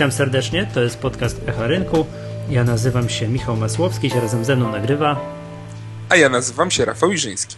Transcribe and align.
Witam 0.00 0.12
serdecznie, 0.12 0.66
to 0.74 0.80
jest 0.80 0.98
podcast 0.98 1.40
Echa 1.46 1.66
Rynku. 1.66 2.06
Ja 2.50 2.64
nazywam 2.64 3.08
się 3.08 3.28
Michał 3.28 3.56
Masłowski, 3.56 4.10
się 4.10 4.20
razem 4.20 4.44
ze 4.44 4.56
mną 4.56 4.72
nagrywa. 4.72 5.20
A 6.08 6.16
ja 6.16 6.28
nazywam 6.28 6.70
się 6.70 6.84
Rafał 6.84 7.12
Iżyński. 7.12 7.56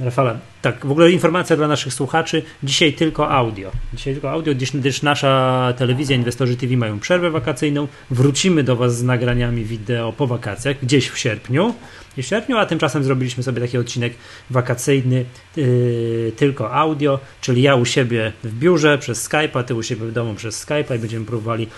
Rafale, 0.00 0.38
tak, 0.62 0.86
w 0.86 0.90
ogóle 0.90 1.10
informacja 1.10 1.56
dla 1.56 1.68
naszych 1.68 1.94
słuchaczy. 1.94 2.42
Dzisiaj 2.62 2.92
tylko 2.92 3.30
audio. 3.30 3.70
Dzisiaj 3.94 4.12
tylko 4.12 4.30
audio, 4.30 4.54
gdyż, 4.54 5.02
nasza 5.02 5.74
telewizja, 5.78 6.16
Inwestorzy 6.16 6.56
TV 6.56 6.76
mają 6.76 6.98
przerwę 6.98 7.30
wakacyjną. 7.30 7.88
Wrócimy 8.10 8.62
do 8.62 8.76
Was 8.76 8.96
z 8.96 9.02
nagraniami 9.02 9.64
wideo 9.64 10.12
po 10.12 10.26
wakacjach, 10.26 10.76
gdzieś 10.82 11.08
w 11.08 11.18
sierpniu. 11.18 11.74
W 12.16 12.22
sierpniu, 12.22 12.56
a 12.58 12.66
tymczasem 12.66 13.04
zrobiliśmy 13.04 13.42
sobie 13.42 13.60
taki 13.60 13.78
odcinek 13.78 14.14
wakacyjny, 14.50 15.24
yy, 15.56 16.32
tylko 16.36 16.72
audio, 16.72 17.18
czyli 17.40 17.62
ja 17.62 17.74
u 17.74 17.84
siebie 17.84 18.32
w 18.44 18.58
biurze 18.58 18.98
przez 18.98 19.28
Skype'a, 19.28 19.64
ty 19.64 19.74
u 19.74 19.82
siebie 19.82 20.06
w 20.06 20.12
domu 20.12 20.34
przez 20.34 20.66
Skype'a 20.66 20.96
i 20.96 20.98
będziemy 20.98 21.26
próbowali 21.26 21.68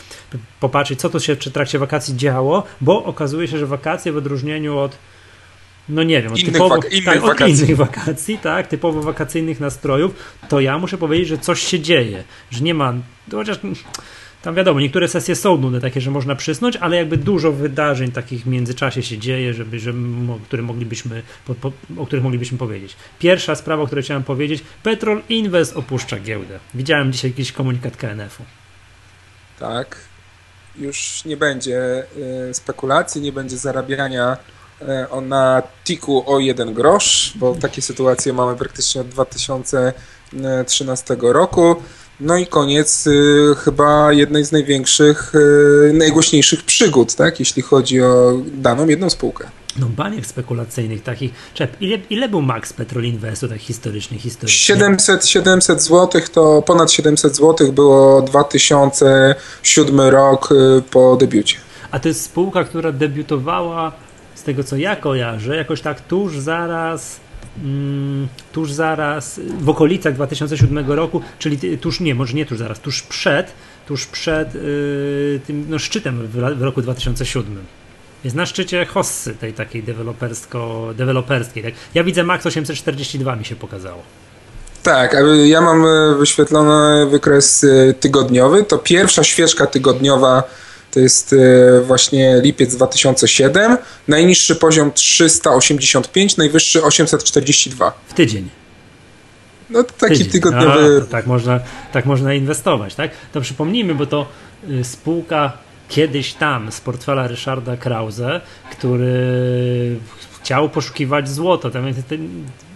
popatrzeć, 0.61 1.01
co 1.01 1.09
tu 1.09 1.21
się 1.21 1.37
w 1.37 1.39
trakcie 1.39 1.79
wakacji 1.79 2.17
działo, 2.17 2.65
bo 2.81 3.05
okazuje 3.05 3.49
się, 3.49 3.59
że 3.59 3.67
wakacje 3.67 4.13
w 4.13 4.17
odróżnieniu 4.17 4.79
od 4.79 4.99
no 5.89 6.03
nie 6.03 6.23
wiem, 6.23 6.33
od, 6.33 6.39
innych 6.39 6.53
typowo, 6.53 6.77
wak- 6.77 6.93
innych 6.93 7.05
tak, 7.05 7.17
od 7.17 7.23
wakacji. 7.23 7.55
innych 7.55 7.77
wakacji, 7.77 8.39
tak, 8.39 8.67
typowo 8.67 9.03
wakacyjnych 9.03 9.61
nastrojów, 9.61 10.15
to 10.49 10.61
ja 10.61 10.79
muszę 10.79 10.99
powiedzieć, 10.99 11.29
że 11.29 11.39
coś 11.39 11.61
się 11.61 11.81
dzieje, 11.81 12.25
że 12.51 12.61
nie 12.61 12.75
ma, 12.75 12.95
chociaż 13.33 13.59
tam 14.43 14.55
wiadomo, 14.55 14.81
niektóre 14.81 15.09
sesje 15.09 15.37
są 15.37 15.57
nudne, 15.59 15.81
takie, 15.81 16.01
że 16.01 16.11
można 16.11 16.35
przysnąć, 16.35 16.77
ale 16.77 16.97
jakby 16.97 17.17
dużo 17.17 17.53
wydarzeń 17.53 18.13
takich 18.13 18.43
w 18.43 18.47
międzyczasie 18.47 19.03
się 19.03 19.19
dzieje, 19.19 19.55
żeby, 19.55 19.79
że, 19.79 19.93
które 20.45 20.63
moglibyśmy, 20.63 21.23
po, 21.47 21.55
po, 21.55 21.73
o 21.97 22.07
których 22.07 22.23
moglibyśmy 22.23 22.59
powiedzieć. 22.59 22.97
Pierwsza 23.19 23.55
sprawa, 23.55 23.83
o 23.83 23.87
której 23.87 24.05
chciałem 24.05 24.23
powiedzieć, 24.23 24.65
Petrol 24.83 25.23
Invest 25.29 25.77
opuszcza 25.77 26.19
giełdę. 26.21 26.59
Widziałem 26.75 27.13
dzisiaj 27.13 27.31
jakiś 27.31 27.53
komunikat 27.53 27.97
KNF-u. 27.97 28.45
Tak. 29.59 29.97
Już 30.79 31.25
nie 31.25 31.37
będzie 31.37 32.05
y, 32.51 32.55
spekulacji, 32.55 33.21
nie 33.21 33.33
będzie 33.33 33.57
zarabiania 33.57 34.37
na 35.23 35.63
tiku 35.85 36.25
o 36.27 36.39
jeden 36.39 36.75
grosz, 36.75 37.33
bo 37.35 37.55
takie 37.55 37.83
sytuacje 37.83 38.33
mamy 38.33 38.57
praktycznie 38.57 39.01
od 39.01 39.09
2013 39.09 41.17
roku. 41.21 41.77
No 42.21 42.37
i 42.37 42.47
koniec 42.47 43.07
y, 43.07 43.55
chyba 43.65 44.13
jednej 44.13 44.45
z 44.45 44.53
największych, 44.53 45.35
y, 45.35 45.93
najgłośniejszych 45.95 46.63
przygód, 46.63 47.15
tak, 47.15 47.41
jeśli 47.41 47.63
chodzi 47.63 48.03
o 48.03 48.33
daną 48.55 48.89
jedną 48.89 49.11
spółkę. 49.11 49.49
No 49.79 49.87
baniek 49.87 50.27
spekulacyjnych 50.27 51.03
takich. 51.03 51.33
Czep, 51.55 51.77
ile, 51.81 51.99
ile 52.11 52.29
był 52.29 52.43
max 52.43 52.73
Petrol 52.73 53.05
Investu 53.05 53.49
tak 53.49 53.59
historycznie, 53.59 54.19
historycznie? 54.19 54.77
700, 54.77 55.27
700 55.27 55.83
zł 55.83 56.23
to 56.33 56.63
ponad 56.63 56.93
700 56.93 57.37
zł 57.37 57.73
było 57.73 58.23
2007 58.23 60.01
rok 60.01 60.53
y, 60.53 60.83
po 60.91 61.17
debiucie. 61.17 61.57
A 61.91 61.99
to 61.99 62.09
jest 62.09 62.23
spółka, 62.23 62.65
która 62.65 62.93
debiutowała, 62.93 63.93
z 64.43 64.45
tego 64.45 64.65
co 64.65 64.77
ja 64.77 64.97
kojarzę, 64.97 65.57
jakoś 65.57 65.81
tak 65.81 66.01
tuż 66.01 66.39
zaraz, 66.39 67.21
mm, 67.65 68.29
tuż 68.53 68.73
zaraz, 68.73 69.41
w 69.59 69.69
okolicach 69.69 70.15
2007 70.15 70.91
roku, 70.91 71.23
czyli 71.39 71.79
tuż 71.79 72.01
nie, 72.01 72.15
może 72.15 72.35
nie 72.35 72.47
tuż 72.47 72.59
zaraz, 72.59 72.81
tuż 72.81 73.03
przed, 73.03 73.53
tuż 73.87 74.07
przed 74.07 74.55
yy, 74.55 75.41
tym 75.47 75.67
no, 75.69 75.79
szczytem 75.79 76.27
w, 76.27 76.59
w 76.59 76.63
roku 76.63 76.83
2007. 76.83 77.59
Jest 78.25 78.37
na 78.37 78.47
szczycie 78.47 78.85
hossy 78.85 79.35
tej 79.35 79.53
takiej 79.53 79.83
deweloperskiej. 80.97 81.63
Tak? 81.63 81.75
Ja 81.95 82.05
widzę 82.05 82.25
Max 82.25 82.47
842 82.47 83.37
mi 83.37 83.45
się 83.45 83.57
pokazało. 83.57 84.03
Tak, 84.83 85.17
ja 85.45 85.61
mam 85.61 85.85
y, 85.85 86.15
wyświetlony 86.19 87.07
wykres 87.07 87.65
y, 87.65 87.95
tygodniowy. 88.01 88.65
To 88.65 88.79
pierwsza 88.79 89.25
świeżka 89.25 89.67
tygodniowa 89.67 90.43
to 90.93 91.01
jest 91.01 91.33
y, 91.33 91.83
właśnie 91.87 92.41
lipiec 92.43 92.77
2007. 92.77 93.77
Najniższy 94.09 94.57
poziom 94.57 94.93
385, 94.93 96.37
najwyższy 96.37 96.85
842. 96.85 97.93
W 98.09 98.15
tydzień. 98.15 98.49
No 99.71 99.83
to 99.83 99.93
taki 99.93 100.15
Tydzień. 100.15 100.31
tygodniowy. 100.33 101.01
To 101.01 101.07
tak, 101.07 101.27
można, 101.27 101.61
tak 101.93 102.07
można 102.07 102.35
inwestować, 102.35 102.95
tak? 102.95 103.11
To 103.33 103.41
przypomnijmy, 103.41 103.95
bo 103.95 104.07
to 104.07 104.27
y, 104.71 104.85
spółka 104.85 105.53
kiedyś 105.89 106.35
tam 106.35 106.73
z 106.73 106.81
portfela 106.81 107.29
Ryszarda 107.29 107.77
Krause, 107.77 108.41
który 108.71 109.97
chciał 110.41 110.69
poszukiwać 110.69 111.29
złota. 111.29 111.71
Tam 111.71 111.85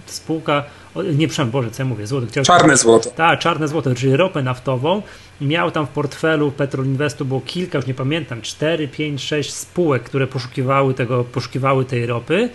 spółka, 0.06 0.64
nie 1.02 1.28
przepraszam, 1.28 1.50
Boże, 1.50 1.70
co 1.70 1.82
ja 1.82 1.88
mówię, 1.88 2.06
złoto. 2.06 2.26
Chciał, 2.26 2.44
Czarne 2.44 2.76
złoto. 2.76 3.10
tak, 3.10 3.38
czarne 3.38 3.68
złoto, 3.68 3.94
czyli 3.94 4.16
ropę 4.16 4.42
naftową. 4.42 5.02
Miał 5.40 5.70
tam 5.70 5.86
w 5.86 5.88
portfelu 5.88 6.50
Petrol 6.50 6.86
Investu 6.86 7.24
było 7.24 7.40
kilka, 7.40 7.78
już 7.78 7.86
nie 7.86 7.94
pamiętam, 7.94 8.42
4, 8.42 8.88
5, 8.88 9.22
6 9.24 9.52
spółek, 9.52 10.02
które 10.02 10.26
poszukiwały 10.26 10.94
tego, 10.94 11.24
poszukiwały 11.24 11.84
tej 11.84 12.06
ropy. 12.06 12.48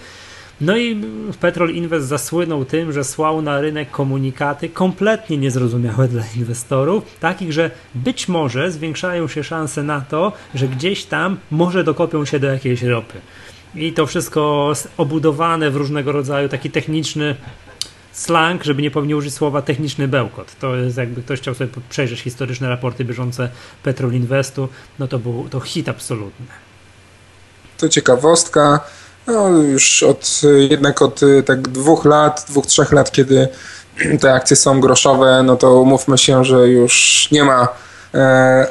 No 0.62 0.78
i 0.78 1.02
Petrol 1.40 1.70
Invest 1.70 2.08
zasłynął 2.08 2.66
tym, 2.66 2.92
że 2.92 3.04
słał 3.04 3.42
na 3.42 3.62
rynek 3.62 3.92
komunikaty 3.92 4.70
kompletnie 4.70 5.38
niezrozumiałe 5.38 6.08
dla 6.08 6.24
inwestorów, 6.38 7.04
takich, 7.20 7.54
że 7.54 7.72
być 7.96 8.28
może 8.28 8.72
zwiększają 8.72 9.28
się 9.28 9.44
szanse 9.44 9.84
na 9.84 10.02
to, 10.02 10.34
że 10.56 10.68
gdzieś 10.68 11.06
tam 11.06 11.38
może 11.52 11.84
dokopią 11.84 12.26
się 12.26 12.40
do 12.40 12.48
jakiejś 12.48 12.84
ropy. 12.84 13.22
I 13.76 13.94
to 13.94 14.06
wszystko 14.06 14.74
obudowane 14.98 15.72
w 15.72 15.76
różnego 15.76 16.12
rodzaju 16.12 16.50
taki 16.50 16.72
techniczny 16.72 17.36
slang, 18.14 18.64
żeby 18.64 18.82
nie 18.82 18.92
powinien 18.92 19.18
użyć 19.18 19.34
słowa 19.34 19.62
techniczny 19.62 20.08
bełkot. 20.08 20.56
To 20.60 20.76
jest 20.76 20.98
jakby 20.98 21.24
ktoś 21.24 21.40
chciał 21.40 21.56
sobie 21.56 21.70
przejrzeć 21.90 22.20
historyczne 22.20 22.70
raporty 22.70 23.06
bieżące 23.06 23.50
Petrol 23.84 24.14
Investu, 24.14 24.70
no 25.00 25.08
to 25.08 25.20
był 25.20 25.50
to 25.50 25.60
hit 25.60 25.90
absolutny. 25.90 26.46
To 27.78 27.90
ciekawostka. 27.90 28.80
No, 29.28 29.50
już 29.50 30.04
od 30.04 30.42
jednak 30.70 31.02
od 31.02 31.24
y, 31.24 31.44
tak 31.44 31.62
dwóch 31.68 32.06
lat, 32.06 32.46
dwóch, 32.50 32.66
trzech 32.66 32.92
lat, 32.92 33.12
kiedy 33.12 33.48
te 34.20 34.34
akcje 34.34 34.56
są 34.56 34.80
groszowe, 34.80 35.44
no 35.44 35.56
to 35.56 35.82
umówmy 35.82 36.18
się, 36.18 36.46
że 36.46 36.68
już 36.68 37.28
nie 37.32 37.44
ma 37.44 37.68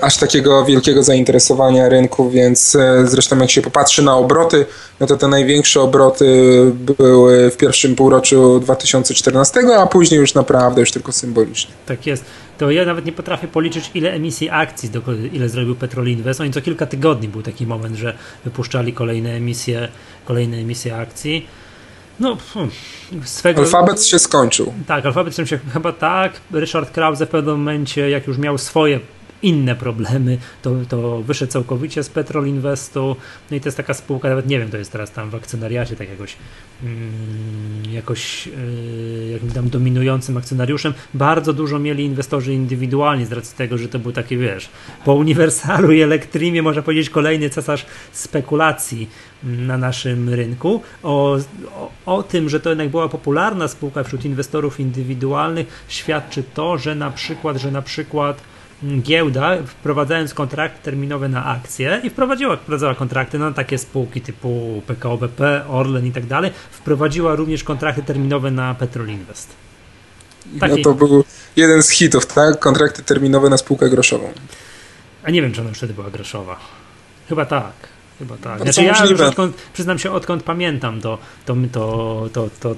aż 0.00 0.16
takiego 0.16 0.64
wielkiego 0.64 1.02
zainteresowania 1.02 1.88
rynku, 1.88 2.30
więc 2.30 2.76
e, 2.76 3.06
zresztą 3.06 3.38
jak 3.38 3.50
się 3.50 3.62
popatrzy 3.62 4.02
na 4.02 4.16
obroty, 4.16 4.66
no 5.00 5.06
to 5.06 5.16
te 5.16 5.28
największe 5.28 5.80
obroty 5.80 6.26
były 6.74 7.50
w 7.50 7.56
pierwszym 7.56 7.96
półroczu 7.96 8.60
2014, 8.60 9.60
a 9.78 9.86
później 9.86 10.20
już 10.20 10.34
naprawdę 10.34 10.80
już 10.80 10.90
tylko 10.90 11.12
symbolicznie. 11.12 11.74
Tak 11.86 12.06
jest. 12.06 12.24
To 12.58 12.70
ja 12.70 12.84
nawet 12.84 13.04
nie 13.06 13.12
potrafię 13.12 13.48
policzyć, 13.48 13.90
ile 13.94 14.12
emisji 14.12 14.50
akcji, 14.50 14.90
ile 15.32 15.48
zrobił 15.48 15.74
Petrol 15.74 16.08
Invest. 16.08 16.40
Oni 16.40 16.50
co 16.52 16.60
kilka 16.60 16.86
tygodni 16.86 17.28
był 17.28 17.42
taki 17.42 17.66
moment, 17.66 17.96
że 17.96 18.14
wypuszczali 18.44 18.92
kolejne 18.92 19.30
emisje, 19.30 19.88
kolejne 20.24 20.56
emisje 20.56 20.96
akcji. 20.96 21.46
No, 22.20 22.36
hmm, 22.54 22.70
swego. 23.24 23.60
Alfabet 23.60 24.04
się 24.04 24.18
skończył. 24.18 24.72
Tak, 24.86 25.06
alfabet 25.06 25.36
się 25.36 25.58
chyba 25.72 25.92
tak. 25.92 26.32
Ryszard 26.52 26.90
Krause 26.90 27.26
w 27.26 27.28
pewnym 27.28 27.56
momencie, 27.56 28.10
jak 28.10 28.26
już 28.26 28.38
miał 28.38 28.58
swoje 28.58 29.00
inne 29.42 29.76
problemy, 29.76 30.38
to, 30.62 30.76
to 30.88 31.22
wyszedł 31.22 31.52
całkowicie 31.52 32.02
z 32.02 32.08
Petrol 32.08 32.46
Investu. 32.46 33.16
No 33.50 33.56
i 33.56 33.60
to 33.60 33.68
jest 33.68 33.76
taka 33.76 33.94
spółka, 33.94 34.28
nawet 34.28 34.46
nie 34.46 34.58
wiem, 34.58 34.70
to 34.70 34.76
jest 34.76 34.92
teraz 34.92 35.12
tam 35.12 35.30
w 35.30 35.34
akcjonariacie, 35.34 35.96
tak 35.96 36.10
jakoś, 36.10 36.36
mm, 36.82 37.92
jakoś 37.92 38.46
yy, 38.46 39.30
jakimś 39.32 39.52
tam 39.52 39.68
dominującym 39.70 40.36
akcjonariuszem. 40.36 40.94
Bardzo 41.14 41.52
dużo 41.52 41.78
mieli 41.78 42.04
inwestorzy 42.04 42.54
indywidualni 42.54 43.26
z 43.26 43.32
racji 43.32 43.56
tego, 43.56 43.78
że 43.78 43.88
to 43.88 43.98
był 43.98 44.12
taki, 44.12 44.36
wiesz, 44.36 44.68
po 45.04 45.14
Uniwersalu 45.14 45.92
i 45.92 46.00
Elektrimie, 46.00 46.62
można 46.62 46.82
powiedzieć, 46.82 47.10
kolejny 47.10 47.50
cesarz 47.50 47.86
spekulacji 48.12 49.08
na 49.42 49.78
naszym 49.78 50.28
rynku. 50.28 50.82
O, 51.02 51.38
o, 51.74 51.90
o 52.06 52.22
tym, 52.22 52.48
że 52.48 52.60
to 52.60 52.68
jednak 52.68 52.88
była 52.88 53.08
popularna 53.08 53.68
spółka 53.68 54.04
wśród 54.04 54.24
inwestorów 54.24 54.80
indywidualnych, 54.80 55.84
świadczy 55.88 56.42
to, 56.54 56.78
że 56.78 56.94
na 56.94 57.10
przykład, 57.10 57.56
że 57.56 57.70
na 57.70 57.82
przykład 57.82 58.49
giełda, 59.02 59.56
wprowadzając 59.66 60.34
kontrakty 60.34 60.82
terminowe 60.82 61.28
na 61.28 61.44
akcje 61.44 62.00
i 62.04 62.10
wprowadziła, 62.10 62.56
wprowadzała 62.56 62.94
kontrakty 62.94 63.38
na 63.38 63.52
takie 63.52 63.78
spółki 63.78 64.20
typu 64.20 64.82
PKO 64.86 65.16
BP, 65.16 65.64
Orlen 65.68 66.06
i 66.06 66.12
tak 66.12 66.26
dalej, 66.26 66.50
wprowadziła 66.70 67.34
również 67.34 67.64
kontrakty 67.64 68.02
terminowe 68.02 68.50
na 68.50 68.74
Petrol 68.74 69.08
Invest. 69.08 69.48
No 70.52 70.60
Taki- 70.60 70.82
to 70.82 70.94
był 70.94 71.24
jeden 71.56 71.82
z 71.82 71.90
hitów, 71.90 72.26
tak? 72.26 72.58
Kontrakty 72.58 73.02
terminowe 73.02 73.50
na 73.50 73.56
spółkę 73.56 73.90
groszową. 73.90 74.32
A 75.22 75.30
nie 75.30 75.42
wiem, 75.42 75.52
czy 75.52 75.60
ona 75.60 75.68
już 75.68 75.78
wtedy 75.78 75.94
była 75.94 76.10
groszowa. 76.10 76.56
Chyba 77.28 77.44
tak. 77.44 77.72
Chyba 78.18 78.34
tak. 78.34 78.58
Bardzo 78.58 78.64
Znaczy 78.64 78.82
ja 78.82 79.10
już 79.10 79.20
odkąd, 79.20 79.56
przyznam 79.72 79.98
się, 79.98 80.10
odkąd 80.10 80.42
pamiętam, 80.42 81.00
to, 81.00 81.18
to, 81.46 81.56
to, 81.72 82.28
to, 82.32 82.50
to 82.60 82.76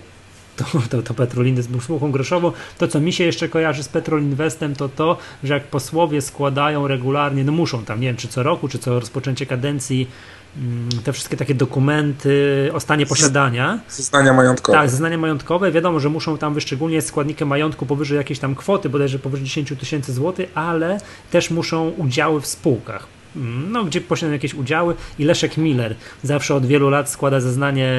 to, 0.56 0.64
to, 0.90 1.02
to 1.02 1.14
Petrol 1.14 1.46
Invest 1.46 1.70
był 1.70 1.80
spółką 1.80 2.12
groszową. 2.12 2.52
To, 2.78 2.88
co 2.88 3.00
mi 3.00 3.12
się 3.12 3.24
jeszcze 3.24 3.48
kojarzy 3.48 3.82
z 3.82 3.88
Petrol 3.88 4.22
Investem, 4.22 4.74
to 4.74 4.88
to, 4.88 5.18
że 5.44 5.54
jak 5.54 5.64
posłowie 5.64 6.22
składają 6.22 6.88
regularnie, 6.88 7.44
no 7.44 7.52
muszą 7.52 7.84
tam, 7.84 8.00
nie 8.00 8.06
wiem, 8.06 8.16
czy 8.16 8.28
co 8.28 8.42
roku, 8.42 8.68
czy 8.68 8.78
co 8.78 9.00
rozpoczęcie 9.00 9.46
kadencji, 9.46 10.08
mm, 10.56 10.88
te 11.04 11.12
wszystkie 11.12 11.36
takie 11.36 11.54
dokumenty 11.54 12.70
o 12.74 12.80
stanie 12.80 13.06
posiadania. 13.06 13.80
Zeznania 13.88 14.32
majątkowe. 14.32 14.78
Tak, 14.78 14.90
zeznania 14.90 15.18
majątkowe. 15.18 15.72
Wiadomo, 15.72 16.00
że 16.00 16.08
muszą 16.08 16.38
tam 16.38 16.54
wyszczególnić 16.54 17.04
składnikiem 17.04 17.48
majątku 17.48 17.86
powyżej 17.86 18.16
jakiejś 18.16 18.38
tam 18.38 18.54
kwoty, 18.54 18.88
bodajże 18.88 19.18
powyżej 19.18 19.44
10 19.46 19.72
tysięcy 19.80 20.12
złotych, 20.12 20.50
ale 20.54 20.98
też 21.30 21.50
muszą 21.50 21.88
udziały 21.88 22.40
w 22.40 22.46
spółkach 22.46 23.21
no, 23.70 23.84
gdzie 23.84 24.00
posiadają 24.00 24.32
jakieś 24.32 24.54
udziały 24.54 24.94
i 25.18 25.24
Leszek 25.24 25.56
Miller 25.56 25.94
zawsze 26.22 26.54
od 26.54 26.66
wielu 26.66 26.90
lat 26.90 27.10
składa 27.10 27.40
zeznanie 27.40 27.92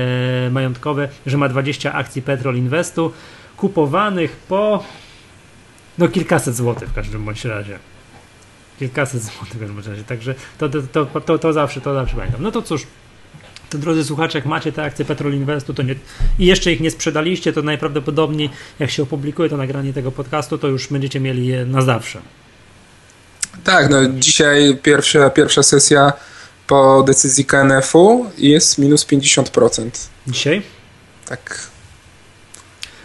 majątkowe, 0.52 1.10
że 1.26 1.38
ma 1.38 1.50
20 1.50 1.94
akcji 1.94 2.22
Petrol 2.22 2.56
Investu 2.56 3.12
kupowanych 3.58 4.36
po 4.36 4.84
no 5.98 6.08
kilkaset 6.08 6.56
złotych 6.56 6.90
w 6.90 6.94
każdym 6.94 7.26
bądź 7.26 7.46
razie. 7.46 7.80
Kilkaset 8.80 9.24
złotych 9.24 9.54
w 9.54 9.60
każdym 9.60 9.78
razie, 9.78 10.04
także 10.04 10.36
to, 10.58 10.70
to, 10.70 10.82
to, 10.82 11.22
to, 11.22 11.40
to 11.40 11.54
zawsze, 11.54 11.82
to 11.82 11.94
zawsze 11.94 12.16
pamiętam. 12.16 12.44
No 12.44 12.52
to 12.52 12.62
cóż, 12.62 12.88
to 13.70 13.78
drodzy 13.78 14.04
słuchacze, 14.04 14.38
jak 14.38 14.46
macie 14.46 14.72
te 14.72 14.84
akcje 14.84 15.06
Petrol 15.06 15.34
Investu 15.34 15.74
to 15.74 15.84
nie, 15.84 15.96
i 16.40 16.46
jeszcze 16.46 16.72
ich 16.72 16.80
nie 16.80 16.92
sprzedaliście, 16.92 17.54
to 17.54 17.62
najprawdopodobniej 17.62 18.50
jak 18.80 18.92
się 18.92 19.04
opublikuje 19.04 19.50
to 19.50 19.58
nagranie 19.58 19.94
tego 19.94 20.12
podcastu, 20.12 20.58
to 20.58 20.68
już 20.68 20.88
będziecie 20.88 21.20
mieli 21.20 21.48
je 21.48 21.66
na 21.66 21.82
zawsze. 21.82 22.22
Tak, 23.64 23.90
no 23.90 23.98
dzisiaj 24.08 24.78
pierwsza, 24.84 25.30
pierwsza 25.30 25.64
sesja 25.64 26.14
po 26.68 27.04
decyzji 27.08 27.46
KNF-u 27.46 28.26
jest 28.38 28.78
minus 28.78 29.06
50%. 29.06 29.90
Dzisiaj? 30.28 30.62
Tak. 31.26 31.68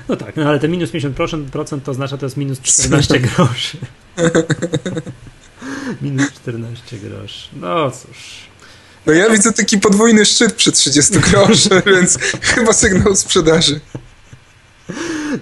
No 0.08 0.16
tak, 0.16 0.36
no 0.36 0.48
ale 0.48 0.60
te 0.60 0.68
minus 0.68 0.90
50% 0.90 1.80
to 1.84 1.90
oznacza 1.90 2.18
to 2.18 2.26
jest 2.26 2.36
minus 2.36 2.60
14 2.60 3.20
groszy. 3.36 3.78
minus 6.02 6.32
14 6.32 6.98
groszy. 6.98 7.48
No 7.56 7.90
cóż. 7.90 8.48
No 9.06 9.12
ja 9.12 9.30
widzę 9.30 9.52
taki 9.52 9.78
podwójny 9.78 10.26
szczyt 10.26 10.52
przy 10.52 10.72
30 10.72 11.18
groszy, 11.18 11.82
więc 11.86 12.18
chyba 12.42 12.72
sygnał 12.72 13.16
sprzedaży. 13.16 13.80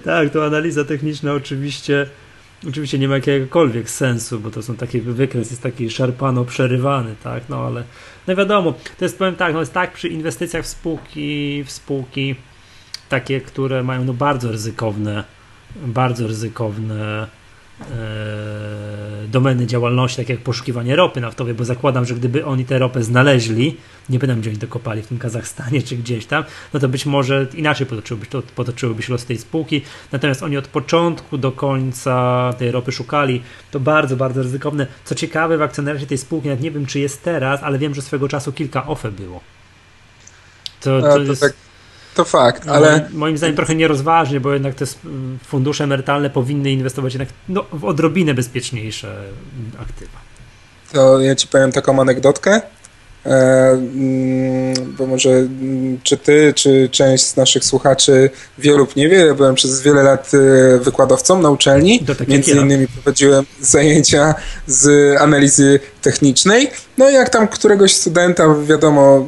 Tak, 0.05 0.31
to 0.33 0.45
analiza 0.45 0.85
techniczna 0.85 1.33
oczywiście 1.33 2.09
Oczywiście 2.69 2.99
nie 2.99 3.07
ma 3.07 3.15
jakiegokolwiek 3.15 3.89
sensu, 3.89 4.39
bo 4.39 4.51
to 4.51 4.61
są 4.61 4.75
takie 4.75 5.01
wykres 5.01 5.49
jest 5.49 5.63
taki 5.63 5.89
szarpano 5.89 6.45
przerywany, 6.45 7.15
tak, 7.23 7.49
no 7.49 7.59
ale 7.67 7.83
no 8.27 8.35
wiadomo, 8.35 8.73
to 8.97 9.05
jest 9.05 9.17
powiem 9.17 9.35
tak, 9.35 9.53
no 9.53 9.59
jest 9.59 9.73
tak 9.73 9.93
przy 9.93 10.07
inwestycjach 10.07 10.63
w 10.63 10.67
spółki, 10.67 11.63
w 11.63 11.71
spółki 11.71 12.35
takie, 13.09 13.41
które 13.41 13.83
mają 13.83 14.03
no 14.03 14.13
bardzo 14.13 14.51
ryzykowne, 14.51 15.23
bardzo 15.75 16.27
ryzykowne 16.27 17.27
domeny 19.27 19.67
działalności, 19.67 20.17
tak 20.17 20.29
jak 20.29 20.39
poszukiwanie 20.39 20.95
ropy 20.95 21.21
naftowej, 21.21 21.53
bo 21.53 21.65
zakładam, 21.65 22.05
że 22.05 22.15
gdyby 22.15 22.45
oni 22.45 22.65
tę 22.65 22.79
ropę 22.79 23.03
znaleźli, 23.03 23.77
nie 24.09 24.19
pytam, 24.19 24.41
gdzie 24.41 24.49
oni 24.49 24.59
dokopali, 24.59 25.01
w 25.01 25.07
tym 25.07 25.17
Kazachstanie 25.17 25.81
czy 25.81 25.97
gdzieś 25.97 26.25
tam, 26.25 26.43
no 26.73 26.79
to 26.79 26.89
być 26.89 27.05
może 27.05 27.47
inaczej 27.53 27.87
potoczyłyby, 27.87 28.25
to, 28.25 28.41
potoczyłyby 28.55 29.03
się 29.03 29.13
los 29.13 29.25
tej 29.25 29.37
spółki. 29.37 29.81
Natomiast 30.11 30.43
oni 30.43 30.57
od 30.57 30.67
początku 30.67 31.37
do 31.37 31.51
końca 31.51 32.53
tej 32.57 32.71
ropy 32.71 32.91
szukali. 32.91 33.41
To 33.71 33.79
bardzo, 33.79 34.15
bardzo 34.15 34.43
ryzykowne. 34.43 34.87
Co 35.05 35.15
ciekawe, 35.15 35.57
w 35.57 35.61
akcjonariacie 35.61 36.07
tej 36.07 36.17
spółki, 36.17 36.47
nawet 36.47 36.63
nie 36.63 36.71
wiem, 36.71 36.85
czy 36.85 36.99
jest 36.99 37.23
teraz, 37.23 37.63
ale 37.63 37.79
wiem, 37.79 37.95
że 37.95 38.01
swego 38.01 38.27
czasu 38.27 38.53
kilka 38.53 38.87
OFE 38.87 39.11
było. 39.11 39.41
To, 40.81 41.01
to, 41.01 41.13
to 41.13 41.19
jest... 41.19 41.41
Tak 41.41 41.66
to 42.17 42.25
fakt, 42.25 42.65
no, 42.65 42.73
ale... 42.73 42.91
Moim, 42.91 43.13
moim 43.13 43.37
zdaniem 43.37 43.55
trochę 43.55 43.75
nierozważnie, 43.75 44.39
bo 44.39 44.53
jednak 44.53 44.75
te 44.75 44.85
fundusze 45.47 45.83
emerytalne 45.83 46.29
powinny 46.29 46.71
inwestować 46.71 47.13
jednak 47.13 47.29
no, 47.49 47.65
w 47.73 47.85
odrobinę 47.85 48.33
bezpieczniejsze 48.33 49.15
aktywa. 49.81 50.17
To 50.93 51.21
ja 51.21 51.35
ci 51.35 51.47
powiem 51.47 51.71
taką 51.71 52.01
anegdotkę. 52.01 52.61
E, 53.25 53.69
mm, 53.71 54.95
bo 54.97 55.07
może 55.07 55.29
mm, 55.29 55.99
czy 56.03 56.17
ty, 56.17 56.53
czy 56.55 56.89
część 56.91 57.25
z 57.25 57.35
naszych 57.35 57.65
słuchaczy 57.65 58.29
wie 58.57 58.71
lub 58.71 58.95
nie 58.95 59.09
wie, 59.09 59.17
ja 59.17 59.33
byłem 59.33 59.55
przez 59.55 59.81
wiele 59.81 60.03
lat 60.03 60.31
e, 60.33 60.79
wykładowcą 60.79 61.41
na 61.41 61.49
uczelni, 61.49 62.05
między 62.27 62.51
innymi 62.51 62.87
prowadziłem 62.87 63.45
zajęcia 63.61 64.35
z 64.67 65.15
analizy 65.21 65.79
technicznej, 66.01 66.69
no 66.97 67.09
i 67.09 67.13
jak 67.13 67.29
tam 67.29 67.47
któregoś 67.47 67.93
studenta, 67.95 68.55
wiadomo, 68.67 69.27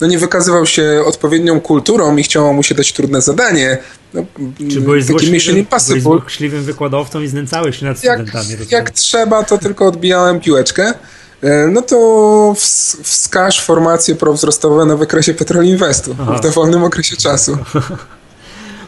no 0.00 0.06
nie 0.06 0.18
wykazywał 0.18 0.66
się 0.66 1.02
odpowiednią 1.06 1.60
kulturą 1.60 2.16
i 2.16 2.22
chciało 2.22 2.52
mu 2.52 2.62
się 2.62 2.74
dać 2.74 2.92
trudne 2.92 3.20
zadanie, 3.20 3.78
no, 4.14 4.24
Czy 4.70 4.80
byłeś 4.80 5.04
złośliwym, 5.04 5.66
byłeś 5.88 6.02
złośliwym 6.02 6.62
wykładowcą 6.62 7.20
i 7.20 7.28
znęcałeś 7.28 7.78
się 7.80 7.86
nad 7.86 7.98
studentami? 7.98 8.50
Jak, 8.50 8.72
jak 8.72 8.90
trzeba, 8.90 9.42
to 9.42 9.58
tylko 9.58 9.86
odbijałem 9.86 10.40
piłeczkę. 10.40 10.94
E, 11.42 11.66
no 11.66 11.82
to 11.82 12.54
wskaż 13.02 13.64
formacje 13.64 14.14
prowzrostowe 14.14 14.84
na 14.84 14.96
wykresie 14.96 15.34
Petrol 15.34 15.64
Investu 15.64 16.16
Aha. 16.20 16.32
w 16.32 16.40
dowolnym 16.40 16.84
okresie 16.84 17.16
czasu. 17.16 17.58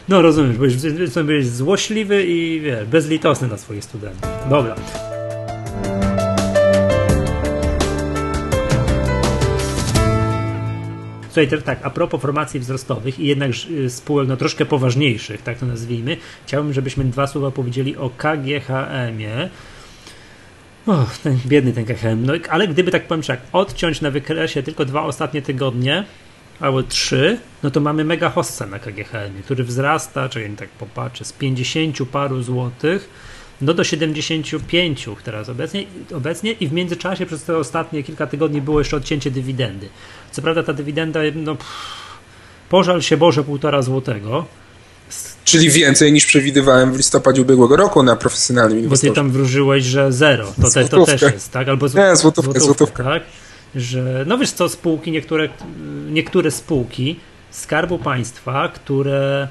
No 0.09 0.21
rozumiesz, 0.21 0.57
byłeś, 0.57 0.75
byłeś 1.25 1.47
złośliwy 1.47 2.23
i 2.23 2.61
wiesz, 2.61 2.87
bezlitosny 2.87 3.47
na 3.47 3.57
swoich 3.57 3.83
studentów. 3.83 4.29
Dobra. 4.49 4.75
Tak, 11.65 11.79
a 11.83 11.89
propos 11.89 12.21
formacji 12.21 12.59
wzrostowych 12.59 13.19
i 13.19 13.27
jednak 13.27 13.51
y, 13.71 13.89
spółek 13.89 14.27
no, 14.27 14.37
troszkę 14.37 14.65
poważniejszych, 14.65 15.41
tak 15.41 15.57
to 15.57 15.65
nazwijmy, 15.65 16.17
chciałbym, 16.45 16.73
żebyśmy 16.73 17.03
dwa 17.03 17.27
słowa 17.27 17.51
powiedzieli 17.51 17.97
o 17.97 18.09
KGHM-ie. 18.09 19.49
O, 20.87 21.05
ten 21.23 21.39
biedny 21.45 21.73
ten 21.73 21.85
KGHM. 21.85 22.25
No, 22.25 22.33
ale 22.49 22.67
gdyby 22.67 22.91
tak 22.91 23.07
powiem, 23.07 23.23
jak 23.29 23.39
odciąć 23.53 24.01
na 24.01 24.11
wykresie 24.11 24.63
tylko 24.63 24.85
dwa 24.85 25.03
ostatnie 25.03 25.41
tygodnie, 25.41 26.03
albo 26.59 26.83
trzy, 26.83 27.39
no 27.63 27.71
to 27.71 27.79
mamy 27.79 28.03
mega 28.03 28.29
hossa 28.29 28.65
na 28.65 28.79
KGHM, 28.79 29.43
który 29.43 29.63
wzrasta, 29.63 30.29
czyli 30.29 30.55
tak 30.55 30.69
popatrzę, 30.69 31.25
z 31.25 31.33
50 31.33 31.97
paru 32.11 32.43
złotych 32.43 33.09
no 33.61 33.73
do 33.73 33.83
75 33.83 35.09
teraz 35.23 35.49
obecnie, 35.49 35.85
obecnie 36.13 36.51
i 36.51 36.67
w 36.67 36.73
międzyczasie 36.73 37.25
przez 37.25 37.43
te 37.43 37.57
ostatnie 37.57 38.03
kilka 38.03 38.27
tygodni 38.27 38.61
było 38.61 38.79
jeszcze 38.79 38.97
odcięcie 38.97 39.31
dywidendy. 39.31 39.89
Co 40.31 40.41
prawda 40.41 40.63
ta 40.63 40.73
dywidenda, 40.73 41.19
no 41.35 41.55
pff, 41.55 41.71
pożal 42.69 43.01
się 43.01 43.17
Boże 43.17 43.43
półtora 43.43 43.81
złotego. 43.81 44.45
Czyli 45.45 45.69
więcej 45.69 46.13
niż 46.13 46.25
przewidywałem 46.25 46.93
w 46.93 46.97
listopadzie 46.97 47.41
ubiegłego 47.41 47.75
roku 47.75 48.03
na 48.03 48.15
profesjonalnym 48.15 48.79
inwestorze. 48.79 49.09
Bo 49.09 49.13
ty 49.13 49.15
tam 49.15 49.31
wróżyłeś, 49.31 49.83
że 49.83 50.11
zero. 50.11 50.53
To, 50.61 50.71
te, 50.71 50.85
to 50.85 51.05
też 51.05 51.21
jest, 51.21 51.51
tak? 51.51 51.67
Albo 51.67 51.89
zł... 51.89 52.09
Nie, 52.09 52.15
złotówkę, 52.15 52.59
złotówkę. 52.59 53.03
Tak? 53.03 53.23
Że, 53.75 54.25
no 54.27 54.37
wiesz 54.37 54.51
co, 54.51 54.69
spółki, 54.69 55.11
niektóre, 55.11 55.49
niektóre 56.09 56.51
spółki 56.51 57.19
Skarbu 57.51 57.99
Państwa, 57.99 58.69
które 58.69 59.47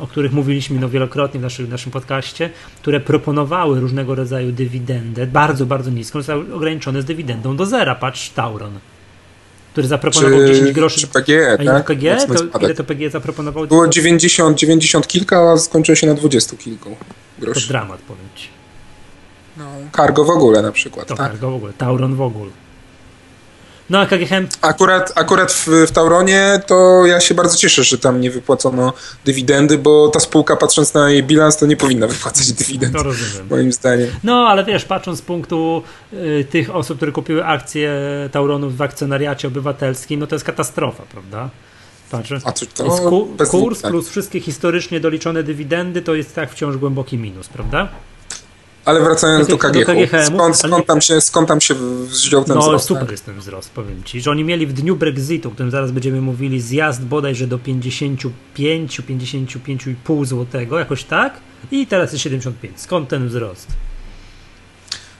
o 0.00 0.06
których 0.06 0.32
mówiliśmy 0.32 0.80
no 0.80 0.88
wielokrotnie 0.88 1.40
w 1.40 1.42
naszym, 1.42 1.66
w 1.66 1.68
naszym 1.68 1.92
podcaście, 1.92 2.50
które 2.76 3.00
proponowały 3.00 3.80
różnego 3.80 4.14
rodzaju 4.14 4.52
dywidendę, 4.52 5.26
bardzo, 5.26 5.66
bardzo 5.66 5.90
niską, 5.90 6.18
zostały 6.18 6.54
ograniczone 6.54 7.02
z 7.02 7.04
dywidendą 7.04 7.56
do 7.56 7.66
zera. 7.66 7.94
Patrz 7.94 8.30
Tauron, 8.30 8.78
który 9.72 9.86
zaproponował 9.86 10.38
czy, 10.38 10.46
10 10.46 10.72
groszy. 10.72 11.00
Czy 11.00 11.06
PGE, 11.06 11.52
a 11.52 11.64
tak? 11.64 11.86
PGE, 11.86 12.26
to, 12.26 12.58
ile 12.58 12.74
to 12.74 12.84
PGE 12.84 13.10
zaproponował? 13.10 13.66
Było 13.66 13.88
90, 13.88 14.58
90 14.58 15.08
kilka, 15.08 15.52
a 15.52 15.56
skończyło 15.56 15.96
się 15.96 16.06
na 16.06 16.14
20 16.14 16.56
kilku 16.56 16.96
groszy. 17.38 17.60
To 17.60 17.68
dramat, 17.68 18.00
powiem 18.00 18.26
ci. 18.36 18.48
No, 19.56 19.64
cargo 19.96 20.24
w 20.24 20.30
ogóle 20.30 20.62
na 20.62 20.72
przykład. 20.72 21.06
To 21.06 21.14
tak? 21.14 21.30
cargo 21.30 21.50
w 21.50 21.54
ogóle, 21.54 21.72
Tauron 21.72 22.14
w 22.14 22.20
ogóle. 22.20 22.50
No 23.92 24.00
a 24.00 24.06
KGHM... 24.06 24.48
Akurat, 24.60 25.12
akurat 25.14 25.52
w, 25.52 25.68
w 25.86 25.90
Tauronie 25.90 26.60
to 26.66 27.06
ja 27.06 27.20
się 27.20 27.34
bardzo 27.34 27.56
cieszę, 27.56 27.84
że 27.84 27.98
tam 27.98 28.20
nie 28.20 28.30
wypłacono 28.30 28.92
dywidendy, 29.24 29.78
bo 29.78 30.08
ta 30.08 30.20
spółka 30.20 30.56
patrząc 30.56 30.94
na 30.94 31.10
jej 31.10 31.22
bilans 31.22 31.56
to 31.56 31.66
nie 31.66 31.76
powinna 31.76 32.06
wypłacać 32.06 32.52
dywidend. 32.52 32.92
To 32.96 33.02
rozumiem. 33.02 33.48
Moim 33.50 33.72
zdaniem. 33.72 34.08
No 34.24 34.46
ale 34.48 34.64
wiesz, 34.64 34.84
patrząc 34.84 35.18
z 35.18 35.22
punktu 35.22 35.82
y, 36.12 36.46
tych 36.50 36.74
osób, 36.74 36.96
które 36.96 37.12
kupiły 37.12 37.44
akcje 37.44 37.92
Tauronu 38.32 38.70
w 38.70 38.82
akcjonariacie 38.82 39.48
obywatelskim, 39.48 40.20
no 40.20 40.26
to 40.26 40.34
jest 40.34 40.44
katastrofa, 40.44 41.02
prawda? 41.12 41.50
Patrząc. 42.10 42.46
A 42.46 42.52
to, 42.52 42.66
to 42.66 42.84
ku, 42.84 43.28
kurs 43.50 43.80
tak. 43.80 43.90
plus 43.90 44.08
wszystkie 44.08 44.40
historycznie 44.40 45.00
doliczone 45.00 45.42
dywidendy 45.42 46.02
to 46.02 46.14
jest 46.14 46.34
tak 46.34 46.50
wciąż 46.50 46.76
głęboki 46.76 47.18
minus, 47.18 47.48
prawda? 47.48 47.88
Ale 48.84 49.00
wracając 49.00 49.48
do, 49.48 49.58
KG, 49.58 49.72
do 49.72 49.86
KGHM, 49.86 50.26
skąd, 50.26 50.56
skąd, 50.56 50.86
tam 50.86 51.00
się, 51.00 51.20
skąd 51.20 51.48
tam 51.48 51.60
się 51.60 51.74
wziął 52.04 52.44
ten 52.44 52.54
no, 52.54 52.62
wzrost? 52.62 52.84
No 52.84 52.88
super 52.88 53.02
tak? 53.02 53.10
jest 53.10 53.26
ten 53.26 53.38
wzrost, 53.38 53.70
powiem 53.70 54.04
Ci, 54.04 54.20
że 54.20 54.30
oni 54.30 54.44
mieli 54.44 54.66
w 54.66 54.72
dniu 54.72 54.96
Brexitu, 54.96 55.48
o 55.48 55.52
którym 55.52 55.70
zaraz 55.70 55.90
będziemy 55.90 56.20
mówili, 56.20 56.60
zjazd 56.60 57.04
bodajże 57.04 57.46
do 57.46 57.58
55, 57.58 59.00
55,5 59.00 60.24
złotego, 60.24 60.78
jakoś 60.78 61.04
tak, 61.04 61.40
i 61.70 61.86
teraz 61.86 62.12
jest 62.12 62.24
75. 62.24 62.80
Skąd 62.80 63.08
ten 63.08 63.28
wzrost? 63.28 63.66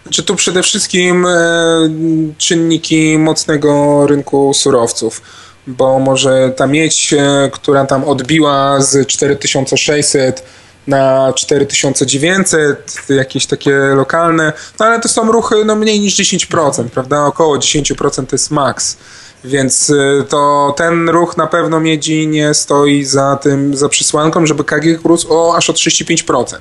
Znaczy 0.02 0.22
tu 0.22 0.36
przede 0.36 0.62
wszystkim 0.62 1.26
e, 1.26 1.90
czynniki 2.38 3.18
mocnego 3.18 4.06
rynku 4.06 4.54
surowców 4.54 5.22
bo 5.66 5.98
może 5.98 6.52
ta 6.56 6.66
miedź, 6.66 7.12
e, 7.12 7.50
która 7.52 7.86
tam 7.86 8.04
odbiła 8.04 8.80
z 8.80 9.06
4600 9.06 10.44
na 10.86 11.32
4900, 11.32 12.96
jakieś 13.08 13.46
takie 13.46 13.72
lokalne, 13.72 14.52
no 14.80 14.86
ale 14.86 15.00
to 15.00 15.08
są 15.08 15.32
ruchy 15.32 15.64
no 15.64 15.76
mniej 15.76 16.00
niż 16.00 16.16
10%, 16.16 16.88
prawda? 16.88 17.24
Około 17.24 17.58
10% 17.58 18.26
to 18.26 18.36
jest 18.36 18.50
maks. 18.50 18.96
Więc 19.44 19.90
y, 19.90 20.24
to 20.28 20.74
ten 20.76 21.08
ruch 21.08 21.36
na 21.36 21.46
pewno 21.46 21.80
miedzi 21.80 22.26
nie 22.26 22.54
stoi 22.54 23.04
za 23.04 23.36
tym, 23.36 23.76
za 23.76 23.88
przysłanką, 23.88 24.46
żeby 24.46 24.64
KGH 24.64 25.04
rósł 25.04 25.26
o 25.30 25.56
aż 25.56 25.70
o 25.70 25.72
35%. 25.72 26.56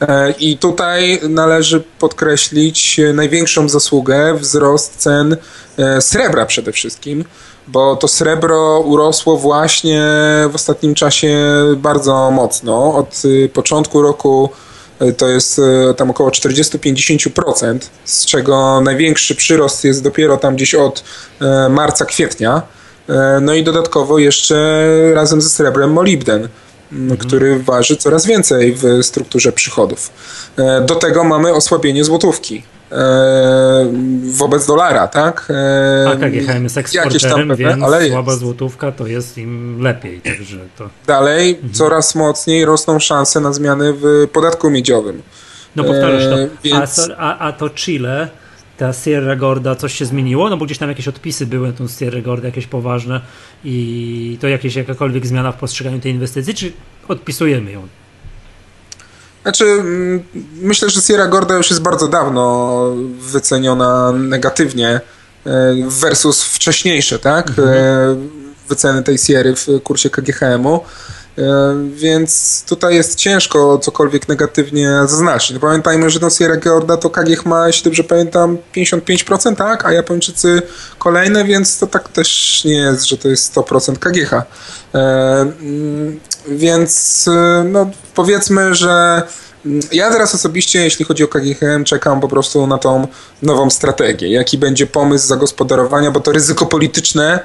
E, 0.00 0.30
I 0.30 0.58
tutaj 0.58 1.20
należy 1.28 1.82
podkreślić 1.98 3.00
największą 3.14 3.68
zasługę 3.68 4.34
wzrost 4.34 4.96
cen 4.96 5.36
e, 5.78 6.00
srebra 6.00 6.46
przede 6.46 6.72
wszystkim, 6.72 7.24
bo 7.72 7.96
to 7.96 8.08
srebro 8.08 8.80
urosło 8.80 9.36
właśnie 9.36 10.02
w 10.50 10.54
ostatnim 10.54 10.94
czasie 10.94 11.38
bardzo 11.76 12.30
mocno. 12.30 12.94
Od 12.94 13.22
y, 13.24 13.50
początku 13.52 14.02
roku 14.02 14.50
y, 15.02 15.12
to 15.12 15.28
jest 15.28 15.58
y, 15.58 15.94
tam 15.96 16.10
około 16.10 16.30
40-50%, 16.30 17.78
z 18.04 18.26
czego 18.26 18.80
największy 18.80 19.34
przyrost 19.34 19.84
jest 19.84 20.02
dopiero 20.02 20.36
tam 20.36 20.56
gdzieś 20.56 20.74
od 20.74 21.04
marca, 21.70 22.04
kwietnia. 22.04 22.62
No 23.40 23.54
i 23.54 23.64
dodatkowo 23.64 24.18
jeszcze 24.18 24.86
razem 25.14 25.40
ze 25.40 25.48
srebrem 25.48 25.92
molibden, 25.92 26.48
mhm. 26.92 27.16
który 27.16 27.58
waży 27.58 27.96
coraz 27.96 28.26
więcej 28.26 28.74
w 28.74 28.84
strukturze 29.02 29.52
przychodów. 29.52 30.10
Do 30.86 30.94
tego 30.94 31.24
mamy 31.24 31.54
osłabienie 31.54 32.04
złotówki. 32.04 32.62
E, 32.92 33.92
wobec 34.22 34.66
dolara, 34.66 35.08
tak? 35.08 35.48
E, 35.50 36.08
A 36.08 36.16
KGHM 36.16 36.62
jest 36.62 36.78
eksporterem, 36.78 37.48
tam, 37.48 37.56
więc 37.56 37.82
ale 37.82 38.08
słaba 38.08 38.32
jest. 38.32 38.40
złotówka 38.42 38.92
to 38.92 39.06
jest 39.06 39.38
im 39.38 39.82
lepiej. 39.82 40.20
Także 40.20 40.58
to... 40.78 40.88
Dalej 41.06 41.50
mhm. 41.54 41.72
coraz 41.72 42.14
mocniej 42.14 42.64
rosną 42.64 42.98
szanse 42.98 43.40
na 43.40 43.52
zmiany 43.52 43.92
w 43.92 44.28
podatku 44.32 44.70
miedziowym. 44.70 45.22
No 45.76 45.84
powtarzasz 45.84 46.24
to. 46.24 46.40
E, 46.40 46.48
więc... 46.64 47.10
a, 47.18 47.38
a, 47.38 47.38
a 47.38 47.52
to 47.52 47.70
Chile, 47.70 48.28
ta 48.80 48.92
Sierra 48.92 49.36
Gorda, 49.36 49.74
coś 49.76 49.94
się 49.94 50.06
zmieniło? 50.06 50.50
No 50.50 50.56
bo 50.56 50.64
gdzieś 50.64 50.78
tam 50.78 50.88
jakieś 50.88 51.08
odpisy 51.08 51.46
były 51.46 51.68
na 51.68 51.74
tą 51.74 51.88
Sierra 51.88 52.20
Gorda, 52.20 52.46
jakieś 52.46 52.66
poważne 52.66 53.20
i 53.64 54.38
to 54.40 54.48
jakieś 54.48 54.76
jakakolwiek 54.76 55.26
zmiana 55.26 55.52
w 55.52 55.56
postrzeganiu 55.56 56.00
tej 56.00 56.12
inwestycji, 56.12 56.54
czy 56.54 56.72
odpisujemy 57.08 57.72
ją? 57.72 57.88
Znaczy, 59.42 59.64
mm, 59.64 60.22
myślę, 60.62 60.90
że 60.90 61.00
Sierra 61.00 61.26
Gorda 61.26 61.56
już 61.56 61.70
jest 61.70 61.82
bardzo 61.82 62.08
dawno 62.08 62.94
wyceniona 63.20 64.12
negatywnie 64.12 64.88
e, 64.88 65.00
versus 66.00 66.42
wcześniejsze, 66.42 67.18
tak? 67.18 67.48
Mhm. 67.48 67.68
E, 67.68 68.16
wyceny 68.68 69.02
tej 69.02 69.18
Sierry 69.18 69.54
w 69.56 69.66
kursie 69.84 70.10
KGHM-u. 70.10 70.80
E, 71.38 71.42
więc 71.94 72.64
tutaj 72.68 72.94
jest 72.94 73.18
ciężko 73.18 73.78
cokolwiek 73.78 74.28
negatywnie 74.28 74.90
zaznaczyć. 75.06 75.50
No 75.50 75.60
pamiętajmy, 75.60 76.10
że 76.10 76.20
no 76.22 76.30
Sierra 76.30 76.56
Gorda 76.56 76.96
to 76.96 77.10
KGH 77.10 77.46
ma, 77.46 77.66
jeśli 77.66 77.84
dobrze 77.84 78.04
pamiętam, 78.04 78.58
55%, 78.76 79.56
tak? 79.56 79.86
A 79.86 79.92
Japończycy 79.92 80.62
kolejne, 80.98 81.44
więc 81.44 81.78
to 81.78 81.86
tak 81.86 82.08
też 82.08 82.62
nie 82.64 82.74
jest, 82.74 83.04
że 83.04 83.16
to 83.16 83.28
jest 83.28 83.54
100% 83.54 83.98
KGH. 83.98 84.42
Mm, 84.92 86.20
więc 86.48 87.28
no, 87.64 87.90
powiedzmy, 88.14 88.74
że 88.74 89.22
ja 89.92 90.10
teraz 90.10 90.34
osobiście, 90.34 90.84
jeśli 90.84 91.04
chodzi 91.04 91.24
o 91.24 91.28
KGHM, 91.28 91.84
czekam 91.84 92.20
po 92.20 92.28
prostu 92.28 92.66
na 92.66 92.78
tą 92.78 93.06
nową 93.42 93.70
strategię. 93.70 94.28
Jaki 94.28 94.58
będzie 94.58 94.86
pomysł 94.86 95.26
zagospodarowania, 95.26 96.10
bo 96.10 96.20
to 96.20 96.32
ryzyko 96.32 96.66
polityczne 96.66 97.40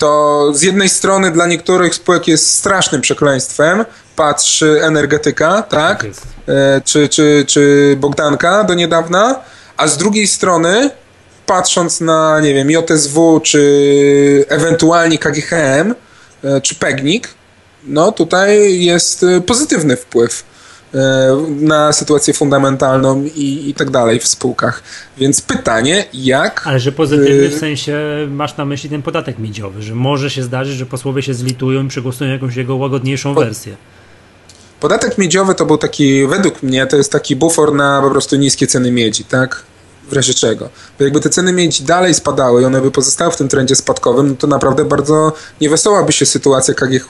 to 0.00 0.50
z 0.54 0.62
jednej 0.62 0.88
strony 0.88 1.30
dla 1.30 1.46
niektórych 1.46 1.94
spółek 1.94 2.28
jest 2.28 2.52
strasznym 2.54 3.00
przekleństwem. 3.00 3.84
Patrz 4.16 4.62
energetyka, 4.62 5.62
tak? 5.62 6.02
tak 6.02 6.06
e, 6.48 6.80
czy, 6.84 7.08
czy, 7.08 7.44
czy 7.48 7.96
Bogdanka 8.00 8.64
do 8.64 8.74
niedawna, 8.74 9.40
a 9.76 9.88
z 9.88 9.96
drugiej 9.96 10.26
strony 10.26 10.90
patrząc 11.46 12.00
na, 12.00 12.40
nie 12.40 12.54
wiem, 12.54 12.70
JSW, 12.70 13.40
czy 13.40 14.44
ewentualnie 14.48 15.18
KGHM, 15.18 15.94
e, 16.44 16.60
czy 16.60 16.74
PEGNIK, 16.74 17.28
no 17.84 18.12
tutaj 18.12 18.80
jest 18.84 19.22
e, 19.22 19.40
pozytywny 19.40 19.96
wpływ 19.96 20.44
na 21.60 21.92
sytuację 21.92 22.34
fundamentalną 22.34 23.24
i, 23.24 23.68
i 23.70 23.74
tak 23.74 23.90
dalej 23.90 24.20
w 24.20 24.26
spółkach. 24.26 24.82
Więc 25.18 25.40
pytanie, 25.40 26.04
jak... 26.14 26.66
Ale 26.66 26.80
że 26.80 26.92
pozytywny 26.92 27.48
w 27.48 27.58
sensie 27.58 27.98
masz 28.30 28.56
na 28.56 28.64
myśli 28.64 28.90
ten 28.90 29.02
podatek 29.02 29.38
miedziowy, 29.38 29.82
że 29.82 29.94
może 29.94 30.30
się 30.30 30.42
zdarzyć, 30.42 30.76
że 30.76 30.86
posłowie 30.86 31.22
się 31.22 31.34
zlitują 31.34 31.84
i 31.84 31.88
przegłosują 31.88 32.30
jakąś 32.30 32.56
jego 32.56 32.76
łagodniejszą 32.76 33.34
po... 33.34 33.40
wersję. 33.40 33.76
Podatek 34.80 35.18
miedziowy 35.18 35.54
to 35.54 35.66
był 35.66 35.78
taki, 35.78 36.26
według 36.26 36.62
mnie, 36.62 36.86
to 36.86 36.96
jest 36.96 37.12
taki 37.12 37.36
bufor 37.36 37.74
na 37.74 38.02
po 38.02 38.10
prostu 38.10 38.36
niskie 38.36 38.66
ceny 38.66 38.92
miedzi, 38.92 39.24
tak? 39.24 39.62
W 40.10 40.12
razie 40.12 40.34
czego. 40.34 40.68
Bo 40.98 41.04
jakby 41.04 41.20
te 41.20 41.30
ceny 41.30 41.52
mieć 41.52 41.82
dalej 41.82 42.14
spadały 42.14 42.62
i 42.62 42.64
one 42.64 42.80
by 42.80 42.90
pozostały 42.90 43.32
w 43.32 43.36
tym 43.36 43.48
trendzie 43.48 43.76
spadkowym, 43.76 44.28
no 44.28 44.34
to 44.34 44.46
naprawdę 44.46 44.84
bardzo 44.84 45.32
niewesoła 45.60 46.02
by 46.02 46.12
się 46.12 46.26
sytuacja 46.26 46.74
KGH 46.74 47.08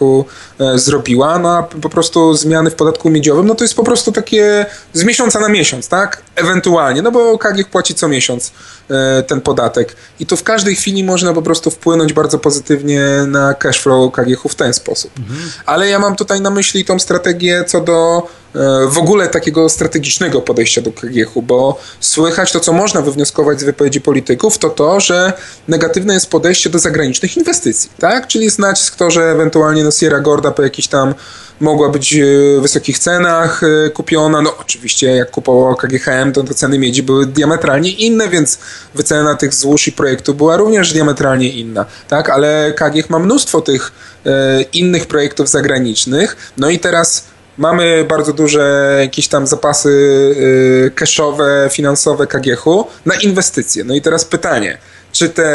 e, 0.59 0.78
zrobiła, 0.78 1.38
no 1.38 1.57
a 1.57 1.62
po 1.62 1.88
prostu 1.88 2.35
zmiany 2.35 2.71
w 2.71 2.75
podatku 2.75 3.11
miedziowym, 3.11 3.47
no 3.47 3.54
to 3.54 3.64
jest 3.64 3.75
po 3.75 3.85
prostu 3.85 4.12
takie 4.12 4.66
z 4.92 5.04
miesiąca 5.04 5.40
na 5.40 5.49
miesiąc, 5.49 5.88
tak? 5.88 6.23
Ewentualnie, 6.37 7.02
no 7.02 7.12
bo 7.12 7.38
KGH 7.38 7.69
płaci 7.71 7.95
co 7.95 8.09
miesiąc 8.09 8.52
e, 8.90 9.23
ten 9.23 9.40
podatek 9.40 9.97
i 10.21 10.26
to 10.26 10.37
w 10.37 10.42
każdej 10.42 10.76
chwili 10.76 11.04
można 11.04 11.33
po 11.33 11.42
prostu 11.42 11.71
wpłynąć 11.71 12.12
bardzo 12.12 12.38
pozytywnie 12.38 13.02
na 13.26 13.54
cashflow 13.54 14.12
KGH 14.12 14.42
w 14.49 14.54
ten 14.54 14.75
sposób. 14.75 15.11
Mhm. 15.19 15.50
Ale 15.66 15.88
ja 15.88 15.99
mam 15.99 16.16
tutaj 16.16 16.40
na 16.40 16.50
myśli 16.50 16.85
tą 16.85 16.99
strategię 16.99 17.64
co 17.66 17.80
do 17.80 18.23
w 18.88 18.99
ogóle 18.99 19.28
takiego 19.28 19.69
strategicznego 19.69 20.40
podejścia 20.40 20.80
do 20.80 20.92
KGH, 20.92 21.40
bo 21.42 21.80
słychać 22.00 22.52
to, 22.52 22.61
co 22.61 22.73
można 22.73 23.02
wywnioskować 23.02 23.61
z 23.61 23.64
wypowiedzi 23.64 24.00
polityków, 24.00 24.59
to 24.59 24.71
to, 24.71 25.00
że 25.00 25.33
negatywne 25.69 26.14
jest 26.14 26.30
podejście 26.30 26.71
do 26.71 26.78
zagranicznych 26.78 27.37
inwestycji, 27.37 27.90
tak? 27.99 28.26
Czyli 28.26 28.45
jest 28.45 28.59
nacisk 28.59 28.97
to, 28.97 29.11
że 29.11 29.23
ewentualnie 29.30 29.85
no 29.85 29.90
Sierra 29.90 30.21
Gorda 30.21 30.50
po 30.50 30.62
jakiś 30.62 30.88
tam 30.88 31.14
mogła 31.61 31.88
być 31.88 32.14
w 32.14 32.59
e, 32.59 32.61
wysokich 32.61 32.99
cenach 32.99 33.62
e, 33.62 33.90
kupiona. 33.90 34.42
No 34.42 34.57
oczywiście 34.61 35.07
jak 35.07 35.30
kupowało 35.30 35.75
KGHM, 35.75 36.33
to 36.33 36.42
te 36.42 36.54
ceny 36.54 36.78
miedzi 36.78 37.02
były 37.02 37.26
diametralnie 37.26 37.90
inne, 37.90 38.28
więc 38.28 38.59
wycena 38.95 39.35
tych 39.35 39.54
złóż 39.54 39.88
i 39.88 39.92
projektów 39.92 40.37
była 40.37 40.57
również 40.57 40.92
diametralnie 40.92 41.49
inna, 41.49 41.87
tak? 42.09 42.30
Ale 42.30 42.75
KGH 42.76 43.11
ma 43.11 43.19
mnóstwo 43.19 43.61
tych 43.61 43.92
e, 44.26 44.62
innych 44.62 45.07
projektów 45.07 45.49
zagranicznych. 45.49 46.52
No 46.57 46.71
i 46.71 46.78
teraz 46.78 47.25
Mamy 47.59 48.04
bardzo 48.09 48.33
duże 48.33 48.97
jakieś 49.00 49.28
tam 49.28 49.47
zapasy 49.47 49.90
yy, 50.85 50.90
cashowe, 50.90 51.69
finansowe 51.73 52.26
KGH-u 52.26 52.87
na 53.07 53.14
inwestycje. 53.14 53.85
No 53.85 53.95
i 53.95 54.02
teraz 54.02 54.25
pytanie, 54.25 54.78
czy 55.12 55.28
te 55.28 55.47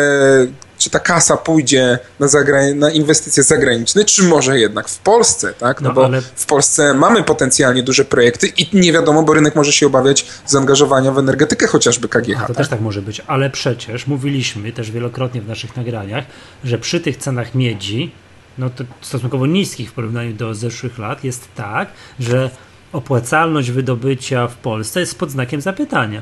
czy 0.78 0.90
ta 0.90 1.00
kasa 1.00 1.38
pójdzie 1.38 2.00
na, 2.20 2.28
zagra- 2.28 2.76
na 2.76 2.92
inwestycje 2.92 3.44
zagraniczne, 3.44 4.06
czy 4.06 4.24
może 4.24 4.60
jednak 4.60 4.90
w 4.90 5.00
Polsce, 5.00 5.54
tak? 5.54 5.82
No, 5.82 5.90
no 5.90 5.96
bo 5.96 6.06
ale... 6.06 6.22
w 6.22 6.46
Polsce 6.46 6.94
mamy 6.94 7.24
potencjalnie 7.24 7.84
duże 7.84 8.06
projekty 8.06 8.48
i 8.48 8.68
nie 8.74 8.94
wiadomo, 8.94 9.24
bo 9.24 9.34
rynek 9.34 9.56
może 9.56 9.74
się 9.74 9.88
obawiać 9.88 10.26
zaangażowania 10.46 11.12
w 11.12 11.18
energetykę 11.18 11.68
chociażby 11.68 12.10
KGH. 12.10 12.42
to 12.42 12.48
tak? 12.48 12.58
też 12.58 12.70
tak 12.70 12.82
może 12.82 13.02
być, 13.02 13.22
ale 13.28 13.50
przecież 13.50 14.08
mówiliśmy 14.08 14.72
też 14.72 14.92
wielokrotnie 14.92 15.42
w 15.42 15.48
naszych 15.48 15.76
nagraniach, 15.76 16.26
że 16.64 16.78
przy 16.78 17.00
tych 17.00 17.18
cenach 17.18 17.56
miedzi 17.56 18.12
no 18.58 18.70
to 18.70 18.84
stosunkowo 19.02 19.46
niskich 19.46 19.90
w 19.90 19.94
porównaniu 19.94 20.34
do 20.34 20.54
zeszłych 20.54 20.98
lat, 20.98 21.24
jest 21.24 21.48
tak, 21.56 21.90
że 22.20 22.50
opłacalność 22.94 23.72
wydobycia 23.72 24.48
w 24.48 24.56
Polsce 24.56 25.00
jest 25.00 25.20
pod 25.20 25.32
znakiem 25.32 25.62
zapytania. 25.62 26.22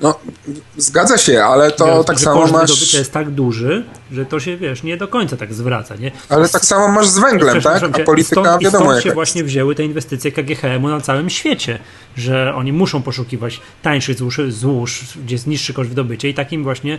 No, 0.00 0.18
zgadza 0.76 1.18
się, 1.18 1.44
ale 1.44 1.70
to 1.70 2.04
tak 2.04 2.20
samo 2.20 2.46
masz. 2.46 2.70
wydobycia 2.70 2.98
jest 2.98 3.12
tak 3.12 3.30
duży, 3.30 3.84
że 4.12 4.26
to 4.26 4.40
się 4.40 4.56
wiesz, 4.56 4.82
nie 4.82 4.96
do 4.96 5.08
końca 5.08 5.36
tak 5.36 5.54
zwraca, 5.54 5.96
nie? 5.96 6.10
Ale 6.28 6.48
tak 6.48 6.64
samo 6.64 6.88
masz 6.88 7.08
z 7.08 7.18
węglem, 7.18 7.60
tak? 7.62 7.82
A 7.82 7.98
polityka 7.98 8.40
stąd, 8.40 8.62
wiadomo 8.62 8.84
stąd 8.84 9.04
się 9.04 9.12
właśnie 9.12 9.44
wzięły 9.44 9.74
te 9.74 9.84
inwestycje 9.84 10.32
KGHM-u 10.32 10.88
na 10.88 11.00
całym 11.00 11.30
świecie, 11.30 11.78
że 12.16 12.54
oni 12.54 12.72
muszą 12.72 13.02
poszukiwać 13.02 13.60
tańszych 13.82 14.18
złóż, 14.18 14.40
złóż, 14.48 15.04
gdzie 15.24 15.34
jest 15.34 15.46
niższy 15.46 15.74
koszt 15.74 15.88
wydobycia 15.88 16.28
i 16.28 16.34
takim 16.34 16.64
właśnie 16.64 16.98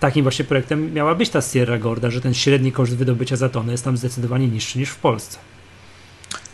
takim 0.00 0.22
właśnie 0.22 0.44
projektem 0.44 0.94
miała 0.94 1.14
być 1.14 1.30
ta 1.30 1.40
Sierra 1.40 1.78
Gorda, 1.78 2.10
że 2.10 2.20
ten 2.20 2.34
średni 2.34 2.72
koszt 2.72 2.96
wydobycia 2.96 3.36
za 3.36 3.48
tonę 3.48 3.72
jest 3.72 3.84
tam 3.84 3.96
zdecydowanie 3.96 4.48
niższy 4.48 4.78
niż 4.78 4.90
w 4.90 4.96
Polsce. 4.96 5.38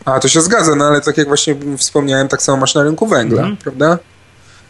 A, 0.05 0.19
to 0.19 0.27
się 0.27 0.41
zgadza, 0.41 0.75
no 0.75 0.85
ale 0.85 1.01
tak 1.01 1.17
jak 1.17 1.27
właśnie 1.27 1.55
wspomniałem, 1.77 2.27
tak 2.27 2.41
samo 2.41 2.57
masz 2.57 2.75
na 2.75 2.83
rynku 2.83 3.07
węgla, 3.07 3.41
mm 3.41 3.57
prawda? 3.57 3.97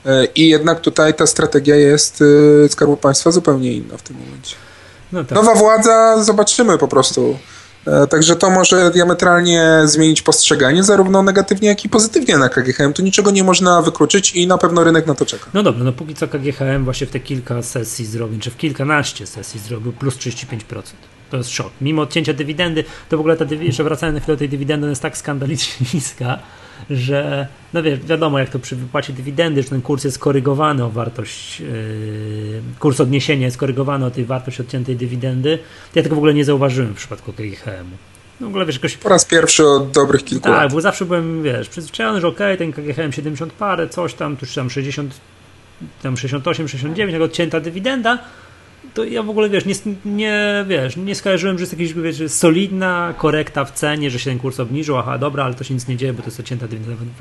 E, 0.06 0.26
I 0.26 0.50
jednak 0.50 0.82
tutaj 0.82 1.14
ta 1.14 1.28
strategia 1.28 1.76
jest 1.76 2.24
e, 2.66 2.70
Skarbu 2.70 2.98
Państwa 2.98 3.32
zupełnie 3.32 3.74
inna 3.74 3.98
w 3.98 4.02
tym 4.02 4.18
momencie. 4.18 4.56
No 5.12 5.24
tak. 5.24 5.32
Nowa 5.32 5.56
władza, 5.56 6.24
zobaczymy 6.24 6.78
po 6.78 6.88
prostu 6.88 7.38
także 8.10 8.36
to 8.36 8.50
może 8.50 8.92
diametralnie 8.92 9.82
zmienić 9.86 10.22
postrzeganie, 10.22 10.84
zarówno 10.84 11.24
negatywnie, 11.24 11.68
jak 11.68 11.86
i 11.86 11.90
pozytywnie 11.90 12.38
na 12.38 12.50
KGHM. 12.50 12.94
Tu 12.94 13.02
niczego 13.02 13.32
nie 13.32 13.44
można 13.44 13.82
wykluczyć 13.82 14.36
i 14.36 14.48
na 14.48 14.58
pewno 14.58 14.84
rynek 14.84 15.08
na 15.08 15.16
to 15.16 15.26
czeka. 15.26 15.46
No 15.54 15.64
dobra, 15.64 15.84
no 15.84 15.94
póki 15.94 16.16
co 16.16 16.28
KGHM 16.28 16.84
właśnie 16.84 17.08
w 17.08 17.12
te 17.12 17.20
kilka 17.20 17.62
sesji 17.62 18.06
zrobił, 18.06 18.40
czy 18.40 18.52
w 18.52 18.58
kilkanaście 18.58 19.28
sesji 19.28 19.60
zrobił 19.60 19.94
plus 19.94 20.16
35%. 20.16 20.58
To 21.32 21.38
jest 21.38 21.50
szok. 21.50 21.72
Mimo 21.82 22.02
odcięcia 22.02 22.34
dywidendy, 22.34 22.84
to 23.10 23.18
w 23.18 23.20
ogóle 23.20 23.38
ta, 23.38 23.46
jeszcze 23.56 23.84
wracając 23.84 24.16
na 24.16 24.20
chwilę 24.20 24.36
do 24.36 24.40
tej 24.40 24.50
dywidendy, 24.50 24.90
jest 24.90 25.02
tak 25.02 25.18
skandalicznie 25.18 25.88
niska, 25.94 26.40
że 26.90 27.48
no 27.74 27.84
wiesz, 27.84 28.00
wiadomo 28.00 28.40
jak 28.40 28.50
to 28.50 28.60
przy 28.60 28.76
wypłacie 28.76 29.14
dywidendy, 29.14 29.64
że 29.64 29.70
ten 29.70 29.82
kurs 29.82 30.04
jest 30.04 30.20
korygowany 30.20 30.84
o 30.84 30.90
wartość, 30.90 31.60
yy, 31.60 31.68
kurs 32.80 33.00
odniesienia 33.00 33.46
jest 33.46 33.58
korygowany 33.58 34.06
o 34.06 34.12
tej 34.12 34.26
wartości 34.26 34.62
odciętej 34.62 34.96
dywidendy. 34.96 35.60
Ja 35.96 36.04
tego 36.04 36.16
w 36.16 36.18
ogóle 36.18 36.34
nie 36.34 36.46
zauważyłem 36.46 36.94
w 36.94 36.98
przypadku 36.98 37.34
KGHM-u. 37.34 37.98
No 38.40 38.48
w 38.48 38.50
ogóle 38.50 38.66
wiesz, 38.66 38.76
jakoś... 38.76 38.98
Po 38.98 39.10
raz 39.10 39.26
pierwszy 39.26 39.68
od 39.68 39.92
dobrych 39.92 40.24
kilku 40.24 40.44
tak, 40.44 40.52
lat. 40.52 40.62
Tak, 40.62 40.72
bo 40.72 40.82
zawsze 40.82 41.06
byłem, 41.06 41.44
wiesz, 41.44 41.70
przyzwyczajony, 41.70 42.22
że 42.22 42.28
okej, 42.28 42.56
okay, 42.56 42.58
ten 42.58 42.74
KGHM 42.74 43.12
70 43.12 43.54
parę, 43.54 43.90
coś 43.90 44.14
tam, 44.14 44.38
tuż 44.38 44.54
tam 44.54 44.70
60, 44.70 45.14
tam 46.04 46.18
68, 46.18 46.68
69, 46.68 47.14
jak 47.14 47.22
odcięta 47.22 47.60
dywidenda, 47.60 48.18
to 48.94 49.04
ja 49.04 49.24
w 49.24 49.30
ogóle 49.30 49.50
wiesz, 49.50 49.66
nie, 49.66 49.74
nie, 50.06 50.66
wiesz, 50.68 50.98
nie 50.98 51.16
skojarzyłem, 51.16 51.58
że 51.58 51.64
jest 51.64 51.80
jakaś 51.80 51.94
wiesz, 51.94 52.32
solidna 52.32 53.14
korekta 53.18 53.66
w 53.66 53.72
cenie, 53.72 54.12
że 54.12 54.20
się 54.20 54.30
ten 54.30 54.40
kurs 54.40 54.60
obniżył, 54.60 54.98
aha, 54.98 55.18
dobra, 55.18 55.44
ale 55.44 55.54
to 55.54 55.64
się 55.64 55.74
nic 55.74 55.88
nie 55.88 55.98
dzieje, 55.98 56.14
bo 56.14 56.22
to 56.22 56.28
jest 56.28 56.40
odcięta 56.40 56.68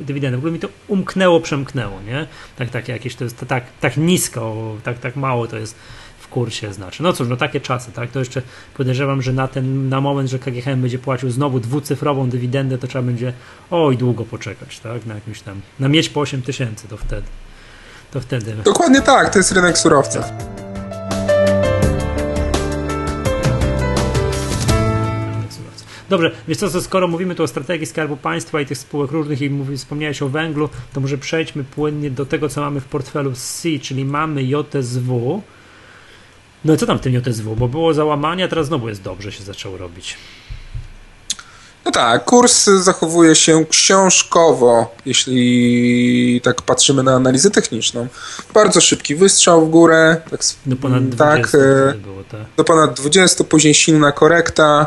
dywidenda. 0.00 0.36
W 0.36 0.40
ogóle 0.40 0.52
mi 0.52 0.58
to 0.58 0.68
umknęło, 0.88 1.40
przemknęło, 1.40 2.00
nie? 2.06 2.26
Tak, 2.56 2.70
tak, 2.70 2.88
jakieś 2.88 3.14
to 3.14 3.24
jest 3.24 3.44
tak, 3.48 3.64
tak 3.80 3.96
nisko, 3.96 4.74
tak, 4.82 4.98
tak 4.98 5.16
mało 5.16 5.46
to 5.46 5.56
jest 5.56 5.76
w 6.18 6.28
kursie 6.28 6.72
znaczy. 6.72 7.02
No 7.02 7.12
cóż, 7.12 7.28
no 7.28 7.36
takie 7.36 7.60
czasy, 7.60 7.92
tak? 7.92 8.10
To 8.10 8.18
jeszcze 8.18 8.42
podejrzewam, 8.76 9.22
że 9.22 9.32
na 9.32 9.48
ten, 9.48 9.88
na 9.88 10.00
moment, 10.00 10.30
że 10.30 10.38
KGHM 10.38 10.80
będzie 10.80 10.98
płacił 10.98 11.30
znowu 11.30 11.60
dwucyfrową 11.60 12.30
dywidendę, 12.30 12.78
to 12.78 12.86
trzeba 12.86 13.02
będzie 13.02 13.32
oj 13.70 13.96
długo 13.96 14.24
poczekać, 14.24 14.78
tak? 14.78 15.06
Na 15.06 15.14
jakimś 15.14 15.40
tam, 15.40 15.60
na 15.80 15.88
mieć 15.88 16.08
po 16.08 16.20
8 16.20 16.42
tysięcy, 16.42 16.88
to 16.88 16.96
wtedy. 16.96 17.26
To 18.10 18.20
wtedy. 18.20 18.54
Dokładnie 18.64 19.02
tak, 19.02 19.32
to 19.32 19.38
jest 19.38 19.52
rynek 19.52 19.78
surowców. 19.78 20.24
Dobrze, 26.08 26.30
więc 26.48 26.60
co, 26.60 26.82
skoro 26.82 27.08
mówimy 27.08 27.34
tu 27.34 27.42
o 27.42 27.46
strategii 27.46 27.86
Skarbu 27.86 28.16
Państwa 28.16 28.60
i 28.60 28.66
tych 28.66 28.78
spółek 28.78 29.10
różnych 29.10 29.42
i 29.42 29.50
mówi, 29.50 29.76
wspomniałeś 29.76 30.22
o 30.22 30.28
węglu, 30.28 30.68
to 30.92 31.00
może 31.00 31.18
przejdźmy 31.18 31.64
płynnie 31.64 32.10
do 32.10 32.26
tego, 32.26 32.48
co 32.48 32.60
mamy 32.60 32.80
w 32.80 32.84
portfelu 32.84 33.32
C, 33.32 33.68
czyli 33.82 34.04
mamy 34.04 34.42
JSW. 34.42 35.42
No 36.64 36.74
i 36.74 36.76
co 36.76 36.86
tam 36.86 36.98
w 36.98 37.00
tym 37.00 37.14
JSW? 37.14 37.56
Bo 37.56 37.68
było 37.68 37.94
załamanie, 37.94 38.44
a 38.44 38.48
teraz 38.48 38.66
znowu 38.66 38.88
jest 38.88 39.02
dobrze, 39.02 39.32
się 39.32 39.42
zaczął 39.42 39.76
robić. 39.76 40.16
No 41.86 41.92
tak, 41.92 42.24
kurs 42.24 42.64
zachowuje 42.64 43.34
się 43.34 43.64
książkowo, 43.70 44.94
jeśli 45.06 46.40
tak 46.44 46.62
patrzymy 46.62 47.02
na 47.02 47.14
analizę 47.14 47.50
techniczną. 47.50 48.06
Bardzo 48.54 48.80
szybki 48.80 49.14
wystrzał 49.14 49.66
w 49.66 49.70
górę. 49.70 50.16
Tak, 50.30 50.40
do 50.66 50.76
ponad 50.76 51.08
20 51.08 51.26
tak, 51.26 51.54
e, 51.54 51.94
było, 51.98 52.24
tak. 52.30 52.40
Do 52.56 52.64
ponad 52.64 52.94
20, 52.94 53.44
później 53.44 53.74
silna 53.74 54.12
korekta 54.12 54.86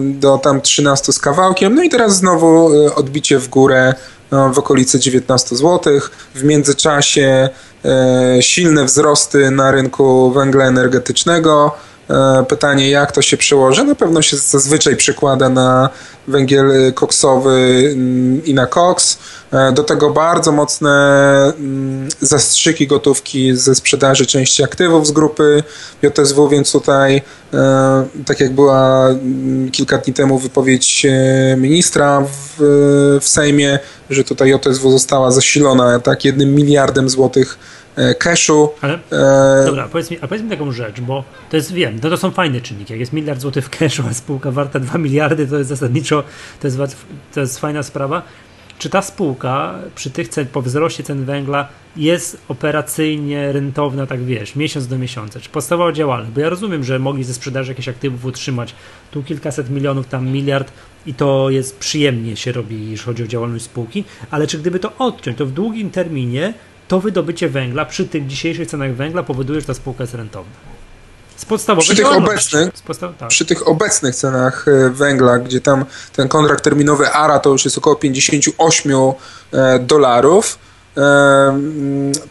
do 0.00 0.38
tam 0.38 0.60
13 0.60 1.12
z 1.12 1.18
kawałkiem. 1.18 1.74
No 1.74 1.82
i 1.82 1.88
teraz 1.88 2.16
znowu 2.16 2.70
e, 2.86 2.94
odbicie 2.94 3.38
w 3.38 3.48
górę 3.48 3.94
no, 4.30 4.52
w 4.52 4.58
okolice 4.58 4.98
19 4.98 5.56
zł. 5.56 6.00
W 6.34 6.44
międzyczasie 6.44 7.48
e, 7.84 8.42
silne 8.42 8.84
wzrosty 8.84 9.50
na 9.50 9.70
rynku 9.70 10.30
węgla 10.30 10.64
energetycznego. 10.64 11.76
E, 12.10 12.44
pytanie, 12.48 12.90
jak 12.90 13.12
to 13.12 13.22
się 13.22 13.36
przełoży? 13.36 13.84
Na 13.84 13.94
pewno 13.94 14.22
się 14.22 14.36
zazwyczaj 14.36 14.96
przekłada 14.96 15.48
na 15.48 15.90
węgiel 16.28 16.92
koksowy 16.94 17.90
mm, 17.92 18.44
i 18.44 18.54
na 18.54 18.66
koks. 18.66 19.18
E, 19.52 19.72
do 19.72 19.82
tego 19.82 20.10
bardzo 20.10 20.52
mocne 20.52 20.90
mm, 21.58 22.08
zastrzyki 22.20 22.86
gotówki 22.86 23.56
ze 23.56 23.74
sprzedaży 23.74 24.26
części 24.26 24.64
aktywów 24.64 25.06
z 25.06 25.10
grupy 25.10 25.62
JSW, 26.02 26.48
więc 26.48 26.72
tutaj, 26.72 27.22
e, 27.54 28.06
tak 28.26 28.40
jak 28.40 28.52
była 28.52 29.08
mm, 29.08 29.70
kilka 29.70 29.98
dni 29.98 30.14
temu 30.14 30.38
wypowiedź 30.38 31.06
ministra 31.56 32.20
w, 32.20 32.56
w 33.20 33.28
Sejmie, 33.28 33.78
że 34.10 34.24
tutaj 34.24 34.50
JSW 34.50 34.90
została 34.90 35.30
zasilona 35.30 36.00
tak 36.00 36.24
jednym 36.24 36.54
miliardem 36.54 37.08
złotych 37.08 37.58
cashu. 38.18 38.68
Ale, 38.80 38.94
e... 38.94 39.66
Dobra, 39.66 39.88
powiedz 39.88 40.10
mi, 40.10 40.18
a 40.20 40.28
powiedz 40.28 40.44
mi 40.44 40.50
taką 40.50 40.72
rzecz, 40.72 41.00
bo 41.00 41.24
to 41.50 41.56
jest, 41.56 41.72
wiem, 41.72 42.00
to, 42.00 42.10
to 42.10 42.16
są 42.16 42.30
fajne 42.30 42.60
czynniki. 42.60 42.92
Jak 42.92 43.00
jest 43.00 43.12
miliard 43.12 43.40
złotych 43.40 43.64
w 43.64 43.70
cashu, 43.70 44.02
a 44.10 44.14
spółka 44.14 44.50
warta 44.50 44.80
2 44.80 44.98
miliardy, 44.98 45.46
to 45.46 45.58
jest 45.58 45.68
zasadniczo, 45.68 46.24
to 46.60 46.66
jest, 46.66 46.78
to 47.34 47.40
jest 47.40 47.58
fajna 47.58 47.82
sprawa. 47.82 48.22
Czy 48.78 48.90
ta 48.90 49.02
spółka 49.02 49.74
przy 49.94 50.10
tych 50.10 50.28
cen, 50.28 50.46
po 50.46 50.62
wzroście 50.62 51.02
cen 51.02 51.24
węgla 51.24 51.68
jest 51.96 52.38
operacyjnie 52.48 53.52
rentowna, 53.52 54.06
tak 54.06 54.24
wiesz, 54.24 54.56
miesiąc 54.56 54.86
do 54.86 54.98
miesiąca? 54.98 55.40
Czy 55.40 55.48
podstawowa 55.48 55.92
działalność? 55.92 56.32
Bo 56.32 56.40
ja 56.40 56.48
rozumiem, 56.48 56.84
że 56.84 56.98
mogli 56.98 57.24
ze 57.24 57.34
sprzedaży 57.34 57.70
jakichś 57.70 57.88
aktywów 57.88 58.24
utrzymać 58.24 58.74
tu 59.10 59.22
kilkaset 59.22 59.70
milionów, 59.70 60.06
tam 60.06 60.28
miliard 60.28 60.72
i 61.06 61.14
to 61.14 61.50
jest 61.50 61.78
przyjemnie 61.78 62.36
się 62.36 62.52
robi, 62.52 62.90
jeśli 62.90 63.06
chodzi 63.06 63.22
o 63.22 63.26
działalność 63.26 63.64
spółki, 63.64 64.04
ale 64.30 64.46
czy 64.46 64.58
gdyby 64.58 64.78
to 64.78 64.92
odciąć, 64.98 65.38
to 65.38 65.46
w 65.46 65.52
długim 65.52 65.90
terminie 65.90 66.54
to 66.88 67.00
wydobycie 67.00 67.48
węgla 67.48 67.84
przy 67.84 68.08
tych 68.08 68.26
dzisiejszych 68.26 68.68
cenach 68.68 68.94
węgla 68.94 69.22
powoduje, 69.22 69.60
że 69.60 69.66
ta 69.66 69.74
spółka 69.74 70.02
jest 70.02 70.14
rentowna. 70.14 70.52
Z 71.36 71.44
podstawowych 71.44 71.84
przy 71.84 71.96
tych, 71.96 72.12
obecnych, 72.12 72.70
podstaw... 72.86 73.16
tak. 73.18 73.28
przy 73.28 73.46
tych 73.46 73.68
obecnych 73.68 74.14
cenach 74.14 74.66
e, 74.68 74.90
węgla, 74.90 75.38
gdzie 75.38 75.60
tam 75.60 75.84
ten 76.12 76.28
kontrakt 76.28 76.64
terminowy 76.64 77.10
ARA 77.10 77.38
to 77.38 77.50
już 77.50 77.64
jest 77.64 77.78
około 77.78 77.96
58 77.96 78.92
e, 78.92 79.78
dolarów, 79.78 80.58
e, 80.96 81.60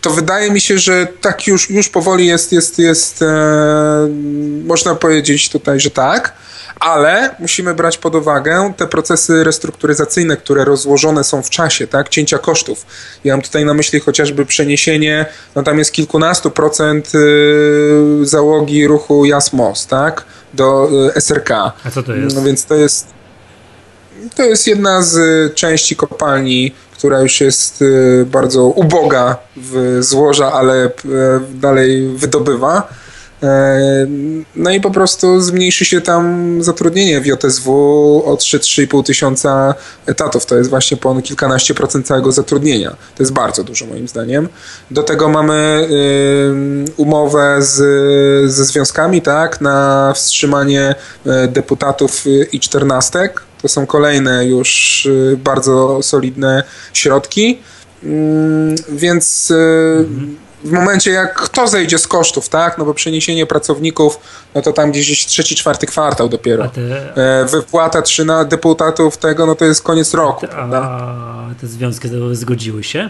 to 0.01 0.09
wydaje 0.09 0.51
mi 0.51 0.61
się, 0.61 0.77
że 0.77 1.07
tak 1.21 1.47
już, 1.47 1.69
już 1.69 1.89
powoli 1.89 2.25
jest, 2.27 2.51
jest, 2.51 2.79
jest 2.79 3.23
można 4.65 4.95
powiedzieć 4.95 5.49
tutaj, 5.49 5.79
że 5.79 5.91
tak 5.91 6.33
ale 6.79 7.35
musimy 7.39 7.73
brać 7.73 7.97
pod 7.97 8.15
uwagę 8.15 8.73
te 8.77 8.87
procesy 8.87 9.43
restrukturyzacyjne, 9.43 10.37
które 10.37 10.65
rozłożone 10.65 11.23
są 11.23 11.41
w 11.41 11.49
czasie, 11.49 11.87
tak, 11.87 12.09
cięcia 12.09 12.37
kosztów. 12.37 12.85
Ja 13.23 13.33
mam 13.33 13.41
tutaj 13.41 13.65
na 13.65 13.73
myśli 13.73 13.99
chociażby 13.99 14.45
przeniesienie, 14.45 15.25
no 15.55 15.63
tam 15.63 15.77
jest 15.79 15.91
kilkunastu 15.91 16.51
procent 16.51 17.11
y, 17.15 18.25
załogi 18.25 18.87
ruchu 18.87 19.25
Jasmos, 19.25 19.87
tak, 19.87 20.25
do 20.53 20.89
y, 21.15 21.21
SRK. 21.21 21.51
A 21.85 21.91
co 21.91 22.03
to 22.03 22.15
jest? 22.15 22.35
No 22.35 22.41
więc 22.41 22.65
to 22.65 22.75
jest 22.75 23.15
to 24.35 24.43
jest 24.43 24.67
jedna 24.67 25.01
z 25.01 25.53
części 25.53 25.95
kopalni, 25.95 26.75
która 26.93 27.19
już 27.19 27.41
jest 27.41 27.81
y, 27.81 28.25
bardzo 28.31 28.63
uboga 28.63 29.37
w 29.57 29.97
złoża, 29.99 30.53
ale 30.53 30.89
dalej 31.53 32.07
wydobywa 32.07 32.87
no 34.55 34.71
i 34.71 34.81
po 34.81 34.91
prostu 34.91 35.41
zmniejszy 35.41 35.85
się 35.85 36.01
tam 36.01 36.57
zatrudnienie 36.63 37.21
w 37.21 37.25
JSW 37.25 37.71
o 38.25 38.35
3-3,5 38.35 39.03
tysiąca 39.03 39.75
etatów. 40.05 40.45
To 40.45 40.57
jest 40.57 40.69
właśnie 40.69 40.97
ponad 40.97 41.23
kilkanaście 41.23 41.73
procent 41.73 42.07
całego 42.07 42.31
zatrudnienia. 42.31 42.89
To 42.89 43.23
jest 43.23 43.33
bardzo 43.33 43.63
dużo 43.63 43.85
moim 43.85 44.07
zdaniem. 44.07 44.49
Do 44.91 45.03
tego 45.03 45.29
mamy 45.29 45.87
umowę 46.97 47.57
z, 47.59 47.75
ze 48.51 48.65
związkami 48.65 49.21
tak, 49.21 49.61
na 49.61 50.13
wstrzymanie 50.15 50.95
e, 51.25 51.47
deputatów 51.47 52.23
i 52.51 52.59
czternastek. 52.59 53.41
To 53.61 53.67
są 53.67 53.85
kolejne 53.85 54.45
już 54.45 55.07
e, 55.33 55.37
bardzo 55.37 56.03
solidne 56.03 56.63
środki. 56.93 57.59
Więc 58.89 59.53
mhm 59.97 60.44
w 60.65 60.71
momencie 60.71 61.11
jak 61.11 61.33
kto 61.33 61.67
zejdzie 61.67 61.97
z 61.97 62.07
kosztów, 62.07 62.49
tak? 62.49 62.77
No 62.77 62.85
bo 62.85 62.93
przeniesienie 62.93 63.45
pracowników, 63.45 64.19
no 64.55 64.61
to 64.61 64.73
tam 64.73 64.91
gdzieś 64.91 65.25
trzeci, 65.25 65.55
czwarty 65.55 65.85
kwartał 65.85 66.29
dopiero. 66.29 66.69
Te... 66.69 67.41
E, 67.41 67.45
wypłata 67.45 68.01
trzyna 68.01 68.45
deputatów 68.45 69.17
tego, 69.17 69.45
no 69.45 69.55
to 69.55 69.65
jest 69.65 69.81
koniec 69.81 70.13
roku. 70.13 70.45
A, 70.55 70.61
a 70.61 71.55
te 71.61 71.67
związki 71.67 72.09
zgodziły 72.31 72.83
się? 72.83 73.09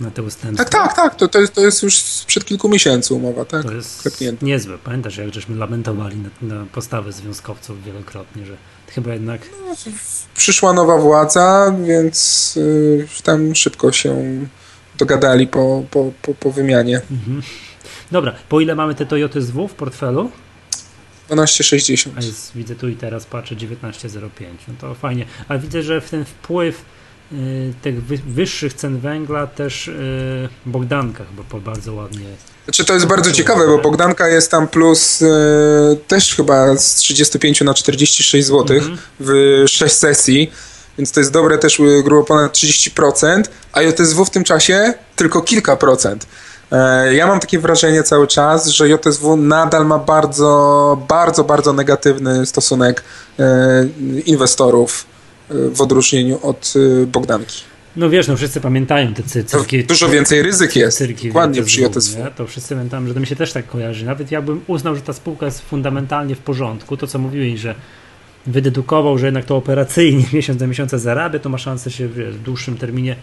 na 0.00 0.10
te 0.10 0.22
ustępstwa. 0.22 0.64
Tak, 0.64 0.82
tak, 0.82 0.96
tak. 0.96 1.14
To, 1.14 1.28
to, 1.28 1.40
jest, 1.40 1.52
to 1.52 1.60
jest 1.60 1.82
już 1.82 1.96
sprzed 1.96 2.44
kilku 2.44 2.68
miesięcy 2.68 3.14
umowa, 3.14 3.44
tak? 3.44 3.62
To 3.62 3.72
jest 3.72 4.02
Klepnięte. 4.02 4.46
niezłe. 4.46 4.78
Pamiętasz, 4.78 5.16
jak 5.16 5.34
żeśmy 5.34 5.56
lamentowali 5.56 6.16
na, 6.16 6.56
na 6.56 6.66
postawę 6.66 7.12
związkowców 7.12 7.84
wielokrotnie, 7.84 8.46
że 8.46 8.56
chyba 8.86 9.12
jednak... 9.12 9.40
No, 9.68 9.74
przyszła 10.36 10.72
nowa 10.72 10.96
władza, 10.96 11.74
więc 11.84 12.54
y, 12.56 13.06
tam 13.22 13.54
szybko 13.54 13.92
się 13.92 14.26
dogadali 14.98 15.46
po, 15.46 15.84
po, 15.90 16.12
po, 16.22 16.34
po 16.34 16.52
wymianie. 16.52 17.00
Mhm. 17.10 17.42
Dobra, 18.10 18.34
po 18.48 18.60
ile 18.60 18.74
mamy 18.74 18.94
te 18.94 19.06
Toyota 19.06 19.40
ZW 19.40 19.68
w 19.68 19.74
portfelu? 19.74 20.30
12,60. 21.30 22.10
A 22.16 22.20
jest, 22.22 22.52
widzę 22.54 22.74
tu 22.74 22.88
i 22.88 22.96
teraz, 22.96 23.26
patrzę 23.26 23.56
19,05. 23.56 24.20
No 24.68 24.74
to 24.80 24.94
fajnie. 24.94 25.26
Ale 25.48 25.58
widzę, 25.58 25.82
że 25.82 26.00
w 26.00 26.10
ten 26.10 26.24
wpływ 26.24 26.84
tych 27.82 28.04
wyższych 28.04 28.74
cen 28.74 28.98
węgla 28.98 29.46
też 29.46 29.90
Bogdanka 30.66 31.24
chyba 31.24 31.60
bardzo 31.60 31.94
ładnie 31.94 32.24
znaczy 32.64 32.84
to 32.84 32.94
jest 32.94 33.06
bardzo 33.06 33.32
ciekawe, 33.32 33.66
bo 33.66 33.78
Bogdanka 33.78 34.28
jest 34.28 34.50
tam 34.50 34.68
plus 34.68 35.24
też 36.06 36.34
chyba 36.34 36.76
z 36.76 36.94
35 36.94 37.60
na 37.60 37.74
46 37.74 38.46
zł 38.46 38.76
mhm. 38.76 38.98
w 39.20 39.64
6 39.66 39.94
sesji 39.94 40.50
więc 40.98 41.12
to 41.12 41.20
jest 41.20 41.32
dobre 41.32 41.58
też 41.58 41.82
grubo 42.04 42.24
ponad 42.24 42.52
30%, 42.52 43.42
a 43.72 43.82
JSW 43.82 44.24
w 44.24 44.30
tym 44.30 44.44
czasie 44.44 44.94
tylko 45.16 45.42
kilka 45.42 45.76
procent. 45.76 46.26
E, 46.72 47.14
ja 47.14 47.26
mam 47.26 47.40
takie 47.40 47.58
wrażenie 47.58 48.02
cały 48.02 48.26
czas, 48.26 48.68
że 48.68 48.88
JSW 48.88 49.36
nadal 49.36 49.86
ma 49.86 49.98
bardzo, 49.98 51.02
bardzo, 51.08 51.44
bardzo 51.44 51.72
negatywny 51.72 52.46
stosunek 52.46 53.04
e, 53.38 53.44
inwestorów 54.26 55.06
e, 55.50 55.54
w 55.70 55.80
odróżnieniu 55.80 56.38
od 56.42 56.74
Bogdanki. 57.06 57.62
No 57.96 58.10
wiesz, 58.10 58.28
no 58.28 58.36
wszyscy 58.36 58.60
pamiętają 58.60 59.14
te 59.14 59.22
cyrki. 59.44 59.84
Dużo 59.84 60.08
więcej 60.08 60.42
ryzyk 60.42 60.76
jest. 60.76 60.98
Cyrki 60.98 61.28
Dokładnie 61.28 61.62
przy 61.62 61.80
JSW. 61.80 62.16
To 62.36 62.46
wszyscy 62.46 62.74
pamiętam, 62.74 63.08
że 63.08 63.14
to 63.14 63.20
mi 63.20 63.26
się 63.26 63.36
też 63.36 63.52
tak 63.52 63.66
kojarzy. 63.66 64.04
Nawet 64.04 64.30
ja 64.30 64.42
bym 64.42 64.60
uznał, 64.66 64.94
że 64.94 65.00
ta 65.00 65.12
spółka 65.12 65.46
jest 65.46 65.60
fundamentalnie 65.60 66.34
w 66.34 66.38
porządku. 66.38 66.96
To 66.96 67.06
co 67.06 67.18
mówiłeś, 67.18 67.60
że 67.60 67.74
wydedukował, 68.48 69.18
że 69.18 69.26
jednak 69.26 69.44
to 69.44 69.56
operacyjnie 69.56 70.24
miesiąc 70.32 70.58
do 70.58 70.66
miesiąca 70.66 70.98
zarabia, 70.98 71.38
to 71.38 71.48
ma 71.48 71.58
szansę 71.58 71.90
się 71.90 72.08
wiesz, 72.08 72.34
w 72.34 72.42
dłuższym 72.42 72.76
terminie 72.76 73.16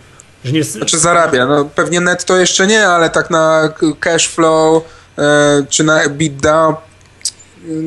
że 0.46 0.52
nie... 0.52 0.64
Znaczy 0.64 0.98
zarabia, 0.98 1.46
no 1.46 1.66
pewnie 1.66 2.02
netto 2.02 2.38
jeszcze 2.38 2.68
nie, 2.68 2.88
ale 2.88 3.10
tak 3.10 3.30
na 3.30 3.74
cash 4.00 4.28
flow 4.28 4.84
e, 5.18 5.66
czy 5.70 5.84
na 5.84 6.04
EBITDA 6.04 6.78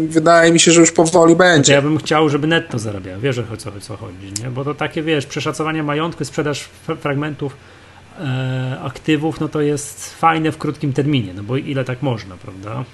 wydaje 0.09 0.53
mi 0.53 0.61
się, 0.61 0.72
że 0.72 0.81
już 0.81 0.92
powoli 0.92 1.37
będzie. 1.37 1.72
Ja 1.72 1.83
bym 1.83 1.98
chciał, 1.98 2.29
żeby 2.29 2.46
netto 2.46 2.79
zarabiał, 2.79 3.20
wiesz 3.20 3.38
o 3.38 3.57
co, 3.57 3.81
co 3.81 3.96
chodzi, 3.96 4.33
nie? 4.42 4.51
bo 4.51 4.64
to 4.64 4.74
takie, 4.74 5.03
wiesz, 5.03 5.27
przeszacowanie 5.27 5.83
majątku, 5.83 6.24
sprzedaż 6.24 6.61
fragmentów 7.01 7.57
e, 8.20 8.79
aktywów, 8.85 9.40
no 9.40 9.48
to 9.48 9.61
jest 9.61 10.14
fajne 10.14 10.53
w 10.53 10.59
krótkim 10.59 10.92
terminie, 10.92 11.35
no 11.35 11.42
bo 11.42 11.57
ile 11.57 11.85
tak 11.85 12.03
można, 12.03 12.37
prawda? 12.37 12.85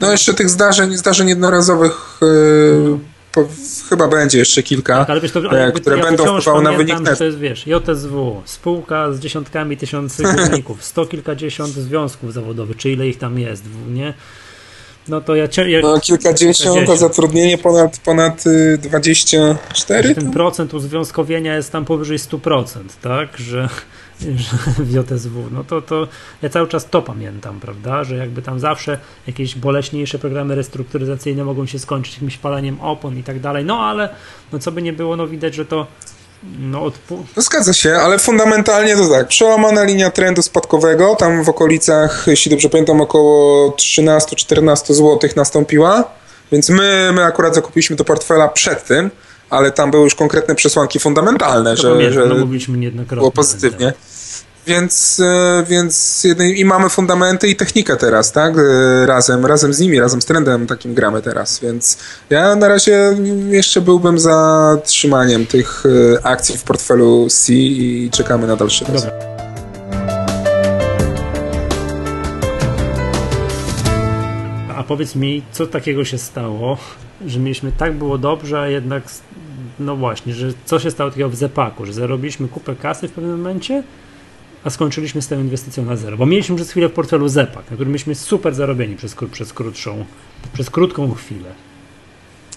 No 0.00 0.10
jeszcze 0.12 0.34
tych 0.34 0.50
zdarzeń, 0.50 0.96
zdarzeń 0.96 1.28
jednorazowych 1.28 2.18
yy, 2.22 2.98
po, 3.32 3.44
chyba 3.88 4.08
będzie 4.08 4.38
jeszcze 4.38 4.62
kilka, 4.62 4.98
tak, 4.98 5.10
ale 5.10 5.20
wiesz, 5.20 5.32
to, 5.32 5.40
ale 5.50 5.72
które 5.72 5.96
ja 5.96 6.04
będą 6.04 6.24
wpływały 6.24 6.64
na 6.64 6.72
wynik 6.72 7.00
net. 7.00 7.18
To 7.18 7.24
jest, 7.24 7.38
wiesz, 7.38 7.66
JSW, 7.66 8.42
spółka 8.44 9.12
z 9.12 9.20
dziesiątkami 9.20 9.76
tysięcy 9.76 10.22
górników, 10.36 10.84
sto 10.84 11.06
kilkadziesiąt 11.06 11.72
związków 11.72 12.32
zawodowych, 12.32 12.76
czy 12.76 12.90
ile 12.90 13.08
ich 13.08 13.18
tam 13.18 13.38
jest, 13.38 13.64
nie? 13.88 14.14
No 15.08 15.20
to 15.20 15.34
ja... 15.34 15.48
ja 15.66 15.80
no 15.82 16.00
kilkadziesiąt, 16.00 16.56
kilkadziesiąt. 16.56 16.90
a 16.90 16.96
zatrudnienie 16.96 17.58
ponad, 17.58 17.98
ponad 17.98 18.44
24? 18.78 20.14
Ten 20.14 20.30
procent 20.30 20.74
uzwiązkowienia 20.74 21.56
jest 21.56 21.72
tam 21.72 21.84
powyżej 21.84 22.18
100%, 22.18 22.64
tak? 23.02 23.36
Że 23.38 23.68
w 24.78 24.94
JSW, 24.94 25.50
no 25.50 25.64
to, 25.64 25.82
to 25.82 26.08
ja 26.42 26.48
cały 26.48 26.68
czas 26.68 26.86
to 26.90 27.02
pamiętam, 27.02 27.60
prawda, 27.60 28.04
że 28.04 28.16
jakby 28.16 28.42
tam 28.42 28.60
zawsze 28.60 28.98
jakieś 29.26 29.54
boleśniejsze 29.54 30.18
programy 30.18 30.54
restrukturyzacyjne 30.54 31.44
mogą 31.44 31.66
się 31.66 31.78
skończyć 31.78 32.14
jakimś 32.14 32.36
paleniem 32.36 32.80
opon 32.80 33.18
i 33.18 33.22
tak 33.22 33.40
dalej, 33.40 33.64
no 33.64 33.78
ale 33.78 34.08
no 34.52 34.58
co 34.58 34.72
by 34.72 34.82
nie 34.82 34.92
było, 34.92 35.16
no 35.16 35.26
widać, 35.26 35.54
że 35.54 35.64
to 35.64 35.86
no, 36.58 36.80
odpu- 36.80 37.22
no 37.36 37.42
zgadza 37.42 37.72
się, 37.72 37.94
ale 37.94 38.18
fundamentalnie 38.18 38.96
to 38.96 39.08
tak, 39.08 39.28
przełamana 39.28 39.84
linia 39.84 40.10
trendu 40.10 40.42
spadkowego, 40.42 41.14
tam 41.14 41.44
w 41.44 41.48
okolicach, 41.48 42.24
jeśli 42.26 42.50
dobrze 42.50 42.68
pamiętam, 42.68 43.00
około 43.00 43.70
13-14 43.70 44.94
zł 44.94 45.30
nastąpiła, 45.36 46.04
więc 46.52 46.68
my, 46.68 47.10
my 47.14 47.24
akurat 47.24 47.54
zakupiliśmy 47.54 47.96
to 47.96 48.04
portfela 48.04 48.48
przed 48.48 48.84
tym, 48.84 49.10
ale 49.50 49.70
tam 49.70 49.90
były 49.90 50.04
już 50.04 50.14
konkretne 50.14 50.54
przesłanki 50.54 50.98
fundamentalne, 50.98 51.76
to 51.76 51.82
że, 51.82 51.90
pamiętam, 51.90 52.14
że 52.14 52.26
no, 52.26 52.34
mówiliśmy 52.34 52.78
niejednokrotnie. 52.78 53.16
było 53.16 53.30
pozytywnie. 53.30 53.92
Więc, 54.66 55.20
e, 55.20 55.64
więc 55.68 56.26
i 56.56 56.64
mamy 56.64 56.88
fundamenty 56.88 57.48
i 57.48 57.56
technikę 57.56 57.96
teraz, 57.96 58.32
tak? 58.32 58.54
E, 58.58 59.06
razem, 59.06 59.46
razem 59.46 59.74
z 59.74 59.80
nimi, 59.80 60.00
razem 60.00 60.22
z 60.22 60.24
trendem 60.24 60.66
takim 60.66 60.94
gramy 60.94 61.22
teraz, 61.22 61.60
więc 61.60 61.98
ja 62.30 62.56
na 62.56 62.68
razie 62.68 63.16
jeszcze 63.50 63.80
byłbym 63.80 64.18
za 64.18 64.78
trzymaniem 64.84 65.46
tych 65.46 65.84
e, 65.86 66.26
akcji 66.26 66.58
w 66.58 66.62
portfelu 66.62 67.26
C 67.30 67.52
i 67.52 68.10
czekamy 68.12 68.46
na 68.46 68.56
dalszy 68.56 68.84
rozwój. 68.92 69.12
A 74.76 74.82
powiedz 74.82 75.14
mi, 75.14 75.42
co 75.52 75.66
takiego 75.66 76.04
się 76.04 76.18
stało, 76.18 76.78
że 77.26 77.38
mieliśmy 77.38 77.72
tak 77.72 77.94
było 77.94 78.18
dobrze, 78.18 78.60
a 78.60 78.68
jednak 78.68 79.02
no 79.80 79.96
właśnie, 79.96 80.34
że 80.34 80.52
co 80.64 80.78
się 80.78 80.90
stało 80.90 81.10
takiego 81.10 81.28
w 81.28 81.34
Zepaku, 81.34 81.86
że 81.86 81.92
zarobiliśmy 81.92 82.48
kupę 82.48 82.76
kasy 82.76 83.08
w 83.08 83.12
pewnym 83.12 83.36
momencie, 83.36 83.82
a 84.64 84.70
skończyliśmy 84.70 85.22
z 85.22 85.28
tą 85.28 85.40
inwestycją 85.40 85.84
na 85.84 85.96
zero. 85.96 86.16
Bo 86.16 86.26
mieliśmy 86.26 86.56
przez 86.56 86.70
chwilę 86.70 86.88
w 86.88 86.92
portfelu 86.92 87.28
Zepak, 87.28 87.70
na 87.70 87.76
którym 87.76 87.92
myśmy 87.92 88.14
super 88.14 88.54
zarobieni 88.54 88.96
przez, 88.96 89.16
przez, 89.32 89.52
krótszą, 89.52 90.04
przez 90.52 90.70
krótką 90.70 91.14
chwilę. 91.14 91.52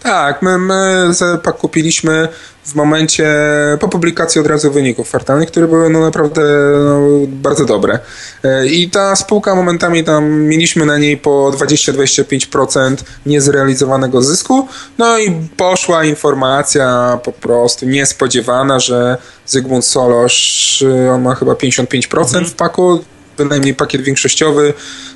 Tak, 0.04 0.42
my, 0.42 0.58
my 0.58 1.08
Zepak 1.14 1.58
kupiliśmy 1.58 2.28
w 2.64 2.76
momencie 2.76 3.36
po 3.80 3.88
publikacji 3.88 4.42
od 4.42 4.48
razu 4.48 4.72
wyników 4.72 5.08
kwartalnych, 5.08 5.52
które 5.52 5.68
były 5.68 5.90
no 5.90 6.00
naprawdę 6.00 6.42
no, 6.86 7.00
bardzo 7.28 7.66
dobre. 7.66 8.00
E, 8.44 8.68
I 8.68 8.90
ta 8.90 9.16
spółka 9.16 9.56
momentami 9.56 10.04
tam 10.04 10.32
mieliśmy 10.32 10.86
na 10.86 10.98
niej 10.98 11.18
po 11.18 11.52
20-25% 11.52 12.96
niezrealizowanego 13.26 14.22
zysku. 14.22 14.68
No 14.98 15.20
i 15.20 15.48
poszła 15.58 16.04
informacja 16.04 17.20
po 17.24 17.32
prostu 17.32 17.86
niespodziewana, 17.86 18.80
że 18.80 19.18
Zygmunt 19.46 19.86
Solosz, 19.86 20.82
y, 20.82 21.12
on 21.12 21.22
ma 21.22 21.36
chyba 21.36 21.54
55% 21.54 22.22
mhm. 22.22 22.46
w 22.46 22.54
paku, 22.54 23.00
bynajmniej 23.44 23.76
pakiet 23.76 24.02
większościowy, 24.02 24.74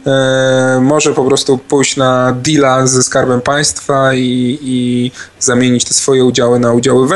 e, 0.07 0.79
może 0.81 1.13
po 1.13 1.25
prostu 1.25 1.57
pójść 1.57 1.97
na 1.97 2.35
deala 2.43 2.87
ze 2.87 3.03
Skarbem 3.03 3.41
Państwa 3.41 4.13
i, 4.13 4.59
i 4.61 5.11
zamienić 5.39 5.85
te 5.85 5.93
swoje 5.93 6.25
udziały 6.25 6.59
na 6.59 6.73
udziały 6.73 7.07
w. 7.07 7.11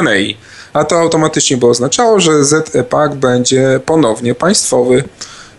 A 0.74 0.84
to 0.84 1.00
automatycznie 1.00 1.58
by 1.58 1.68
oznaczało, 1.68 2.20
że 2.20 2.46
ZEPAK 2.46 3.16
będzie 3.16 3.80
ponownie 3.86 4.36
państwowy. 4.36 5.04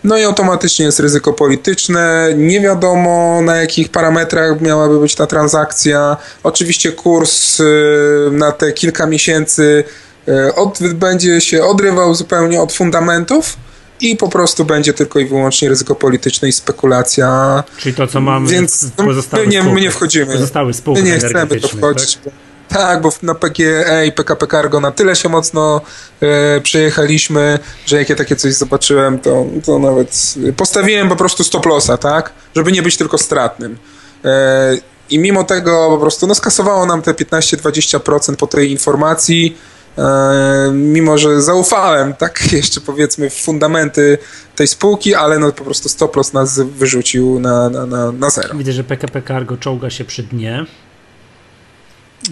No 0.05 0.19
i 0.19 0.23
automatycznie 0.23 0.85
jest 0.85 1.01
ryzyko 1.01 1.33
polityczne, 1.33 2.33
nie 2.37 2.61
wiadomo 2.61 3.41
na 3.43 3.57
jakich 3.57 3.89
parametrach 3.89 4.61
miałaby 4.61 5.01
być 5.01 5.15
ta 5.15 5.27
transakcja. 5.27 6.17
Oczywiście 6.43 6.93
kurs 6.93 7.61
y, 7.61 7.65
na 8.33 8.53
te 8.53 8.73
kilka 8.73 9.07
miesięcy 9.07 9.85
y, 10.29 10.55
od, 10.55 10.79
będzie 10.95 11.41
się 11.41 11.65
odrywał 11.65 12.15
zupełnie 12.15 12.63
od 12.63 12.73
fundamentów 12.73 13.57
i 14.01 14.17
po 14.17 14.29
prostu 14.29 14.65
będzie 14.65 14.95
tylko 14.95 15.19
i 15.19 15.27
wyłącznie 15.27 15.69
ryzyko 15.69 15.95
polityczne 15.95 16.49
i 16.49 16.53
spekulacja. 16.53 17.65
Czyli 17.77 17.95
to, 17.95 18.07
co 18.07 18.21
mamy 18.21 18.51
Więc 18.51 18.87
no, 18.99 19.05
my, 19.33 19.47
nie, 19.47 19.63
my 19.63 19.81
nie 19.81 19.91
wchodzimy. 19.91 20.33
Pozostałe 20.33 20.75
spółki 20.75 21.03
My 21.03 21.09
nie 21.09 21.19
chcemy 21.19 21.61
to 21.61 21.69
wchodzić. 21.69 22.17
Tak? 22.17 22.33
Tak, 22.69 23.01
bo 23.01 23.13
na 23.23 23.35
PGE 23.35 24.07
i 24.07 24.13
PKP 24.13 24.47
Cargo 24.47 24.81
na 24.81 24.91
tyle 24.91 25.17
się 25.17 25.29
mocno 25.29 25.81
e, 26.21 26.61
przejechaliśmy, 26.61 27.59
że 27.87 27.97
jak 27.97 28.09
ja 28.09 28.17
takie 28.17 28.37
coś 28.37 28.55
zobaczyłem, 28.55 29.19
to, 29.19 29.47
to 29.65 29.79
nawet 29.79 30.35
postawiłem 30.57 31.09
po 31.09 31.17
prostu 31.17 31.45
stop 31.45 31.67
lossa, 31.67 31.97
tak? 31.97 32.33
Żeby 32.57 32.73
nie 32.73 32.83
być 32.83 32.97
tylko 32.97 33.19
stratnym. 33.19 33.79
E, 34.25 34.77
I 35.11 35.19
mimo 35.19 35.45
tego 35.45 35.89
po 35.91 35.99
prostu 35.99 36.27
no, 36.27 36.35
skasowało 36.35 36.87
nam 36.87 37.03
te 37.03 37.13
15-20% 37.13 38.37
po 38.37 38.47
tej 38.47 38.71
informacji, 38.71 39.57
mimo 40.73 41.19
że 41.19 41.43
zaufałem, 41.43 42.15
tak 42.15 42.41
jeszcze 42.53 42.81
powiedzmy, 42.81 43.31
w 43.31 43.35
fundamenty 43.35 44.19
tej 44.57 44.67
spółki, 44.67 45.15
ale 45.15 45.39
no 45.39 45.53
po 45.53 45.65
prostu 45.65 45.89
stop 45.89 46.17
loss 46.17 46.33
nas 46.33 46.61
wyrzucił 46.61 47.41
na, 47.41 47.71
na, 47.71 47.87
na, 47.87 48.13
na 48.13 48.31
zero. 48.31 48.55
Widzę, 48.55 48.73
że 48.73 48.85
PKP 48.85 49.23
Cargo 49.23 49.57
czołga 49.57 49.91
się 49.91 50.05
przy 50.05 50.23
dnie. 50.23 50.67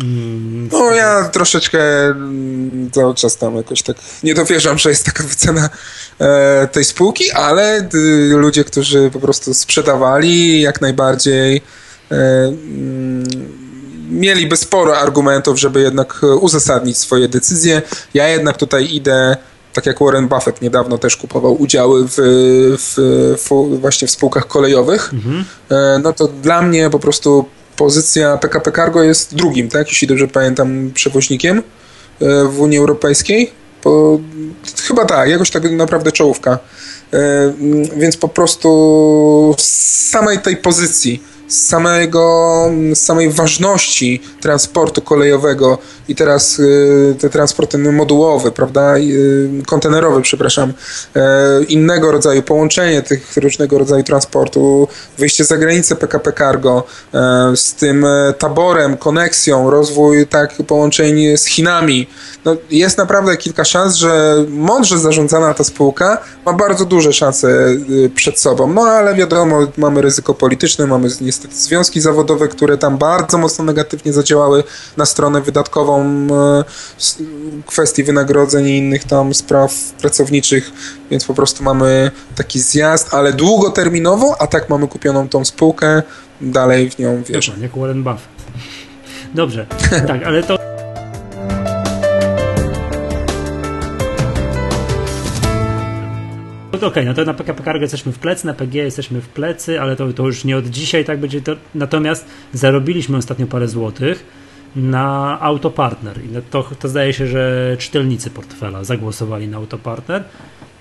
Mm, 0.03 0.69
no 0.73 0.91
ja 0.91 1.29
troszeczkę 1.29 2.07
mm, 2.07 2.91
cały 2.91 3.15
czas 3.15 3.37
tam 3.37 3.57
jakoś 3.57 3.83
tak 3.83 3.97
nie 4.23 4.35
dowierzam, 4.35 4.79
że 4.79 4.89
jest 4.89 5.05
taka 5.05 5.25
wycena 5.35 5.71
e, 6.19 6.69
tej 6.69 6.85
spółki, 6.85 7.31
ale 7.31 7.89
ludzie, 8.31 8.65
którzy 8.65 9.11
po 9.13 9.21
prostu 9.21 9.55
sprzedawali 9.55 10.61
jak 10.61 10.81
najbardziej 10.81 11.63
e, 12.11 12.15
mm, 12.45 13.66
mieliby 14.11 14.57
sporo 14.57 14.99
argumentów, 14.99 15.59
żeby 15.59 15.81
jednak 15.81 16.21
e, 16.23 16.27
uzasadnić 16.27 16.99
swoje 16.99 17.29
decyzje. 17.29 17.83
Ja 18.15 18.29
jednak 18.29 18.57
tutaj 18.57 18.95
idę 18.95 19.37
tak 19.77 19.87
jak 19.87 19.99
Warren 20.01 20.29
Buffett 20.29 20.63
niedawno 20.63 20.99
też 20.99 21.17
kupował 21.17 21.63
udziały 21.63 22.09
w, 22.09 22.15
w, 22.79 22.95
w 23.39 23.81
właśnie 23.81 24.09
w 24.09 24.11
spółkach 24.11 24.47
kolejowych, 24.47 25.11
mhm. 25.15 25.45
E, 25.71 25.99
no 26.03 26.13
to 26.13 26.29
dla 26.29 26.63
mnie 26.63 26.91
po 26.91 26.99
prostu 26.99 27.45
pozycja 27.77 28.37
PKP 28.37 28.73
Cargo 28.73 29.03
jest 29.03 29.35
drugim, 29.35 29.69
tak, 29.69 29.89
jeśli 29.89 30.09
dobrze 30.09 30.29
pamiętam, 30.29 30.91
przewoźnikiem 30.95 31.59
e, 31.59 31.63
w 32.45 32.61
Unii 32.61 32.79
Europejskiej. 32.79 33.51
Po, 33.83 34.19
chyba 34.83 35.05
tak, 35.05 35.29
jakoś 35.29 35.51
tak 35.51 35.71
naprawdę 35.71 36.13
czołówka. 36.13 36.59
Więc 37.97 38.17
po 38.17 38.29
prostu 38.29 39.55
z 39.59 40.11
samej 40.11 40.39
tej 40.39 40.57
pozycji 40.57 41.23
z, 41.49 41.67
samego, 41.67 42.65
samej 42.95 43.31
ważności 43.31 44.23
transportu 44.41 45.03
kolejowego 45.03 45.79
i 46.09 46.15
teraz 46.15 46.59
y, 46.59 47.17
te 47.21 47.31
transporty 47.31 47.79
modułowe, 47.79 48.51
prawda, 48.51 48.99
y, 48.99 49.63
kontenerowe, 49.67 50.23
przepraszam, 50.23 50.73
e, 51.17 51.63
innego 51.69 52.13
rodzaju 52.13 52.43
połączenie 52.43 53.03
tych 53.03 53.37
różnego 53.37 53.79
rodzaju 53.79 54.05
transportu, 54.05 54.89
wyjście 55.19 55.45
za 55.45 55.57
granicę 55.57 55.97
PKP 55.97 56.33
Cargo, 56.33 56.85
e, 57.15 57.53
z 57.57 57.75
tym 57.75 58.05
e, 58.05 58.35
taborem, 58.39 58.97
koneksją, 58.97 59.71
rozwój 59.71 60.27
tak 60.27 60.55
połączeń 60.67 61.37
z 61.37 61.45
Chinami. 61.45 62.07
No, 62.45 62.57
jest 62.71 62.99
naprawdę 62.99 63.37
kilka 63.37 63.65
szans, 63.65 63.95
że 63.95 64.37
mądrze 64.49 64.99
zarządzana 64.99 65.55
ta 65.55 65.65
spółka 65.65 66.19
ma 66.47 66.53
bardzo 66.53 66.85
duże 66.85 67.13
szanse 67.13 67.49
przed 68.15 68.41
sobą. 68.41 68.73
No 68.73 68.83
ale 68.83 69.15
wiadomo, 69.15 69.67
mamy 69.77 70.03
ryzyko 70.03 70.35
polityczne, 70.35 70.87
mamy 70.87 71.09
niestety 71.37 71.55
związki 71.55 72.01
zawodowe, 72.01 72.49
które 72.49 72.79
tam 72.79 72.99
bardzo 72.99 73.39
mocno 73.39 73.65
negatywnie 73.65 74.13
zadziałały 74.13 74.65
na 74.97 75.07
stronę 75.07 75.41
wydatkową 75.41 76.05
e, 76.05 76.65
kwestii 77.67 78.05
wynagrodzeń 78.05 78.67
i 78.67 78.79
innych 78.79 79.05
tam 79.05 79.35
spraw 79.35 79.75
pracowniczych, 80.01 80.73
więc 81.11 81.25
po 81.25 81.35
prostu 81.35 81.65
mamy 81.65 82.11
taki 82.35 82.61
zjazd, 82.61 83.15
ale 83.15 83.33
długoterminowo, 83.33 84.37
a 84.41 84.47
tak 84.47 84.71
mamy 84.71 84.89
kupioną 84.89 85.29
tą 85.29 85.45
spółkę, 85.45 86.03
dalej 86.41 86.91
w 86.91 86.99
nią 86.99 87.23
wierzę. 87.23 87.53
Jak 87.61 87.79
Warren 87.79 88.03
Buffett. 88.03 88.29
Dobrze, 89.35 89.67
tak, 90.07 90.23
ale 90.23 90.43
to 90.43 90.76
Okej, 96.77 96.89
okay, 96.89 97.05
no 97.05 97.15
to 97.15 97.25
na 97.25 97.35
PKP 97.35 97.63
Cargo 97.65 97.83
jesteśmy 97.83 98.13
w 98.13 98.19
plecy, 98.19 98.47
na 98.47 98.55
PG 98.55 98.85
jesteśmy 98.85 99.21
w 99.21 99.29
plecy, 99.29 99.81
ale 99.81 99.97
to, 99.97 100.13
to 100.13 100.27
już 100.27 100.45
nie 100.45 100.57
od 100.57 100.67
dzisiaj 100.67 101.05
tak 101.05 101.21
będzie. 101.21 101.41
To, 101.41 101.57
natomiast 101.75 102.27
zarobiliśmy 102.53 103.17
ostatnio 103.17 103.47
parę 103.47 103.69
złotych 103.69 104.25
na 104.77 105.39
Autopartner. 105.41 106.25
I 106.25 106.29
to, 106.51 106.71
to 106.79 106.89
zdaje 106.89 107.13
się, 107.13 107.27
że 107.27 107.77
czytelnicy 107.79 108.31
portfela 108.31 108.85
zagłosowali 108.85 109.49
na 109.49 109.57
Autopartner. 109.57 110.25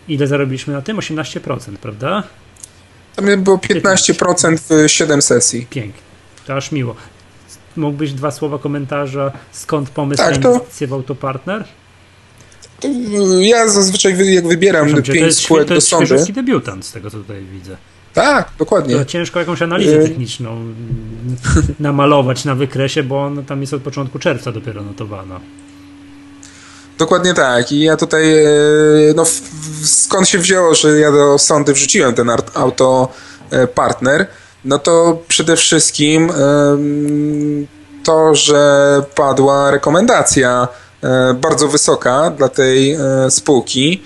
Ile 0.08 0.27
zarobiliśmy 0.27 0.73
na 0.73 0.81
tym? 0.81 0.97
18%, 0.97 1.75
prawda? 1.81 2.23
Tam 3.15 3.43
było 3.43 3.58
15% 3.58 4.58
w 4.58 4.91
7 4.91 5.21
sesji. 5.21 5.67
Pięknie. 5.69 6.01
To 6.47 6.55
aż 6.55 6.71
miło. 6.71 6.95
Mógłbyś 7.75 8.13
dwa 8.13 8.31
słowa 8.31 8.58
komentarza, 8.58 9.31
skąd 9.51 9.89
pomysł 9.89 10.23
tak, 10.23 10.43
na 10.43 10.49
inwestycję 10.49 10.88
w 10.88 10.93
Autopartner? 10.93 11.65
Ja 13.39 13.67
zazwyczaj 13.67 14.34
jak 14.34 14.48
wybieram 14.48 14.88
Proszę 14.88 15.13
pięć 15.13 15.48
do 15.67 15.82
sądu. 15.82 16.08
To 16.08 16.13
jest 16.13 16.32
debiutant 16.32 16.86
z 16.86 16.91
tego, 16.91 17.12
co 17.12 17.17
tutaj 17.17 17.45
widzę. 17.45 17.78
Tak, 18.13 18.50
dokładnie. 18.60 18.95
To 18.95 19.06
ciężko 19.06 19.39
jakąś 19.39 19.62
analizę 19.62 19.95
y- 19.95 20.08
techniczną 20.08 20.74
namalować 21.80 22.45
na 22.45 22.56
wykresie, 22.56 23.04
bo 23.04 23.26
on 23.26 23.45
tam 23.45 23.62
jest 23.62 23.74
od 23.74 23.82
początku 23.82 24.19
czerwca 24.19 24.52
dopiero 24.52 24.84
notowana. 24.84 25.39
Dokładnie 26.98 27.34
tak. 27.34 27.71
I 27.71 27.80
ja 27.80 27.98
tutaj, 27.98 28.38
e, 28.38 28.50
no 29.15 29.24
skąd 29.84 30.30
się 30.30 30.39
wzięło, 30.39 30.76
że 30.76 31.00
ja 31.00 31.12
do 31.12 31.38
sądy 31.38 31.74
wrzuciłem 31.74 32.13
ten 32.13 32.30
auto 32.54 33.12
e, 33.52 33.67
partner, 33.67 34.28
no 34.65 34.80
to 34.80 35.24
przede 35.28 35.56
wszystkim 35.56 36.32
to, 38.04 38.36
że 38.36 39.02
padła 39.15 39.71
rekomendacja 39.71 40.67
E, 40.67 40.85
bardzo 41.41 41.68
wysoka 41.68 42.30
dla 42.30 42.50
tej 42.50 42.91
e, 42.91 43.00
spółki 43.32 44.02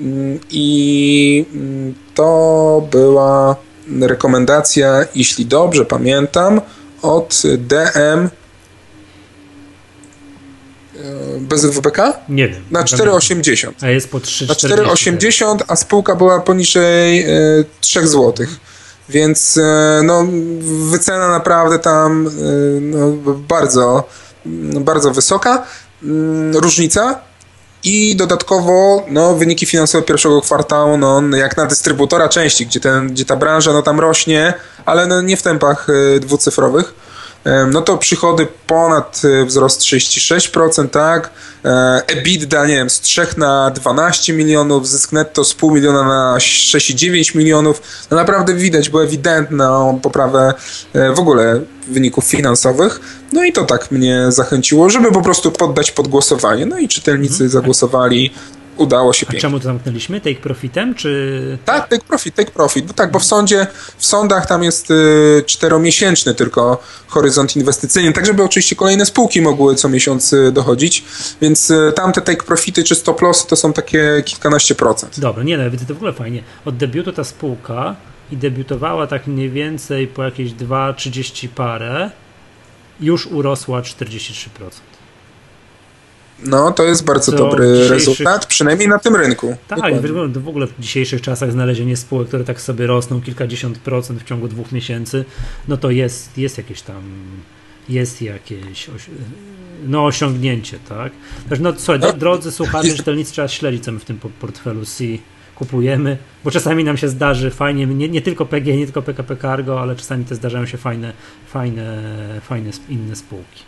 mm, 0.00 0.38
i 0.50 1.46
mm, 1.54 1.94
to 2.14 2.88
była 2.90 3.56
rekomendacja, 4.00 5.04
jeśli 5.14 5.46
dobrze 5.46 5.84
pamiętam, 5.84 6.60
od 7.02 7.42
DM 7.58 8.18
e, 8.18 8.28
bez 11.40 11.64
WBK? 11.64 11.98
Nie 12.28 12.48
wiem. 12.48 12.62
Na 12.70 12.82
4,80. 12.82 13.72
A 13.80 13.88
jest 13.88 14.10
po 14.10 14.18
3,40. 14.18 14.48
Na 14.48 14.54
4,80, 14.76 15.58
a 15.68 15.76
spółka 15.76 16.14
była 16.14 16.40
poniżej 16.40 17.26
3 17.80 18.06
zł. 18.06 18.46
Więc 19.08 19.58
no, 20.04 20.26
wycena 20.90 21.28
naprawdę 21.28 21.78
tam 21.78 22.30
no, 22.80 23.12
bardzo, 23.48 24.08
bardzo 24.80 25.10
wysoka. 25.10 25.66
Mm, 26.04 26.56
różnica 26.56 27.20
i 27.84 28.16
dodatkowo 28.16 29.06
no, 29.08 29.34
wyniki 29.34 29.66
finansowe 29.66 30.04
pierwszego 30.04 30.40
kwartału, 30.40 30.98
no, 30.98 31.22
jak 31.36 31.56
na 31.56 31.66
dystrybutora 31.66 32.28
części, 32.28 32.66
gdzie, 32.66 32.80
ten, 32.80 33.08
gdzie 33.08 33.24
ta 33.24 33.36
branża 33.36 33.72
no, 33.72 33.82
tam 33.82 34.00
rośnie, 34.00 34.54
ale 34.84 35.06
no, 35.06 35.22
nie 35.22 35.36
w 35.36 35.42
tempach 35.42 35.88
y, 35.88 36.20
dwucyfrowych 36.20 36.94
no 37.72 37.82
to 37.82 37.98
przychody 37.98 38.46
ponad 38.66 39.22
e, 39.24 39.44
wzrost 39.44 39.80
36%, 39.80 40.88
tak? 40.88 41.30
E, 41.64 42.02
EBITDA, 42.06 42.66
nie 42.66 42.74
wiem, 42.74 42.90
z 42.90 43.00
3 43.00 43.26
na 43.36 43.70
12 43.70 44.32
milionów, 44.32 44.88
zysk 44.88 45.12
netto 45.12 45.44
z 45.44 45.54
pół 45.54 45.70
miliona 45.70 46.04
na 46.04 46.36
6,9 46.38 47.36
milionów. 47.36 47.82
No 48.10 48.16
naprawdę 48.16 48.54
widać, 48.54 48.88
było 48.88 49.04
ewidentną 49.04 50.00
poprawę 50.02 50.54
e, 50.92 51.12
w 51.12 51.18
ogóle 51.18 51.60
wyników 51.88 52.24
finansowych. 52.24 53.00
No 53.32 53.44
i 53.44 53.52
to 53.52 53.64
tak 53.64 53.90
mnie 53.90 54.26
zachęciło, 54.28 54.90
żeby 54.90 55.12
po 55.12 55.22
prostu 55.22 55.52
poddać 55.52 55.90
pod 55.90 56.08
głosowanie. 56.08 56.66
No 56.66 56.78
i 56.78 56.88
czytelnicy 56.88 57.34
mhm. 57.34 57.50
zagłosowali 57.50 58.30
udało 58.76 59.12
się 59.12 59.26
A 59.26 59.30
pięknie. 59.30 59.40
czemu 59.40 59.58
to 59.58 59.64
zamknęliśmy? 59.64 60.20
Take 60.20 60.34
profitem, 60.40 60.94
czy... 60.94 61.58
Tak, 61.64 61.88
take 61.88 62.04
profit, 62.04 62.34
take 62.34 62.50
profit. 62.50 62.86
No 62.88 62.94
tak, 62.94 63.10
bo 63.10 63.18
w 63.18 63.24
sądzie, 63.24 63.66
w 63.98 64.06
sądach 64.06 64.46
tam 64.46 64.62
jest 64.62 64.90
y, 64.90 65.42
czteromiesięczny 65.46 66.34
tylko 66.34 66.82
horyzont 67.06 67.56
inwestycyjny, 67.56 68.12
tak 68.12 68.26
żeby 68.26 68.42
oczywiście 68.42 68.76
kolejne 68.76 69.06
spółki 69.06 69.40
mogły 69.40 69.74
co 69.74 69.88
miesiąc 69.88 70.32
y, 70.32 70.52
dochodzić, 70.52 71.04
więc 71.40 71.70
y, 71.70 71.92
tamte 71.96 72.20
take 72.20 72.42
profity 72.42 72.84
czy 72.84 72.94
stop 72.94 73.22
lossy 73.22 73.46
to 73.48 73.56
są 73.56 73.72
takie 73.72 74.22
kilkanaście 74.24 74.74
procent. 74.74 75.20
Dobra, 75.20 75.42
nie 75.42 75.58
no, 75.58 75.70
widzę 75.70 75.86
to 75.86 75.94
w 75.94 75.96
ogóle 75.96 76.12
fajnie. 76.12 76.42
Od 76.64 76.76
debiutu 76.76 77.12
ta 77.12 77.24
spółka 77.24 77.96
i 78.32 78.36
debiutowała 78.36 79.06
tak 79.06 79.26
mniej 79.26 79.50
więcej 79.50 80.06
po 80.06 80.22
jakieś 80.24 80.52
2,30 80.52 81.48
parę, 81.48 82.10
już 83.00 83.26
urosła 83.26 83.80
43%. 83.80 84.48
No, 86.44 86.72
to 86.72 86.82
jest 86.82 87.04
bardzo 87.04 87.32
dobry 87.32 87.66
dzisiejszych... 87.66 87.90
rezultat, 87.90 88.46
przynajmniej 88.46 88.88
na 88.88 88.98
tym 88.98 89.16
rynku. 89.16 89.56
Tak, 89.68 89.80
w 90.32 90.48
ogóle 90.48 90.66
w 90.66 90.80
dzisiejszych 90.80 91.22
czasach 91.22 91.52
znalezienie 91.52 91.96
spółek, 91.96 92.28
które 92.28 92.44
tak 92.44 92.60
sobie 92.60 92.86
rosną 92.86 93.22
kilkadziesiąt 93.22 93.78
procent 93.78 94.20
w 94.20 94.24
ciągu 94.24 94.48
dwóch 94.48 94.72
miesięcy, 94.72 95.24
no 95.68 95.76
to 95.76 95.90
jest, 95.90 96.38
jest 96.38 96.58
jakieś 96.58 96.82
tam, 96.82 97.02
jest 97.88 98.22
jakieś 98.22 98.90
no, 99.86 100.04
osiągnięcie, 100.04 100.78
tak? 100.88 101.12
Też, 101.48 101.60
no 101.60 101.72
słuchaj, 101.76 102.00
no, 102.00 102.12
drodzy 102.12 102.52
słuchacze, 102.52 102.94
czytelnicy, 102.94 103.32
trzeba 103.32 103.48
śledzić, 103.48 103.84
co 103.84 103.92
my 103.92 103.98
w 103.98 104.04
tym 104.04 104.18
portfelu 104.40 104.84
C 104.84 105.04
kupujemy, 105.54 106.18
bo 106.44 106.50
czasami 106.50 106.84
nam 106.84 106.96
się 106.96 107.08
zdarzy 107.08 107.50
fajnie, 107.50 107.86
nie, 107.86 108.08
nie 108.08 108.22
tylko 108.22 108.46
PG, 108.46 108.76
nie 108.76 108.84
tylko 108.84 109.02
PKP 109.02 109.36
Cargo, 109.36 109.80
ale 109.80 109.96
czasami 109.96 110.24
też 110.24 110.36
zdarzają 110.36 110.66
się 110.66 110.78
fajne, 110.78 111.12
fajne, 111.46 112.40
fajne 112.40 112.70
inne 112.88 113.16
spółki. 113.16 113.62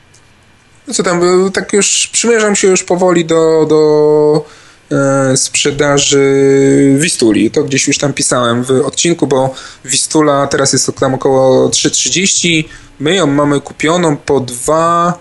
No 0.88 0.94
co 0.94 1.02
tam, 1.02 1.20
tak 1.52 1.72
już 1.72 2.08
przymierzam 2.12 2.56
się 2.56 2.68
już 2.68 2.82
powoli 2.82 3.24
do, 3.24 3.66
do 3.68 4.44
e, 4.92 5.36
sprzedaży 5.36 6.96
Wistuli. 6.98 7.50
To 7.50 7.64
gdzieś 7.64 7.88
już 7.88 7.98
tam 7.98 8.12
pisałem 8.12 8.64
w 8.64 8.70
odcinku, 8.70 9.26
bo 9.26 9.54
Wistula 9.84 10.46
teraz 10.46 10.72
jest 10.72 10.92
tam 11.00 11.14
około 11.14 11.68
3,30. 11.68 12.64
My 13.00 13.14
ją 13.14 13.26
mamy 13.26 13.60
kupioną 13.60 14.16
po 14.16 14.40
dwa 14.40 15.18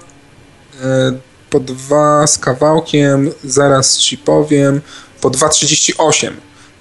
e, 0.84 1.13
po 1.49 1.60
dwa 1.60 2.28
z 2.28 2.38
kawałkiem, 2.38 3.32
zaraz 3.43 3.97
ci 3.97 4.17
powiem, 4.17 4.82
po 5.21 5.30
2,38. 5.30 6.32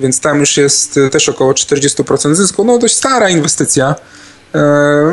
Więc 0.01 0.21
tam 0.21 0.41
już 0.41 0.57
jest 0.57 1.01
też 1.13 1.29
około 1.29 1.53
40% 1.53 2.35
zysku. 2.35 2.65
No 2.65 2.79
dość 2.79 2.97
stara 2.97 3.31
inwestycja. 3.31 3.95
E, 4.55 4.59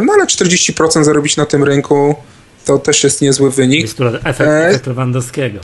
no 0.06 0.14
ale 0.14 0.26
40% 0.26 1.04
zarobić 1.04 1.38
na 1.38 1.46
tym 1.46 1.64
rynku 1.64 2.16
to 2.66 2.80
też 2.80 3.04
jest 3.04 3.22
niezły 3.22 3.52
wynik. 3.52 3.82
Jest 3.82 4.02
efekt, 4.24 4.42
e... 4.42 4.68
efekt 4.68 4.88
Lewandowskiego. 4.88 5.60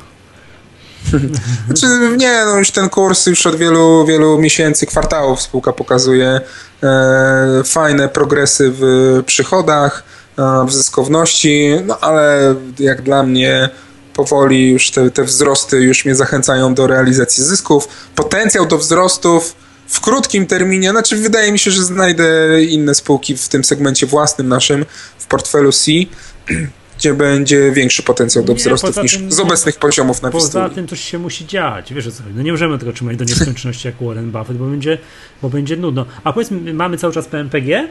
Znaczy, 1.68 2.18
nie, 2.18 2.46
no 2.46 2.58
już 2.58 2.72
ten 2.72 2.90
kurs 2.90 3.26
już 3.26 3.48
od 3.48 3.56
wielu, 3.56 4.06
wielu 4.06 4.38
miesięcy, 4.38 4.86
kwartałów 4.86 5.42
spółka 5.42 5.74
pokazuje 5.74 6.42
e, 6.84 7.62
fajne 7.66 8.10
progresy 8.10 8.72
w 8.74 8.84
przychodach, 9.26 10.04
e, 10.38 10.66
w 10.68 10.74
zyskowności, 10.74 11.70
no 11.86 12.00
ale 12.00 12.56
jak 12.80 13.02
dla 13.02 13.24
mnie 13.24 13.70
powoli 14.14 14.72
już 14.72 14.92
te, 14.92 15.12
te 15.12 15.24
wzrosty 15.24 15.78
już 15.78 16.06
mnie 16.06 16.16
zachęcają 16.16 16.74
do 16.74 16.88
realizacji 16.88 17.44
zysków. 17.44 17.88
Potencjał 18.16 18.66
do 18.66 18.78
wzrostów 18.78 19.56
w 19.88 20.02
krótkim 20.02 20.46
terminie, 20.46 20.92
znaczy 20.92 21.16
wydaje 21.16 21.52
mi 21.52 21.60
się, 21.60 21.72
że 21.72 21.84
znajdę 21.84 22.64
inne 22.64 22.96
spółki 22.96 23.38
w 23.38 23.50
tym 23.50 23.64
segmencie 23.64 24.06
własnym 24.06 24.48
naszym 24.48 24.86
w 25.20 25.26
portfelu 25.26 25.72
C 25.72 25.92
gdzie 26.98 27.14
będzie 27.14 27.72
większy 27.72 28.04
potencjał 28.04 28.44
do 28.44 28.54
wzrostu 28.54 29.02
niż 29.02 29.18
tym, 29.18 29.32
z 29.32 29.40
obecnych 29.40 29.80
poziomów 29.80 30.22
na 30.22 30.32
Poza 30.32 30.70
tym 30.70 30.88
coś 30.88 31.02
się 31.02 31.20
musi 31.20 31.48
dziać, 31.48 31.94
wiesz 31.94 32.08
o 32.08 32.12
co 32.12 32.24
No 32.36 32.42
nie 32.42 32.52
możemy 32.52 32.78
tego 32.78 32.94
trzymać 32.94 33.18
do 33.18 33.24
nieskończoności 33.26 33.88
jak 33.88 33.96
Warren 34.02 34.32
Buffett, 34.32 34.58
bo 34.58 34.66
będzie, 34.66 34.98
bo 35.42 35.50
będzie 35.50 35.78
nudno. 35.78 36.06
A 36.24 36.34
powiedz, 36.34 36.50
mamy 36.74 36.98
cały 36.98 37.14
czas 37.14 37.28
PMPG? 37.28 37.88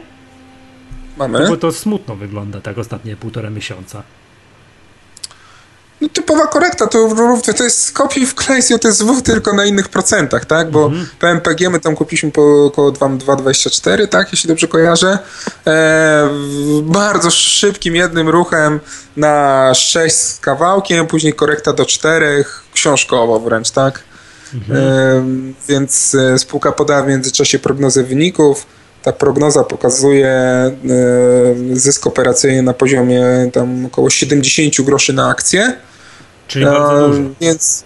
mamy. 1.17 1.47
Bo 1.47 1.57
to 1.57 1.71
smutno 1.71 2.15
wygląda 2.15 2.61
tak 2.61 2.77
ostatnie 2.77 3.15
półtora 3.15 3.49
miesiąca. 3.49 4.03
No, 6.01 6.09
typowa 6.09 6.47
korekta, 6.47 6.87
to, 6.87 7.09
to 7.57 7.63
jest 7.63 7.91
kopiuj 7.91 8.25
w 8.25 8.35
to 8.81 8.87
jest 8.87 8.97
zwód 8.97 9.25
tylko 9.25 9.53
na 9.53 9.65
innych 9.65 9.89
procentach, 9.89 10.45
tak? 10.45 10.71
Bo 10.71 10.89
-hmm. 10.89 11.05
PMPG 11.19 11.69
my 11.69 11.79
tam 11.79 11.95
kupiliśmy 11.95 12.31
po 12.31 12.65
około 12.65 12.91
2,24, 12.91 14.07
tak? 14.07 14.31
Jeśli 14.31 14.47
dobrze 14.47 14.67
kojarzę. 14.67 15.19
E, 15.67 16.29
bardzo 16.81 17.31
szybkim 17.31 17.95
jednym 17.95 18.29
ruchem 18.29 18.79
na 19.17 19.73
6 19.73 20.15
z 20.15 20.39
kawałkiem, 20.39 21.07
później 21.07 21.33
korekta 21.33 21.73
do 21.73 21.85
4, 21.85 22.45
książkowo 22.73 23.39
wręcz, 23.39 23.71
tak? 23.71 24.03
-hmm. 24.53 24.75
e, 24.75 25.23
więc 25.69 26.15
e, 26.15 26.39
spółka 26.39 26.71
podała 26.71 27.03
w 27.03 27.07
międzyczasie 27.07 27.59
prognozę 27.59 28.03
wyników. 28.03 28.65
Ta 29.03 29.13
prognoza 29.13 29.63
pokazuje 29.63 30.27
e, 30.29 30.75
zysk 31.73 32.07
operacyjny 32.07 32.61
na 32.61 32.73
poziomie 32.73 33.23
tam 33.53 33.85
około 33.85 34.09
70 34.09 34.81
groszy 34.81 35.13
na 35.13 35.29
akcję. 35.29 35.73
Czyli 36.47 36.65
bardzo 36.65 37.05
e, 37.05 37.09
dużo. 37.09 37.29
Więc. 37.41 37.83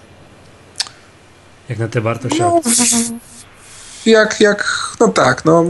Jak 1.69 1.79
na 1.79 1.87
te 1.87 2.01
wartości. 2.01 2.39
No, 2.39 2.61
jak, 4.05 4.39
jak, 4.39 4.89
no 4.99 5.07
tak, 5.07 5.45
no, 5.45 5.65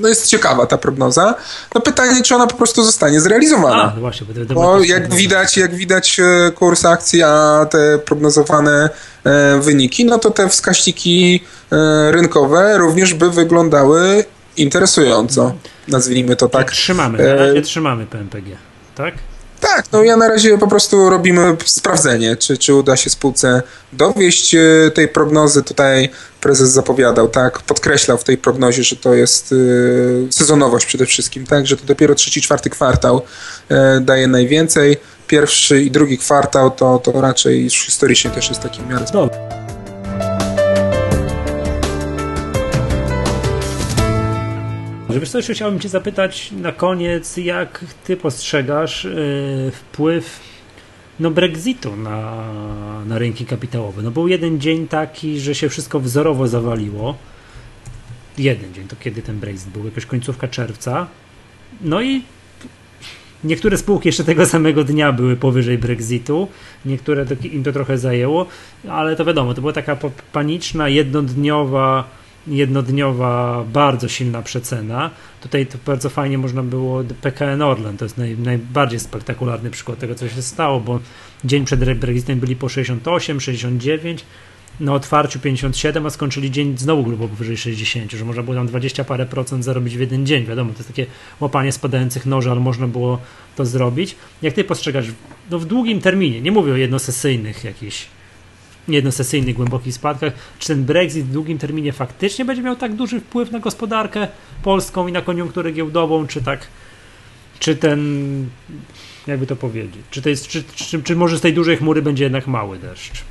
no 0.00 0.08
jest 0.08 0.26
ciekawa 0.26 0.66
ta 0.66 0.78
prognoza. 0.78 1.34
No 1.74 1.80
pytanie, 1.80 2.22
czy 2.22 2.34
ona 2.34 2.46
po 2.46 2.56
prostu 2.56 2.84
zostanie 2.84 3.20
zrealizowana. 3.20 3.82
A, 3.82 3.94
no 3.94 4.00
właśnie, 4.00 4.26
bo, 4.48 4.54
bo 4.54 4.80
jak 4.80 5.14
widać, 5.14 5.56
jak 5.56 5.74
widać 5.74 6.20
e, 6.20 6.50
kurs 6.50 6.84
akcji, 6.84 7.22
a 7.22 7.66
te 7.70 7.98
prognozowane 7.98 8.90
e, 9.24 9.60
wyniki, 9.60 10.04
no 10.04 10.18
to 10.18 10.30
te 10.30 10.48
wskaźniki 10.48 11.40
e, 11.72 12.12
rynkowe 12.12 12.78
również 12.78 13.14
by 13.14 13.30
wyglądały 13.30 14.24
interesująco. 14.56 15.54
Nazwijmy 15.88 16.36
to 16.36 16.48
tak. 16.48 16.70
Trzymamy, 16.70 17.18
na 17.18 17.34
razie 17.34 17.62
trzymamy 17.62 18.06
PMPG, 18.06 18.56
tak? 18.94 19.14
Tak, 19.60 19.84
no 19.92 20.02
ja 20.02 20.16
na 20.16 20.28
razie 20.28 20.58
po 20.58 20.68
prostu 20.68 21.10
robimy 21.10 21.56
sprawdzenie, 21.64 22.36
czy, 22.36 22.58
czy 22.58 22.74
uda 22.74 22.96
się 22.96 23.10
spółce 23.10 23.62
dowieść 23.92 24.54
e, 24.54 24.90
tej 24.94 25.08
prognozy. 25.08 25.62
Tutaj 25.62 26.10
prezes 26.40 26.70
zapowiadał, 26.70 27.28
tak, 27.28 27.58
podkreślał 27.62 28.18
w 28.18 28.24
tej 28.24 28.38
prognozie, 28.38 28.82
że 28.82 28.96
to 28.96 29.14
jest 29.14 29.52
y, 29.52 30.28
sezonowość 30.30 30.86
przede 30.86 31.06
wszystkim, 31.06 31.46
tak, 31.46 31.66
że 31.66 31.76
to 31.76 31.84
dopiero 31.84 32.14
trzeci, 32.14 32.42
czwarty 32.42 32.70
kwartał 32.70 33.18
y, 33.18 34.00
daje 34.00 34.26
najwięcej. 34.26 34.96
Pierwszy 35.26 35.82
i 35.82 35.90
drugi 35.90 36.18
kwartał 36.18 36.70
to, 36.70 36.98
to 36.98 37.20
raczej 37.20 37.70
historycznie 37.70 38.30
też 38.30 38.48
jest 38.48 38.60
taki 38.60 38.82
miarę. 38.82 39.04
Dobry. 39.12 39.69
Wiesz 45.18 45.30
co, 45.30 45.38
jeszcze 45.38 45.54
chciałbym 45.54 45.80
Cię 45.80 45.88
zapytać 45.88 46.52
na 46.52 46.72
koniec, 46.72 47.36
jak 47.36 47.84
Ty 48.04 48.16
postrzegasz 48.16 49.04
yy, 49.04 49.70
wpływ 49.70 50.40
no, 51.20 51.30
Brexitu 51.30 51.96
na, 51.96 52.44
na 53.06 53.18
rynki 53.18 53.46
kapitałowe? 53.46 54.02
No 54.02 54.10
był 54.10 54.28
jeden 54.28 54.60
dzień 54.60 54.88
taki, 54.88 55.40
że 55.40 55.54
się 55.54 55.68
wszystko 55.68 56.00
wzorowo 56.00 56.48
zawaliło. 56.48 57.16
Jeden 58.38 58.74
dzień, 58.74 58.88
to 58.88 58.96
kiedy 59.00 59.22
ten 59.22 59.38
Brexit 59.38 59.68
był? 59.68 59.84
Jakaś 59.84 60.06
końcówka 60.06 60.48
czerwca. 60.48 61.06
No 61.80 62.02
i 62.02 62.22
niektóre 63.44 63.76
spółki 63.78 64.08
jeszcze 64.08 64.24
tego 64.24 64.46
samego 64.46 64.84
dnia 64.84 65.12
były 65.12 65.36
powyżej 65.36 65.78
Brexitu, 65.78 66.48
niektóre 66.84 67.26
im 67.52 67.64
to 67.64 67.72
trochę 67.72 67.98
zajęło, 67.98 68.46
ale 68.88 69.16
to 69.16 69.24
wiadomo, 69.24 69.54
to 69.54 69.60
była 69.60 69.72
taka 69.72 69.96
paniczna, 70.32 70.88
jednodniowa 70.88 72.19
jednodniowa, 72.46 73.64
bardzo 73.72 74.08
silna 74.08 74.42
przecena. 74.42 75.10
Tutaj 75.40 75.66
to 75.66 75.78
bardzo 75.86 76.10
fajnie 76.10 76.38
można 76.38 76.62
było 76.62 77.02
PKN 77.20 77.62
Orlen, 77.62 77.96
to 77.96 78.04
jest 78.04 78.18
naj, 78.18 78.38
najbardziej 78.38 79.00
spektakularny 79.00 79.70
przykład 79.70 79.98
tego, 79.98 80.14
co 80.14 80.28
się 80.28 80.42
stało, 80.42 80.80
bo 80.80 81.00
dzień 81.44 81.64
przed 81.64 81.98
Brexitem 81.98 82.40
byli 82.40 82.56
po 82.56 82.68
68, 82.68 83.40
69, 83.40 84.24
na 84.80 84.94
otwarciu 84.94 85.38
57, 85.38 86.06
a 86.06 86.10
skończyli 86.10 86.50
dzień 86.50 86.78
znowu 86.78 87.02
grubo 87.02 87.28
powyżej 87.28 87.56
60, 87.56 88.12
że 88.12 88.24
można 88.24 88.42
było 88.42 88.56
tam 88.56 88.66
20 88.66 89.04
parę 89.04 89.26
procent 89.26 89.64
zarobić 89.64 89.96
w 89.96 90.00
jeden 90.00 90.26
dzień. 90.26 90.44
Wiadomo, 90.44 90.72
to 90.72 90.78
jest 90.78 90.88
takie 90.88 91.06
łapanie 91.40 91.72
spadających 91.72 92.26
noży, 92.26 92.50
ale 92.50 92.60
można 92.60 92.86
było 92.86 93.18
to 93.56 93.66
zrobić. 93.66 94.16
Jak 94.42 94.54
ty 94.54 94.64
postrzegasz, 94.64 95.06
no 95.50 95.58
w 95.58 95.64
długim 95.64 96.00
terminie, 96.00 96.40
nie 96.40 96.52
mówię 96.52 96.72
o 96.72 96.76
jednosesyjnych 96.76 97.64
jakichś 97.64 98.06
jednosesyjnych, 98.92 99.56
głębokich 99.56 99.94
spadkach. 99.94 100.32
Czy 100.58 100.68
ten 100.68 100.84
Brexit 100.84 101.26
w 101.26 101.32
długim 101.32 101.58
terminie 101.58 101.92
faktycznie 101.92 102.44
będzie 102.44 102.62
miał 102.62 102.76
tak 102.76 102.94
duży 102.94 103.20
wpływ 103.20 103.50
na 103.50 103.58
gospodarkę 103.58 104.28
polską 104.62 105.08
i 105.08 105.12
na 105.12 105.22
koniunkturę 105.22 105.72
giełdową, 105.72 106.26
czy 106.26 106.42
tak, 106.42 106.66
czy 107.58 107.76
ten, 107.76 108.00
jakby 109.26 109.46
to 109.46 109.56
powiedzieć, 109.56 110.02
czy, 110.10 110.22
to 110.22 110.28
jest, 110.28 110.48
czy, 110.48 110.64
czy, 110.74 111.02
czy 111.02 111.16
może 111.16 111.38
z 111.38 111.40
tej 111.40 111.54
dużej 111.54 111.76
chmury 111.76 112.02
będzie 112.02 112.24
jednak 112.24 112.46
mały 112.46 112.78
deszcz? 112.78 113.24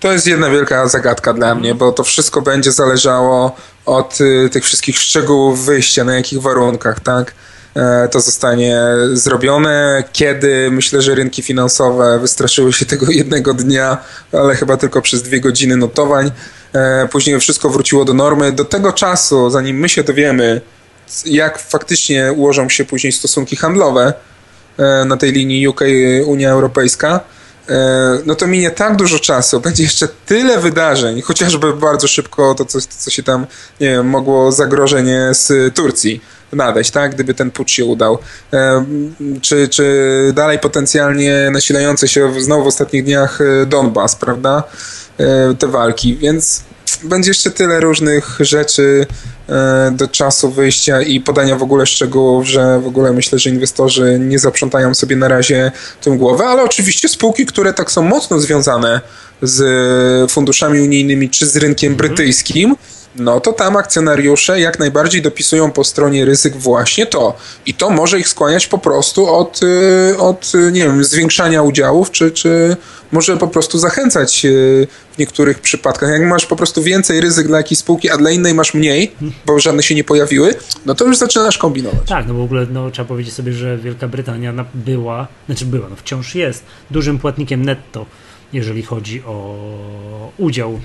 To 0.00 0.12
jest 0.12 0.26
jedna 0.26 0.50
wielka 0.50 0.88
zagadka 0.88 1.32
dla 1.32 1.54
mnie, 1.54 1.74
bo 1.74 1.92
to 1.92 2.04
wszystko 2.04 2.42
będzie 2.42 2.72
zależało 2.72 3.56
od 3.86 4.20
y, 4.20 4.48
tych 4.52 4.64
wszystkich 4.64 4.98
szczegółów 4.98 5.64
wyjścia, 5.64 6.04
na 6.04 6.14
jakich 6.14 6.42
warunkach, 6.42 7.00
tak? 7.00 7.34
E, 7.78 8.08
to 8.08 8.20
zostanie 8.20 8.80
zrobione. 9.12 10.04
Kiedy 10.12 10.70
myślę, 10.70 11.02
że 11.02 11.14
rynki 11.14 11.42
finansowe 11.42 12.18
wystraszyły 12.18 12.72
się 12.72 12.86
tego 12.92 13.06
jednego 13.10 13.54
dnia, 13.54 13.98
ale 14.32 14.54
chyba 14.56 14.76
tylko 14.76 15.02
przez 15.02 15.22
dwie 15.22 15.40
godziny 15.40 15.76
notowań. 15.76 16.30
E, 16.72 17.08
później 17.08 17.40
wszystko 17.40 17.70
wróciło 17.70 18.04
do 18.04 18.14
normy. 18.14 18.52
Do 18.52 18.64
tego 18.64 18.92
czasu, 18.92 19.50
zanim 19.50 19.76
my 19.76 19.88
się 19.88 20.02
dowiemy, 20.02 20.60
jak 21.24 21.58
faktycznie 21.58 22.32
ułożą 22.32 22.68
się 22.68 22.84
później 22.84 23.12
stosunki 23.12 23.56
handlowe 23.56 24.12
e, 24.78 25.04
na 25.04 25.16
tej 25.16 25.32
linii 25.32 25.68
UK-Unia 25.68 26.50
Europejska, 26.50 27.20
no 28.26 28.34
to 28.34 28.46
minie 28.46 28.70
tak 28.70 28.96
dużo 28.96 29.18
czasu, 29.18 29.60
będzie 29.66 29.82
jeszcze 29.82 30.08
tyle 30.26 30.58
wydarzeń, 30.58 31.22
chociażby 31.22 31.72
bardzo 31.72 32.08
szybko 32.08 32.54
to, 32.54 32.64
co, 32.64 32.78
co 32.98 33.10
się 33.10 33.22
tam, 33.22 33.46
nie 33.80 33.90
wiem, 33.90 34.06
mogło 34.06 34.52
zagrożenie 34.52 35.28
z 35.32 35.74
Turcji 35.74 36.20
nadejść, 36.52 36.90
tak? 36.90 37.14
Gdyby 37.14 37.34
ten 37.34 37.50
put 37.50 37.70
się 37.70 37.84
udał. 37.84 38.18
E, 38.52 38.84
czy, 39.42 39.68
czy 39.68 40.32
dalej 40.34 40.58
potencjalnie 40.58 41.50
nasilający 41.52 42.08
się 42.08 42.40
znowu 42.40 42.64
w 42.64 42.66
ostatnich 42.66 43.04
dniach 43.04 43.40
e, 43.40 43.66
Donbas, 43.66 44.16
prawda? 44.16 44.62
E, 45.18 45.54
te 45.54 45.66
walki, 45.66 46.16
więc 46.16 46.62
będzie 47.04 47.30
jeszcze 47.30 47.50
tyle 47.50 47.80
różnych 47.80 48.38
rzeczy 48.40 49.06
do 49.92 50.08
czasu 50.08 50.50
wyjścia 50.50 51.02
i 51.02 51.20
podania 51.20 51.56
w 51.56 51.62
ogóle 51.62 51.86
szczegółów, 51.86 52.46
że 52.46 52.80
w 52.80 52.86
ogóle 52.86 53.12
myślę, 53.12 53.38
że 53.38 53.50
inwestorzy 53.50 54.18
nie 54.20 54.38
zaprzątają 54.38 54.94
sobie 54.94 55.16
na 55.16 55.28
razie 55.28 55.72
tym 56.00 56.18
głowę, 56.18 56.44
ale 56.44 56.62
oczywiście 56.62 57.08
spółki, 57.08 57.46
które 57.46 57.74
tak 57.74 57.90
są 57.90 58.02
mocno 58.02 58.40
związane 58.40 59.00
z 59.42 60.30
funduszami 60.30 60.80
unijnymi 60.80 61.30
czy 61.30 61.46
z 61.46 61.56
rynkiem 61.56 61.92
mhm. 61.92 62.08
brytyjskim, 62.08 62.76
no 63.16 63.40
to 63.40 63.52
tam 63.52 63.76
akcjonariusze 63.76 64.60
jak 64.60 64.78
najbardziej 64.78 65.22
dopisują 65.22 65.70
po 65.70 65.84
stronie 65.84 66.24
ryzyk 66.24 66.56
właśnie 66.56 67.06
to. 67.06 67.36
I 67.66 67.74
to 67.74 67.90
może 67.90 68.20
ich 68.20 68.28
skłaniać 68.28 68.66
po 68.66 68.78
prostu 68.78 69.26
od, 69.26 69.60
y, 69.62 70.18
od 70.18 70.52
y, 70.54 70.72
nie 70.72 70.82
wiem, 70.82 71.04
zwiększania 71.04 71.62
udziałów, 71.62 72.10
czy, 72.10 72.30
czy 72.30 72.76
może 73.12 73.36
po 73.36 73.48
prostu 73.48 73.78
zachęcać 73.78 74.44
y, 74.44 74.86
w 75.14 75.18
niektórych 75.18 75.58
przypadkach. 75.58 76.10
Jak 76.10 76.22
masz 76.22 76.46
po 76.46 76.56
prostu 76.56 76.82
więcej 76.82 77.20
ryzyk 77.20 77.46
dla 77.46 77.58
jakiejś 77.58 77.78
spółki, 77.78 78.10
a 78.10 78.16
dla 78.16 78.30
innej 78.30 78.54
masz 78.54 78.74
mniej, 78.74 79.12
bo 79.46 79.58
żadne 79.58 79.82
się 79.82 79.94
nie 79.94 80.04
pojawiły, 80.04 80.54
no 80.86 80.94
to 80.94 81.04
już 81.04 81.16
zaczynasz 81.16 81.58
kombinować. 81.58 82.08
Tak, 82.08 82.26
no 82.28 82.34
w 82.34 82.40
ogóle 82.40 82.66
no, 82.70 82.90
trzeba 82.90 83.08
powiedzieć 83.08 83.34
sobie, 83.34 83.52
że 83.52 83.78
Wielka 83.78 84.08
Brytania 84.08 84.54
była, 84.74 85.28
znaczy 85.46 85.66
była, 85.66 85.88
no 85.88 85.96
wciąż 85.96 86.34
jest 86.34 86.64
dużym 86.90 87.18
płatnikiem 87.18 87.64
netto, 87.64 88.06
jeżeli 88.52 88.82
chodzi 88.82 89.22
o 89.26 89.56
udział 90.38 90.80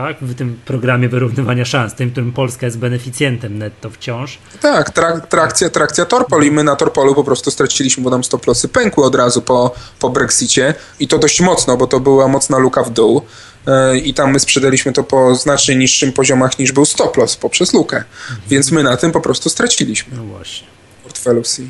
tak? 0.00 0.16
w 0.20 0.34
tym 0.34 0.58
programie 0.64 1.08
wyrównywania 1.08 1.64
szans, 1.64 1.94
tym, 1.94 2.10
którym 2.10 2.32
Polska 2.32 2.66
jest 2.66 2.78
beneficjentem 2.78 3.58
netto 3.58 3.90
wciąż. 3.90 4.38
Tak, 4.60 4.90
trak, 4.90 5.26
trakcja, 5.26 5.70
trakcja 5.70 6.04
Torpol 6.04 6.44
i 6.44 6.50
my 6.50 6.64
na 6.64 6.76
Torpolu 6.76 7.14
po 7.14 7.24
prostu 7.24 7.50
straciliśmy, 7.50 8.02
bo 8.02 8.10
nam 8.10 8.24
stop 8.24 8.46
lossy 8.46 8.68
pękły 8.68 9.04
od 9.04 9.14
razu 9.14 9.42
po, 9.42 9.74
po 9.98 10.10
Brexicie 10.10 10.74
i 11.00 11.08
to 11.08 11.18
dość 11.18 11.40
mocno, 11.40 11.76
bo 11.76 11.86
to 11.86 12.00
była 12.00 12.28
mocna 12.28 12.58
luka 12.58 12.82
w 12.82 12.90
dół 12.90 13.22
e, 13.66 13.98
i 13.98 14.14
tam 14.14 14.32
my 14.32 14.40
sprzedaliśmy 14.40 14.92
to 14.92 15.04
po 15.04 15.34
znacznie 15.34 15.76
niższym 15.76 16.12
poziomach 16.12 16.58
niż 16.58 16.72
był 16.72 16.84
stop 16.84 17.16
loss 17.16 17.36
poprzez 17.36 17.72
lukę, 17.72 17.96
mhm. 17.96 18.40
więc 18.48 18.72
my 18.72 18.82
na 18.82 18.96
tym 18.96 19.12
po 19.12 19.20
prostu 19.20 19.50
straciliśmy. 19.50 20.16
No 20.16 20.24
właśnie. 20.24 20.66
Portfelu 21.02 21.42
C. 21.42 21.62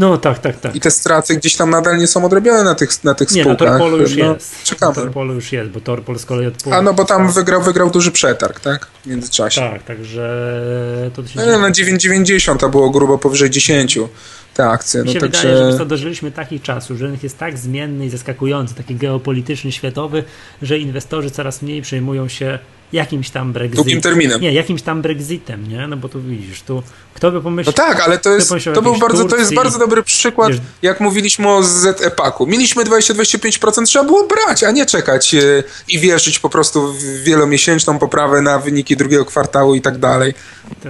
No 0.00 0.18
tak, 0.18 0.38
tak, 0.38 0.60
tak. 0.60 0.76
I 0.76 0.80
te 0.80 0.90
straty 0.90 1.36
gdzieś 1.36 1.56
tam 1.56 1.70
nadal 1.70 1.98
nie 1.98 2.06
są 2.06 2.24
odrobione 2.24 2.64
na 2.64 2.74
tych, 2.74 3.04
na 3.04 3.14
tych 3.14 3.30
nie, 3.30 3.42
spółkach. 3.42 3.68
Nie, 3.68 3.72
na 3.72 3.78
Torpolu 3.78 4.02
już 4.02 4.16
no, 4.16 4.32
jest. 4.32 4.62
Czekamy. 4.64 4.96
Na 4.96 5.02
Torpolu 5.02 5.34
już 5.34 5.52
jest, 5.52 5.70
bo 5.70 5.80
Torpol 5.80 6.18
z 6.18 6.26
kolei 6.26 6.46
odpływa. 6.46 6.78
A 6.78 6.82
no 6.82 6.94
bo 6.94 7.04
tam 7.04 7.32
wygrał, 7.32 7.62
wygrał 7.62 7.90
duży 7.90 8.12
przetarg, 8.12 8.60
tak? 8.60 8.86
W 8.86 9.06
międzyczasie. 9.06 9.60
Tak, 9.60 9.82
także 9.82 10.60
to 11.14 11.26
się 11.26 11.40
no, 11.40 11.58
Na 11.58 11.70
9,90 11.70 12.56
to 12.56 12.68
było 12.68 12.90
grubo 12.90 13.18
powyżej 13.18 13.50
10 13.50 13.98
te 14.54 14.68
akcje. 14.68 15.00
Mi 15.00 15.06
no, 15.06 15.12
się 15.12 15.20
także... 15.20 15.48
wydaje, 15.48 15.78
że 15.78 15.86
dożyliśmy 15.86 16.30
takich 16.32 16.62
czasów, 16.62 16.98
że 16.98 17.04
rynek 17.06 17.22
jest 17.22 17.38
tak 17.38 17.58
zmienny 17.58 18.06
i 18.06 18.10
zaskakujący, 18.10 18.74
taki 18.74 18.94
geopolityczny, 18.94 19.72
światowy, 19.72 20.24
że 20.62 20.78
inwestorzy 20.78 21.30
coraz 21.30 21.62
mniej 21.62 21.82
przejmują 21.82 22.28
się 22.28 22.58
jakimś 22.92 23.30
tam 23.30 23.52
Brexitem. 23.52 23.84
Długim 23.84 24.00
terminem. 24.00 24.40
Nie, 24.40 24.52
jakimś 24.52 24.82
tam 24.82 25.02
Brexitem, 25.02 25.68
nie? 25.68 25.86
No 25.86 25.96
bo 25.96 26.08
tu 26.08 26.22
widzisz, 26.22 26.62
tu 26.62 26.82
kto 27.14 27.30
by 27.30 27.40
pomyślał... 27.40 27.74
No 27.76 27.84
tak, 27.84 28.00
ale 28.00 28.18
to 28.18 28.32
jest, 28.32 28.52
to 28.74 28.82
był 28.82 28.98
bardzo, 28.98 29.24
to 29.24 29.36
jest 29.36 29.54
bardzo 29.54 29.78
dobry 29.78 30.02
przykład, 30.02 30.50
wiesz, 30.50 30.60
jak 30.82 31.00
mówiliśmy 31.00 31.48
o 31.48 31.62
ZEPAK-u. 31.62 32.46
Mieliśmy 32.46 32.84
20-25%, 32.84 33.84
trzeba 33.84 34.04
było 34.04 34.26
brać, 34.26 34.64
a 34.64 34.70
nie 34.70 34.86
czekać 34.86 35.34
e, 35.34 35.62
i 35.88 35.98
wierzyć 35.98 36.38
po 36.38 36.50
prostu 36.50 36.92
w 36.92 37.02
wielomiesięczną 37.02 37.98
poprawę 37.98 38.42
na 38.42 38.58
wyniki 38.58 38.96
drugiego 38.96 39.24
kwartału 39.24 39.74
i 39.74 39.80
tak 39.80 39.98
dalej. 39.98 40.34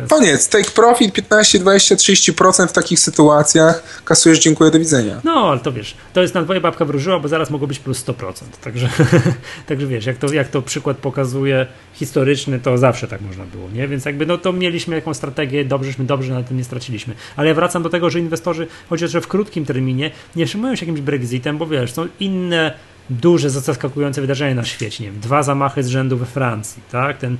Koniec, 0.09 0.49
take 0.49 0.71
profit 0.71 1.13
15, 1.13 1.59
20, 1.59 1.95
30% 1.95 2.67
w 2.67 2.73
takich 2.73 3.01
sytuacjach, 3.01 4.03
kasujesz, 4.05 4.39
dziękuję, 4.39 4.71
do 4.71 4.79
widzenia. 4.79 5.21
No, 5.25 5.51
ale 5.51 5.61
to 5.61 5.73
wiesz, 5.73 5.97
to 6.13 6.23
jest 6.23 6.35
na 6.35 6.45
twoja 6.45 6.61
babka 6.61 6.85
wróżyła, 6.85 7.19
bo 7.19 7.29
zaraz 7.29 7.51
mogło 7.51 7.69
być 7.69 7.79
plus 7.79 8.05
100%. 8.05 8.33
Także, 8.61 8.89
także 9.69 9.87
wiesz, 9.87 10.07
jak 10.07 10.17
to, 10.17 10.33
jak 10.33 10.49
to 10.49 10.63
przykład 10.63 10.97
pokazuje 10.97 11.67
historyczny, 11.95 12.61
to 12.61 12.79
zawsze 12.79 13.09
tak 13.09 13.21
można 13.21 13.45
było, 13.45 13.71
nie? 13.71 13.89
Więc 13.89 14.05
jakby 14.05 14.27
no 14.27 14.39
to 14.39 14.53
mieliśmy 14.53 14.95
jakąś 14.95 15.17
strategię, 15.17 15.65
dobrześmy 15.65 16.05
dobrze 16.05 16.35
na 16.35 16.43
tym 16.43 16.57
nie 16.57 16.65
straciliśmy. 16.65 17.15
Ale 17.37 17.49
ja 17.49 17.55
wracam 17.55 17.83
do 17.83 17.91
tego, 17.91 18.11
że 18.11 18.19
inwestorzy, 18.19 18.67
chociaż 18.89 19.13
w 19.13 19.27
krótkim 19.27 19.65
terminie, 19.65 20.11
nie 20.37 20.47
trzymają 20.47 20.77
się 20.77 20.87
jakimś 20.87 21.01
Brexitem, 21.01 21.59
bo 21.59 21.67
wiesz, 21.67 21.93
są 21.93 22.07
inne 22.21 22.75
duże, 23.11 23.51
zaskakujące 23.51 24.21
wydarzenia 24.21 24.55
na 24.55 24.65
świecie. 24.65 25.05
Nie 25.05 25.11
wiem, 25.11 25.21
dwa 25.21 25.43
zamachy 25.43 25.83
z 25.83 25.89
rzędu 25.89 26.17
we 26.17 26.27
Francji, 26.27 26.83
tak? 26.91 27.19
Ten 27.19 27.37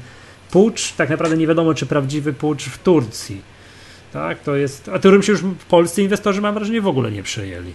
pucz, 0.51 0.93
tak 0.93 1.11
naprawdę 1.11 1.37
nie 1.37 1.47
wiadomo, 1.47 1.75
czy 1.75 1.87
prawdziwy 1.87 2.33
pucz 2.33 2.65
w 2.65 2.79
Turcji. 2.79 3.43
Tak, 4.13 4.41
to 4.41 4.57
jest, 4.57 4.91
a 4.95 4.99
którym 4.99 5.23
się 5.23 5.33
już 5.33 5.41
w 5.41 5.65
Polsce 5.65 6.03
inwestorzy, 6.03 6.41
mam 6.41 6.55
wrażenie, 6.55 6.81
w 6.81 6.87
ogóle 6.87 7.11
nie 7.11 7.23
przejęli. 7.23 7.73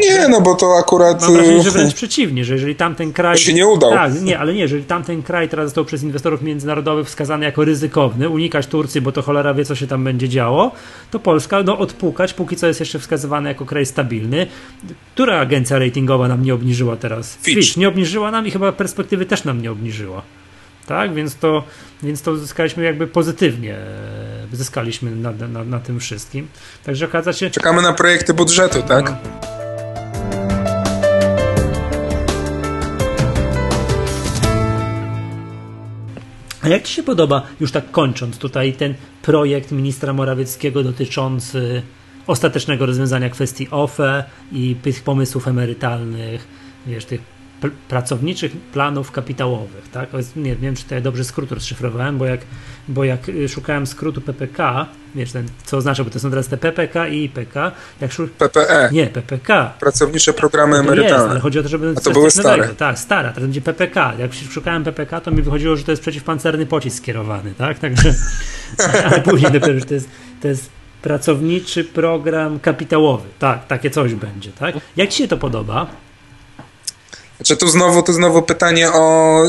Nie, 0.00 0.28
no 0.28 0.40
bo 0.40 0.54
to 0.54 0.76
akurat. 0.78 1.22
Mam 1.22 1.32
wrażenie, 1.32 1.62
że 1.62 1.70
wręcz 1.70 1.94
przeciwnie, 1.94 2.44
że 2.44 2.54
jeżeli 2.54 2.74
tamten 2.74 3.12
kraj. 3.12 3.38
się 3.38 3.52
nie 3.52 3.66
udał. 3.66 3.90
Tak, 3.90 4.22
nie, 4.22 4.38
ale 4.38 4.54
nie, 4.54 4.60
jeżeli 4.60 4.84
tamten 4.84 5.22
kraj 5.22 5.48
teraz 5.48 5.66
został 5.66 5.84
przez 5.84 6.02
inwestorów 6.02 6.42
międzynarodowych 6.42 7.06
wskazany 7.06 7.44
jako 7.44 7.64
ryzykowny, 7.64 8.28
unikać 8.28 8.66
Turcji, 8.66 9.00
bo 9.00 9.12
to 9.12 9.22
cholera 9.22 9.54
wie, 9.54 9.64
co 9.64 9.74
się 9.74 9.86
tam 9.86 10.04
będzie 10.04 10.28
działo, 10.28 10.72
to 11.10 11.18
Polska, 11.18 11.62
no 11.62 11.78
odpukać, 11.78 12.34
póki 12.34 12.56
co 12.56 12.66
jest 12.66 12.80
jeszcze 12.80 12.98
wskazywany 12.98 13.48
jako 13.48 13.64
kraj 13.64 13.86
stabilny. 13.86 14.46
Która 15.14 15.40
agencja 15.40 15.78
ratingowa 15.78 16.28
nam 16.28 16.42
nie 16.42 16.54
obniżyła 16.54 16.96
teraz? 16.96 17.36
Fitch. 17.36 17.60
Fitch 17.60 17.76
nie 17.76 17.88
obniżyła 17.88 18.30
nam 18.30 18.46
i 18.46 18.50
chyba 18.50 18.72
perspektywy 18.72 19.26
też 19.26 19.44
nam 19.44 19.62
nie 19.62 19.70
obniżyła. 19.72 20.22
Tak, 20.86 21.14
więc 21.14 21.36
to, 21.36 21.64
więc 22.02 22.22
to 22.22 22.30
uzyskaliśmy 22.30 22.84
jakby 22.84 23.06
pozytywnie, 23.06 23.76
zyskaliśmy 24.52 25.16
na, 25.16 25.32
na, 25.32 25.64
na 25.64 25.80
tym 25.80 26.00
wszystkim. 26.00 26.48
Także 26.84 27.06
okazuje 27.06 27.34
się. 27.34 27.50
Czekamy 27.50 27.82
na 27.82 27.92
projekty 27.92 28.34
budżetu, 28.34 28.82
tak? 28.82 29.04
No. 29.04 29.16
A 36.62 36.68
jak 36.68 36.82
Ci 36.82 36.94
się 36.94 37.02
podoba, 37.02 37.42
już 37.60 37.72
tak 37.72 37.90
kończąc 37.90 38.38
tutaj, 38.38 38.72
ten 38.72 38.94
projekt 39.22 39.72
ministra 39.72 40.12
Morawieckiego 40.12 40.82
dotyczący 40.82 41.82
ostatecznego 42.26 42.86
rozwiązania 42.86 43.30
kwestii 43.30 43.68
OFE 43.70 44.24
i 44.52 44.76
tych 44.82 45.02
pomysłów 45.02 45.48
emerytalnych, 45.48 46.48
wiesz, 46.86 47.04
tych 47.04 47.35
pracowniczych 47.88 48.52
planów 48.52 49.12
kapitałowych, 49.12 49.88
tak? 49.92 50.08
Nie 50.36 50.56
wiem, 50.56 50.76
czy 50.76 50.84
to 50.84 50.94
ja 50.94 51.00
dobrze 51.00 51.24
skrót 51.24 51.52
rozszyfrowałem, 51.52 52.18
bo 52.18 52.24
jak, 52.24 52.40
bo 52.88 53.04
jak 53.04 53.28
y, 53.28 53.48
szukałem 53.48 53.86
skrótu 53.86 54.20
PPK, 54.20 54.86
wiesz, 55.14 55.32
ten, 55.32 55.48
co 55.64 55.76
oznacza, 55.76 56.04
bo 56.04 56.10
to 56.10 56.20
są 56.20 56.30
teraz 56.30 56.48
te 56.48 56.56
PPK 56.56 57.08
i 57.08 57.24
IPK, 57.24 57.54
jak 58.00 58.12
szuk... 58.12 58.30
PPE. 58.30 58.88
Nie, 58.92 59.06
PPK. 59.06 59.72
Pracownicze 59.80 60.32
programy 60.32 60.76
emerytalne. 60.76 61.16
Jest, 61.16 61.30
ale 61.30 61.40
chodzi 61.40 61.58
o 61.58 61.62
to, 61.62 61.68
żeby... 61.68 61.94
A 61.96 62.00
to 62.00 62.10
były 62.10 62.30
stare. 62.30 62.68
Tak, 62.68 62.98
stara, 62.98 63.28
teraz 63.28 63.42
będzie 63.42 63.60
PPK. 63.60 64.12
Jak 64.18 64.30
szukałem 64.34 64.84
PPK, 64.84 65.20
to 65.20 65.30
mi 65.30 65.42
wychodziło, 65.42 65.76
że 65.76 65.84
to 65.84 65.92
jest 65.92 66.02
przeciwpancerny 66.02 66.66
pocisk 66.66 66.96
skierowany, 66.96 67.54
tak? 67.58 67.78
Także, 67.78 68.14
ale 69.06 69.20
później 69.20 69.52
dopiero, 69.52 69.78
że 69.78 69.84
to 69.84 69.94
jest, 69.94 70.08
to 70.42 70.48
jest 70.48 70.70
pracowniczy 71.02 71.84
program 71.84 72.60
kapitałowy. 72.60 73.28
Tak, 73.38 73.66
takie 73.66 73.90
coś 73.90 74.14
będzie, 74.14 74.52
tak? 74.52 74.74
Jak 74.96 75.08
Ci 75.10 75.18
się 75.18 75.28
to 75.28 75.36
podoba? 75.36 75.86
Znaczy 77.36 77.56
tu 77.56 77.68
znowu, 77.68 78.02
tu 78.02 78.12
znowu 78.12 78.42
pytanie 78.42 78.92
o 78.92 79.42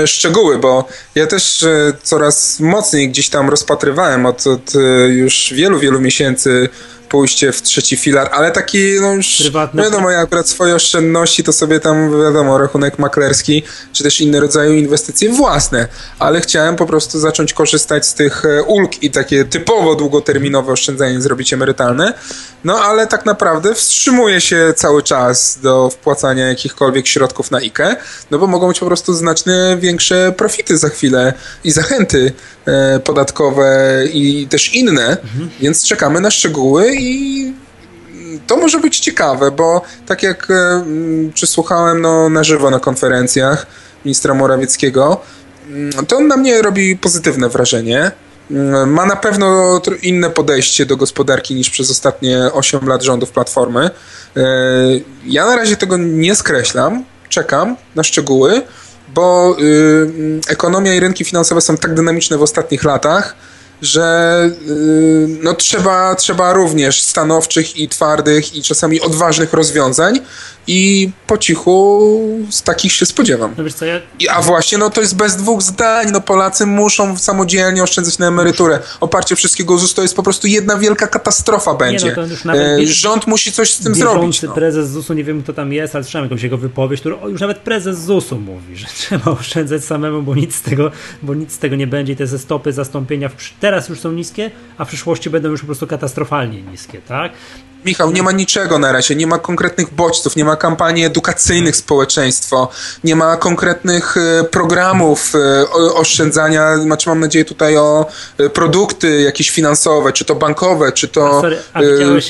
yy, 0.00 0.06
szczegóły, 0.06 0.58
bo 0.58 0.88
ja 1.14 1.26
też 1.26 1.62
yy, 1.62 1.92
coraz 2.02 2.60
mocniej 2.60 3.08
gdzieś 3.08 3.28
tam 3.28 3.50
rozpatrywałem 3.50 4.26
od, 4.26 4.46
od 4.46 4.74
yy, 4.74 5.08
już 5.08 5.52
wielu, 5.56 5.78
wielu 5.78 6.00
miesięcy 6.00 6.68
pójście 7.10 7.52
w 7.52 7.62
trzeci 7.62 7.96
filar, 7.96 8.28
ale 8.32 8.50
taki, 8.50 9.00
no 9.00 9.12
już 9.12 9.36
Prywatne. 9.36 9.82
wiadomo, 9.82 10.10
ja 10.10 10.18
akurat 10.18 10.48
swoje 10.48 10.74
oszczędności 10.74 11.44
to 11.44 11.52
sobie 11.52 11.80
tam, 11.80 12.22
wiadomo, 12.22 12.58
rachunek 12.58 12.98
maklerski, 12.98 13.62
czy 13.92 14.02
też 14.02 14.20
inne 14.20 14.40
rodzaje 14.40 14.78
inwestycje 14.78 15.28
własne, 15.28 15.88
ale 16.18 16.40
chciałem 16.40 16.76
po 16.76 16.86
prostu 16.86 17.18
zacząć 17.18 17.52
korzystać 17.52 18.06
z 18.06 18.14
tych 18.14 18.44
e, 18.44 18.62
ulg 18.62 19.02
i 19.02 19.10
takie 19.10 19.44
typowo 19.44 19.94
długoterminowe 19.94 20.72
oszczędzanie 20.72 21.20
zrobić 21.20 21.52
emerytalne, 21.52 22.14
no 22.64 22.78
ale 22.78 23.06
tak 23.06 23.26
naprawdę 23.26 23.74
wstrzymuję 23.74 24.40
się 24.40 24.74
cały 24.76 25.02
czas 25.02 25.58
do 25.62 25.90
wpłacania 25.90 26.48
jakichkolwiek 26.48 27.06
środków 27.06 27.50
na 27.50 27.58
IKE, 27.58 27.96
no 28.30 28.38
bo 28.38 28.46
mogą 28.46 28.68
być 28.68 28.80
po 28.80 28.86
prostu 28.86 29.14
znacznie 29.14 29.76
większe 29.80 30.32
profity 30.36 30.78
za 30.78 30.88
chwilę 30.88 31.32
i 31.64 31.70
zachęty 31.70 32.32
e, 32.66 33.00
podatkowe 33.00 33.98
i 34.12 34.46
też 34.50 34.74
inne, 34.74 35.06
mhm. 35.06 35.50
więc 35.60 35.84
czekamy 35.84 36.20
na 36.20 36.30
szczegóły 36.30 36.99
i 37.00 37.52
to 38.46 38.56
może 38.56 38.78
być 38.78 38.98
ciekawe, 38.98 39.50
bo 39.50 39.82
tak 40.06 40.22
jak 40.22 40.50
e, 40.50 40.84
przysłuchałem 41.34 42.00
no, 42.00 42.28
na 42.28 42.44
żywo 42.44 42.70
na 42.70 42.80
konferencjach 42.80 43.66
ministra 44.04 44.34
Morawieckiego, 44.34 45.20
mm, 45.68 46.06
to 46.06 46.16
on 46.16 46.26
na 46.26 46.36
mnie 46.36 46.62
robi 46.62 46.96
pozytywne 46.96 47.48
wrażenie. 47.48 48.10
Mm, 48.50 48.92
ma 48.92 49.06
na 49.06 49.16
pewno 49.16 49.80
inne 50.02 50.30
podejście 50.30 50.86
do 50.86 50.96
gospodarki 50.96 51.54
niż 51.54 51.70
przez 51.70 51.90
ostatnie 51.90 52.38
8 52.52 52.88
lat 52.88 53.02
rządów 53.02 53.30
Platformy. 53.30 53.90
E, 54.36 54.42
ja 55.26 55.46
na 55.46 55.56
razie 55.56 55.76
tego 55.76 55.96
nie 55.96 56.34
skreślam, 56.34 57.04
czekam 57.28 57.76
na 57.94 58.02
szczegóły, 58.02 58.62
bo 59.14 59.56
y, 59.60 60.40
ekonomia 60.48 60.94
i 60.94 61.00
rynki 61.00 61.24
finansowe 61.24 61.60
są 61.60 61.76
tak 61.76 61.94
dynamiczne 61.94 62.38
w 62.38 62.42
ostatnich 62.42 62.84
latach, 62.84 63.34
że 63.82 64.50
y, 64.68 65.28
no, 65.42 65.54
trzeba, 65.54 66.14
trzeba 66.14 66.52
również 66.52 67.02
stanowczych 67.02 67.76
i 67.76 67.88
twardych 67.88 68.54
i 68.54 68.62
czasami 68.62 69.00
odważnych 69.00 69.52
rozwiązań 69.52 70.20
i 70.72 71.10
po 71.26 71.38
cichu 71.38 72.00
z 72.50 72.62
takich 72.62 72.92
się 72.92 73.06
spodziewam. 73.06 73.54
No 73.58 73.64
co, 73.70 73.84
ja... 73.84 74.00
I, 74.18 74.28
a 74.28 74.42
właśnie, 74.42 74.78
no 74.78 74.90
to 74.90 75.00
jest 75.00 75.16
bez 75.16 75.36
dwóch 75.36 75.62
zdań, 75.62 76.10
no 76.12 76.20
Polacy 76.20 76.66
muszą 76.66 77.16
samodzielnie 77.18 77.82
oszczędzać 77.82 78.18
na 78.18 78.28
emeryturę. 78.28 78.78
Oparcie 79.00 79.36
wszystkiego 79.36 79.78
ZUS 79.78 79.94
to 79.94 80.02
jest 80.02 80.16
po 80.16 80.22
prostu 80.22 80.46
jedna 80.46 80.76
wielka 80.76 81.06
katastrofa 81.06 81.74
będzie. 81.74 82.06
Nie, 82.06 82.12
no 82.12 82.22
to 82.22 82.26
już 82.26 82.44
nawet 82.44 82.62
e, 82.62 82.86
Rząd 82.86 83.26
musi 83.26 83.52
coś 83.52 83.72
z 83.72 83.78
tym 83.78 83.94
zrobić. 83.94 84.42
No. 84.42 84.52
prezes 84.52 84.90
ZUS-u, 84.90 85.14
nie 85.14 85.24
wiem 85.24 85.42
kto 85.42 85.52
tam 85.52 85.72
jest, 85.72 85.94
ale 85.94 86.04
słyszałem 86.04 86.24
jakąś 86.24 86.42
jego 86.42 86.58
wypowiedź, 86.58 87.00
który 87.00 87.16
już 87.28 87.40
nawet 87.40 87.58
prezes 87.58 88.00
ZUS-u 88.04 88.38
mówi, 88.38 88.76
że 88.76 88.86
trzeba 88.98 89.30
oszczędzać 89.30 89.84
samemu, 89.84 90.22
bo 90.22 90.34
nic 90.34 90.54
z 90.54 90.62
tego, 90.62 90.90
bo 91.22 91.34
nic 91.34 91.52
z 91.52 91.58
tego 91.58 91.76
nie 91.76 91.86
będzie 91.86 92.12
i 92.12 92.16
te 92.16 92.38
stopy 92.38 92.72
zastąpienia 92.72 93.28
w, 93.28 93.34
teraz 93.60 93.88
już 93.88 94.00
są 94.00 94.12
niskie, 94.12 94.50
a 94.78 94.84
w 94.84 94.88
przyszłości 94.88 95.30
będą 95.30 95.48
już 95.48 95.60
po 95.60 95.66
prostu 95.66 95.86
katastrofalnie 95.86 96.62
niskie, 96.62 97.00
tak? 97.08 97.32
Michał, 97.84 98.12
nie 98.12 98.22
ma 98.22 98.32
niczego 98.32 98.78
na 98.78 98.92
razie, 98.92 99.16
nie 99.16 99.26
ma 99.26 99.38
konkretnych 99.38 99.94
bodźców, 99.94 100.36
nie 100.36 100.44
ma 100.44 100.56
kampanii 100.56 101.04
edukacyjnych 101.04 101.76
społeczeństwo, 101.76 102.68
nie 103.04 103.16
ma 103.16 103.36
konkretnych 103.36 104.16
e, 104.16 104.44
programów 104.44 105.32
e, 105.34 105.70
oszczędzania, 105.94 106.78
znaczy 106.78 107.08
mam 107.08 107.20
nadzieję 107.20 107.44
tutaj 107.44 107.76
o 107.76 108.06
e, 108.38 108.50
produkty 108.50 109.20
jakieś 109.20 109.50
finansowe, 109.50 110.12
czy 110.12 110.24
to 110.24 110.34
bankowe, 110.34 110.92
czy 110.92 111.08
to 111.08 111.38
a, 111.38 111.40
sorry, 111.40 111.58
a 111.72 111.80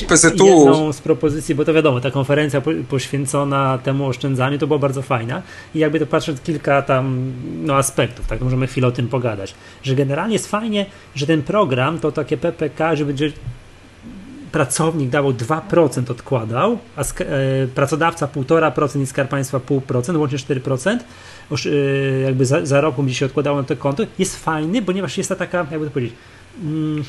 PZU. 0.07 0.45
jedną 0.45 0.93
z 0.93 1.01
propozycji, 1.01 1.55
bo 1.55 1.65
to 1.65 1.73
wiadomo, 1.73 2.01
ta 2.01 2.11
konferencja 2.11 2.61
poświęcona 2.89 3.79
temu 3.83 4.07
oszczędzaniu 4.07 4.57
to 4.57 4.67
była 4.67 4.79
bardzo 4.79 5.01
fajna. 5.01 5.41
I 5.75 5.79
jakby 5.79 5.99
to 5.99 6.05
patrzeć 6.05 6.37
kilka 6.43 6.81
tam 6.81 7.33
no, 7.63 7.75
aspektów, 7.75 8.27
tak, 8.27 8.41
możemy 8.41 8.67
chwilę 8.67 8.87
o 8.87 8.91
tym 8.91 9.07
pogadać, 9.07 9.53
że 9.83 9.95
generalnie 9.95 10.33
jest 10.33 10.47
fajnie, 10.47 10.85
że 11.15 11.27
ten 11.27 11.41
program 11.43 11.99
to 11.99 12.11
takie 12.11 12.37
PPK, 12.37 12.95
że 12.95 13.05
będzie 13.05 13.31
pracownik 14.51 15.09
dawał 15.09 15.31
2% 15.31 16.11
odkładał, 16.11 16.77
a 16.95 17.01
e, 17.01 17.05
pracodawca 17.75 18.27
1,5% 18.27 19.01
i 19.01 19.05
Skarb 19.05 19.29
Państwa 19.29 19.57
0,5%, 19.57 20.17
łącznie 20.17 20.37
4%, 20.37 20.97
już, 21.51 21.65
e, 21.65 21.69
jakby 22.23 22.45
za, 22.45 22.65
za 22.65 22.81
rok 22.81 22.95
będzie 22.95 23.13
się 23.13 23.25
odkładało 23.25 23.57
na 23.57 23.63
to 23.63 23.77
konto, 23.77 24.03
jest 24.19 24.43
fajny, 24.43 24.81
ponieważ 24.81 25.17
jest 25.17 25.29
to 25.29 25.35
taka, 25.35 25.57
jakby 25.71 25.85
to 25.85 25.91
powiedzieć, 25.91 26.13
mm, 26.63 27.03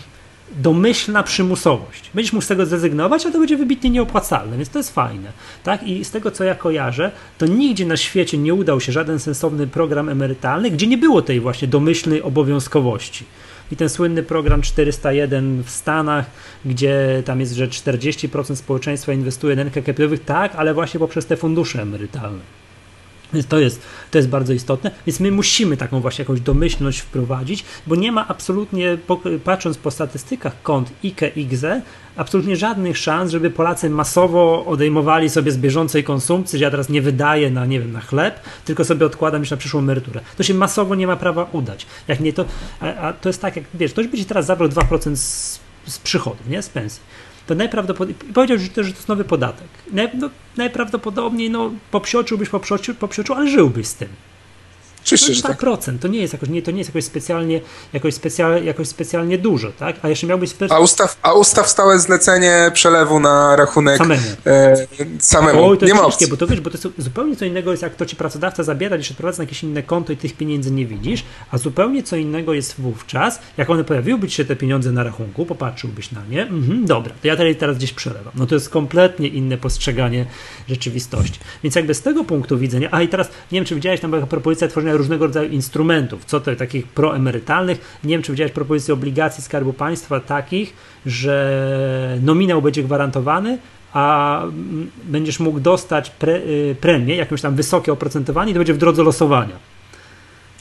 domyślna 0.57 1.23
przymusowość. 1.23 2.11
Będziesz 2.15 2.33
mógł 2.33 2.45
z 2.45 2.49
tego 2.49 2.67
zrezygnować, 2.67 3.27
a 3.27 3.31
to 3.31 3.39
będzie 3.39 3.57
wybitnie 3.57 3.91
nieopłacalne, 3.91 4.57
więc 4.57 4.69
to 4.69 4.79
jest 4.79 4.95
fajne. 4.95 5.33
Tak? 5.65 5.83
I 5.83 6.05
z 6.05 6.11
tego, 6.11 6.31
co 6.31 6.45
ja 6.45 6.55
kojarzę, 6.55 7.11
to 7.39 7.47
nigdzie 7.47 7.87
na 7.87 7.97
świecie 7.97 8.39
nie 8.39 8.55
udał 8.55 8.81
się 8.81 8.93
żaden 8.93 9.19
sensowny 9.19 9.67
program 9.67 10.09
emerytalny, 10.09 10.71
gdzie 10.71 10.87
nie 10.87 10.99
było 10.99 11.23
tej 11.23 11.41
właśnie 11.41 11.69
domyślnej 11.69 12.23
obowiązkowości 12.23 13.25
i 13.73 13.77
ten 13.77 13.89
słynny 13.89 14.23
program 14.23 14.63
401 14.63 15.63
w 15.63 15.71
Stanach, 15.71 16.27
gdzie 16.65 17.23
tam 17.25 17.41
jest, 17.41 17.53
że 17.53 17.69
40% 17.69 18.57
społeczeństwa 18.57 19.13
inwestuje 19.13 19.57
na 19.57 19.63
rynkach 19.63 19.85
kapitałowych, 19.85 20.25
tak, 20.25 20.55
ale 20.55 20.75
właśnie 20.75 21.01
poprzez 21.01 21.27
te 21.27 21.37
fundusze 21.37 21.83
emerytalne. 21.83 22.62
Więc 23.35 23.47
to 23.47 23.59
jest, 23.59 23.83
to 24.11 24.19
jest 24.19 24.29
bardzo 24.29 24.53
istotne. 24.53 24.91
Więc 25.07 25.21
my 25.21 25.31
musimy 25.31 25.77
taką 25.77 26.01
właśnie 26.01 26.23
jakąś 26.23 26.41
domyślność 26.41 27.01
wprowadzić, 27.01 27.65
bo 27.87 27.97
nie 27.97 28.13
ma 28.13 28.29
absolutnie, 28.29 28.99
patrząc 29.45 29.79
po 29.79 29.91
statystykach 29.91 30.63
kont 30.63 30.91
IKE, 31.05 31.29
IGZE, 31.37 31.83
absolutnie 32.17 32.57
żadnych 32.57 32.99
szans, 32.99 33.31
żeby 33.31 33.51
Polacy 33.51 33.91
masowo 33.91 34.67
odejmowali 34.67 35.31
sobie 35.31 35.53
z 35.53 35.59
bieżącej 35.59 36.05
konsumpcji, 36.05 36.59
że 36.59 36.65
ja 36.65 36.71
teraz 36.71 36.89
nie 36.89 37.03
wydaję 37.03 37.51
na, 37.51 37.67
nie 37.67 37.81
wiem, 37.81 37.93
na 37.93 38.01
chleb, 38.01 38.41
tylko 38.65 38.85
sobie 38.85 39.07
odkładam 39.07 39.41
już 39.41 39.51
na 39.51 39.57
przyszłą 39.57 39.81
emeryturę. 39.81 40.21
To 40.37 40.43
się 40.43 40.55
masowo 40.55 40.95
nie 40.95 41.07
ma 41.07 41.17
prawa 41.17 41.49
udać. 41.53 41.87
Jak 42.09 42.21
nie 42.21 42.33
to, 42.33 42.45
a, 42.81 42.95
a 42.95 43.13
to 43.13 43.29
jest 43.29 43.43
tak, 43.43 43.57
jak 43.57 43.65
wiesz, 43.75 43.93
ktoś 43.93 44.07
by 44.07 44.19
ci 44.19 44.25
teraz 44.25 44.47
zabrał 44.47 44.69
2% 44.69 45.17
z, 45.17 45.61
z 45.87 45.99
przychodów, 45.99 46.49
nie, 46.49 46.63
z 46.63 46.69
pensji 46.69 47.03
to 47.53 47.57
najprawdopodobniej, 47.59 48.33
powiedział 48.35 48.59
że 48.59 48.69
to, 48.69 48.85
że 48.85 48.91
to 48.91 48.97
jest 48.97 49.09
nowy 49.09 49.25
podatek. 49.25 49.69
Naj, 49.93 50.11
no, 50.15 50.31
najprawdopodobniej 50.57 51.51
no, 51.51 51.71
popsioczyłbyś, 51.91 52.49
popsioczył, 52.99 53.35
ale 53.37 53.49
żyłbyś 53.49 53.87
z 53.87 53.95
tym. 53.95 54.09
Oczywiście, 55.05 55.35
że 55.35 55.43
2%, 55.43 55.77
tak. 55.85 55.95
to 56.01 56.09
nie 56.09 56.19
jest 56.19 56.33
jakoś, 56.33 56.49
nie, 56.49 56.63
to 56.63 56.71
nie 56.71 56.79
jest 56.79 56.91
jakoś 56.91 57.05
specjalnie, 57.05 57.61
jakoś, 57.93 58.15
specjal, 58.15 58.65
jakoś 58.65 58.89
specjalnie 58.89 59.39
dużo, 59.39 59.73
tak? 59.73 59.97
A 60.03 60.09
jeszcze 60.09 60.27
miałbyś... 60.27 60.55
A 60.71 60.79
ustaw, 60.79 61.17
a 61.23 61.33
ustaw 61.33 61.69
stałe 61.69 61.99
zlecenie 61.99 62.71
przelewu 62.75 63.21
na 63.21 63.57
rachunek 63.57 63.99
samemu. 63.99 64.23
E, 64.47 64.87
samemu. 65.19 65.65
Oj, 65.65 65.79
to 65.79 65.87
nie 65.87 65.93
jest 65.93 66.31
bo 66.31 66.37
to 66.37 66.47
wiesz, 66.47 66.61
bo 66.61 66.71
to 66.71 66.77
jest 66.77 66.89
zupełnie 66.99 67.37
co 67.37 67.45
innego 67.45 67.71
jest, 67.71 67.83
jak 67.83 67.95
to 67.95 68.07
ci 68.07 68.17
pracodawca 68.17 68.63
zabiera, 68.63 68.97
jeszcze 68.97 69.15
odprowadza 69.15 69.39
na 69.39 69.45
jakieś 69.45 69.63
inne 69.63 69.83
konto 69.83 70.13
i 70.13 70.17
tych 70.17 70.37
pieniędzy 70.37 70.71
nie 70.71 70.87
widzisz, 70.87 71.25
a 71.51 71.59
zupełnie 71.59 72.03
co 72.03 72.17
innego 72.17 72.55
jest 72.55 72.81
wówczas, 72.81 73.39
jak 73.57 73.71
one 73.71 73.85
pojawiłyby 73.85 74.29
ci 74.29 74.37
się 74.37 74.45
te 74.45 74.57
pieniądze 74.57 74.93
na 74.93 75.03
rachunku, 75.03 75.47
popatrzyłbyś 75.47 76.13
na 76.13 76.21
nie, 76.31 76.43
mhm, 76.43 76.87
dobra, 76.87 77.15
to 77.23 77.29
ja 77.29 77.37
teraz, 77.37 77.57
teraz 77.59 77.77
gdzieś 77.77 77.93
przelewam. 77.93 78.33
No 78.35 78.47
to 78.47 78.55
jest 78.55 78.69
kompletnie 78.69 79.29
inne 79.29 79.59
postrzeganie 79.59 80.27
rzeczywistości. 80.69 81.41
Więc 81.63 81.75
jakby 81.75 81.95
z 81.95 82.03
tego 82.03 82.25
punktu 82.25 82.59
widzenia, 82.59 82.89
a 82.91 83.03
i 83.03 83.09
teraz, 83.09 83.29
nie 83.29 83.59
wiem, 83.59 83.65
czy 83.65 83.75
widziałeś 83.75 84.01
tam 84.01 84.11
była 84.11 84.27
propozycja 84.27 84.69
tworzenia 84.69 84.92
różnego 84.97 85.27
rodzaju 85.27 85.51
instrumentów, 85.51 86.25
co 86.25 86.41
to 86.41 86.57
takich 86.57 86.87
proemerytalnych. 86.87 87.99
Nie 88.05 88.11
wiem, 88.15 88.23
czy 88.23 88.33
widziałeś 88.33 88.53
propozycję 88.53 88.95
obligacji 88.95 89.45
Skarbu 89.45 89.73
Państwa 89.73 90.21
takich, 90.21 90.75
że 91.07 92.19
nominał 92.23 92.63
będzie 92.63 92.83
gwarantowany, 92.83 93.59
a 93.93 94.43
będziesz 95.05 95.41
mógł 95.41 95.61
dostać 95.61 96.11
pre, 96.11 96.37
y, 96.37 96.77
premię, 96.81 97.17
jakąś 97.17 97.41
tam 97.41 97.55
wysokie 97.55 97.93
oprocentowanie 97.93 98.51
i 98.51 98.55
to 98.55 98.61
będzie 98.61 98.75
w 98.75 98.79
drodze 98.79 99.03
losowania 99.03 99.72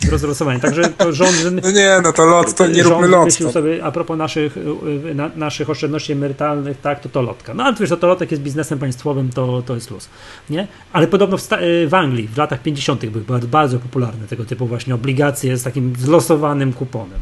rozlosowanie. 0.10 0.60
Także 0.60 0.84
to 0.84 1.14
rząd. 1.14 1.32
No 1.64 1.72
nie, 1.72 2.00
no 2.04 2.14
to 2.14 2.26
lot, 2.26 2.56
to 2.56 2.68
nie 2.68 2.84
róbmy 2.84 3.08
lot. 3.08 3.34
sobie, 3.34 3.84
a 3.84 3.92
propos 3.92 4.18
naszych, 4.18 4.58
y, 4.58 5.16
na, 5.16 5.32
naszych 5.36 5.70
oszczędności 5.70 6.12
emerytalnych, 6.12 6.82
tak, 6.82 7.00
to 7.00 7.10
to 7.10 7.22
lotka. 7.22 7.54
No 7.54 7.64
ale 7.64 7.76
wiesz, 7.76 7.90
to 8.00 8.08
lotek 8.08 8.32
jest 8.32 8.44
biznesem 8.44 8.80
państwowym, 8.80 9.30
to, 9.30 9.62
to 9.66 9.76
jest 9.76 9.92
luz. 9.92 10.10
Nie? 10.50 10.68
Ale 10.94 11.08
podobno 11.08 11.38
w, 11.38 11.54
y, 11.54 11.88
w 11.88 11.94
Anglii 11.94 12.28
w 12.28 12.38
latach 12.38 12.62
50. 12.62 13.06
były 13.06 13.24
bardzo, 13.24 13.48
bardzo 13.48 13.80
popularne 13.80 14.28
tego 14.28 14.46
typu 14.46 14.68
właśnie 14.68 14.96
obligacje 14.96 15.58
z 15.58 15.64
takim 15.64 15.94
zlosowanym 16.00 16.74
kuponem. 16.74 17.20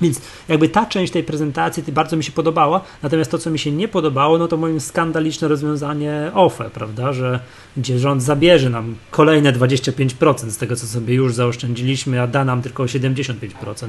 Więc 0.00 0.20
jakby 0.48 0.68
ta 0.68 0.86
część 0.86 1.12
tej 1.12 1.24
prezentacji 1.24 1.82
bardzo 1.92 2.16
mi 2.16 2.24
się 2.24 2.32
podobała, 2.32 2.80
natomiast 3.02 3.30
to, 3.30 3.38
co 3.38 3.50
mi 3.50 3.58
się 3.58 3.72
nie 3.72 3.88
podobało, 3.88 4.38
no 4.38 4.48
to 4.48 4.56
moim 4.56 4.80
skandaliczne 4.80 5.48
rozwiązanie 5.48 6.30
OFE, 6.34 6.70
prawda, 6.70 7.12
że 7.12 7.40
gdzie 7.76 7.98
rząd 7.98 8.22
zabierze 8.22 8.70
nam 8.70 8.96
kolejne 9.10 9.52
25% 9.52 10.50
z 10.50 10.56
tego, 10.56 10.76
co 10.76 10.86
sobie 10.86 11.14
już 11.14 11.34
zaoszczędziliśmy, 11.34 12.22
a 12.22 12.26
da 12.26 12.44
nam 12.44 12.62
tylko 12.62 12.82
75%. 12.84 13.86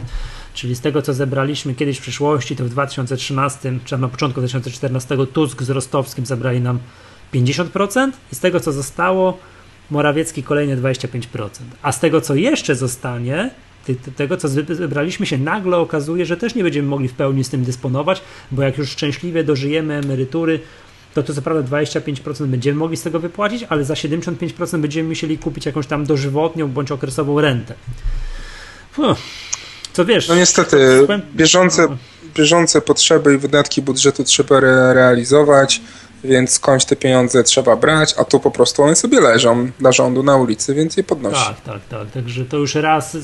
Czyli 0.53 0.75
z 0.75 0.81
tego, 0.81 1.01
co 1.01 1.13
zebraliśmy 1.13 1.75
kiedyś 1.75 1.97
w 1.97 2.01
przyszłości, 2.01 2.55
to 2.55 2.65
w 2.65 2.69
2013, 2.69 3.79
czy 3.85 3.97
na 3.97 4.07
początku 4.07 4.41
2014 4.41 5.17
Tusk 5.33 5.63
z 5.63 5.69
Rostowskim 5.69 6.25
zabrali 6.25 6.61
nam 6.61 6.79
50% 7.33 8.11
i 8.31 8.35
z 8.35 8.39
tego, 8.39 8.59
co 8.59 8.71
zostało, 8.71 9.37
Morawiecki 9.91 10.43
kolejne 10.43 10.77
25%. 10.77 11.49
A 11.81 11.91
z 11.91 11.99
tego, 11.99 12.21
co 12.21 12.35
jeszcze 12.35 12.75
zostanie, 12.75 13.51
tego, 13.95 14.37
co 14.37 14.47
zebraliśmy 14.69 15.25
się, 15.25 15.37
nagle 15.37 15.77
okazuje, 15.77 16.25
że 16.25 16.37
też 16.37 16.55
nie 16.55 16.63
będziemy 16.63 16.87
mogli 16.87 17.07
w 17.07 17.13
pełni 17.13 17.43
z 17.43 17.49
tym 17.49 17.63
dysponować, 17.63 18.21
bo 18.51 18.61
jak 18.61 18.77
już 18.77 18.89
szczęśliwie 18.89 19.43
dożyjemy 19.43 19.93
emerytury, 19.93 20.59
to 21.13 21.23
to 21.23 21.33
co 21.33 21.41
prawda 21.41 21.77
25% 21.77 22.45
będziemy 22.45 22.79
mogli 22.79 22.97
z 22.97 23.01
tego 23.01 23.19
wypłacić, 23.19 23.63
ale 23.69 23.85
za 23.85 23.93
75% 23.93 24.79
będziemy 24.79 25.09
musieli 25.09 25.37
kupić 25.37 25.65
jakąś 25.65 25.87
tam 25.87 26.05
dożywotnią 26.05 26.67
bądź 26.67 26.91
okresową 26.91 27.41
rentę. 27.41 27.73
co 29.93 30.05
wiesz? 30.05 30.27
No 30.27 30.35
niestety, 30.35 31.07
bieżące, 31.35 31.87
bieżące 32.35 32.81
potrzeby 32.81 33.33
i 33.33 33.37
wydatki 33.37 33.81
budżetu 33.81 34.23
trzeba 34.23 34.59
realizować 34.93 35.81
więc 36.23 36.51
skądś 36.51 36.85
te 36.85 36.95
pieniądze 36.95 37.43
trzeba 37.43 37.75
brać, 37.75 38.15
a 38.17 38.23
tu 38.23 38.39
po 38.39 38.51
prostu 38.51 38.83
one 38.83 38.95
sobie 38.95 39.21
leżą 39.21 39.71
dla 39.79 39.91
rządu 39.91 40.23
na 40.23 40.37
ulicy, 40.37 40.73
więc 40.73 40.97
je 40.97 41.03
podnosi. 41.03 41.45
Tak, 41.45 41.61
tak, 41.61 41.85
tak. 41.89 42.11
Także 42.11 42.45
to 42.45 42.57
już 42.57 42.75
raz, 42.75 43.17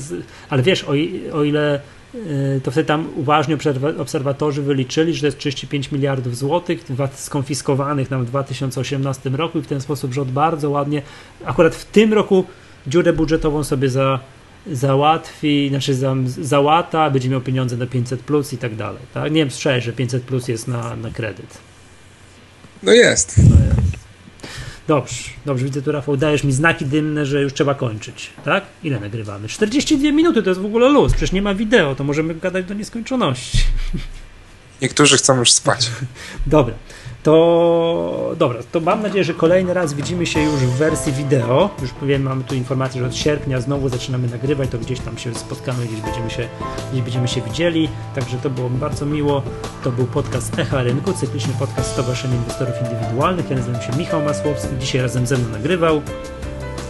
ale 0.50 0.62
wiesz, 0.62 0.84
o, 0.84 0.92
o 1.32 1.44
ile 1.44 1.80
y, 2.14 2.60
to 2.64 2.70
wtedy 2.70 2.86
tam 2.86 3.08
uważnie 3.16 3.56
obserwatorzy 3.98 4.62
wyliczyli, 4.62 5.14
że 5.14 5.20
to 5.20 5.26
jest 5.26 5.38
35 5.38 5.92
miliardów 5.92 6.36
złotych 6.36 6.84
skonfiskowanych 7.14 8.10
nam 8.10 8.24
w 8.24 8.28
2018 8.28 9.30
roku 9.30 9.58
i 9.58 9.62
w 9.62 9.66
ten 9.66 9.80
sposób 9.80 10.12
rząd 10.12 10.30
bardzo 10.30 10.70
ładnie, 10.70 11.02
akurat 11.44 11.74
w 11.74 11.84
tym 11.84 12.12
roku 12.12 12.44
dziurę 12.86 13.12
budżetową 13.12 13.64
sobie 13.64 13.88
za, 13.88 14.20
załatwi, 14.72 15.68
znaczy 15.68 15.94
za, 15.94 16.14
załata, 16.26 17.10
będzie 17.10 17.28
miał 17.28 17.40
pieniądze 17.40 17.76
na 17.76 17.86
500 17.86 18.20
plus 18.20 18.52
i 18.52 18.58
tak 18.58 18.76
dalej. 18.76 19.02
Tak? 19.14 19.32
Nie 19.32 19.40
wiem, 19.40 19.50
słyszałeś, 19.50 19.84
że 19.84 19.92
500 19.92 20.22
plus 20.22 20.48
jest 20.48 20.68
na, 20.68 20.96
na 20.96 21.10
kredyt. 21.10 21.58
No 22.84 22.92
jest. 22.92 23.40
Dobrze, 24.88 25.14
dobrze, 25.46 25.64
widzę 25.64 25.82
tu 25.82 25.92
Rafał, 25.92 26.16
dajesz 26.16 26.44
mi 26.44 26.52
znaki 26.52 26.86
dymne, 26.86 27.26
że 27.26 27.42
już 27.42 27.52
trzeba 27.52 27.74
kończyć, 27.74 28.30
tak? 28.44 28.64
Ile 28.82 29.00
nagrywamy? 29.00 29.48
42 29.48 30.12
minuty, 30.12 30.42
to 30.42 30.50
jest 30.50 30.60
w 30.60 30.64
ogóle 30.64 30.88
luz, 30.88 31.12
przecież 31.12 31.32
nie 31.32 31.42
ma 31.42 31.54
wideo, 31.54 31.94
to 31.94 32.04
możemy 32.04 32.34
gadać 32.34 32.64
do 32.66 32.74
nieskończoności. 32.74 33.58
Niektórzy 34.82 35.16
chcą 35.16 35.38
już 35.38 35.52
spać. 35.52 35.90
Dobra, 36.46 36.74
to 37.24 38.34
dobra, 38.38 38.58
to 38.72 38.80
mam 38.80 39.02
nadzieję, 39.02 39.24
że 39.24 39.34
kolejny 39.34 39.74
raz 39.74 39.94
widzimy 39.94 40.26
się 40.26 40.42
już 40.42 40.54
w 40.54 40.76
wersji 40.76 41.12
wideo. 41.12 41.70
Już 41.82 41.90
powiem, 41.90 42.22
mamy 42.22 42.44
tu 42.44 42.54
informację, 42.54 43.00
że 43.00 43.06
od 43.06 43.16
sierpnia 43.16 43.60
znowu 43.60 43.88
zaczynamy 43.88 44.28
nagrywać, 44.28 44.70
to 44.70 44.78
gdzieś 44.78 45.00
tam 45.00 45.18
się 45.18 45.34
spotkamy, 45.34 45.86
gdzieś 45.86 46.00
będziemy 46.00 46.30
się, 46.30 46.48
gdzieś 46.92 47.02
będziemy 47.02 47.28
się 47.28 47.40
widzieli. 47.40 47.88
Także 48.14 48.36
to 48.36 48.50
było 48.50 48.70
bardzo 48.70 49.06
miło. 49.06 49.42
To 49.84 49.92
był 49.92 50.06
podcast 50.06 50.58
Echa 50.58 50.82
Rynku, 50.82 51.12
cykliczny 51.12 51.52
podcast 51.58 51.92
Stowarzyszenia 51.92 52.34
Inwestorów 52.34 52.74
Indywidualnych. 52.82 53.50
Ja 53.50 53.56
nazywam 53.56 53.82
się 53.82 53.98
Michał 53.98 54.22
Masłowski, 54.22 54.68
dzisiaj 54.80 55.02
razem 55.02 55.26
ze 55.26 55.36
mną 55.36 55.48
nagrywał. 55.48 56.02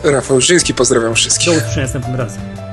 Rafał 0.04 0.40
Żyński, 0.40 0.74
pozdrawiam 0.74 1.14
wszystkich. 1.14 1.52
Do 1.52 1.58
usłyszenia 1.58 1.82
następnym 1.82 2.16
razem. 2.16 2.63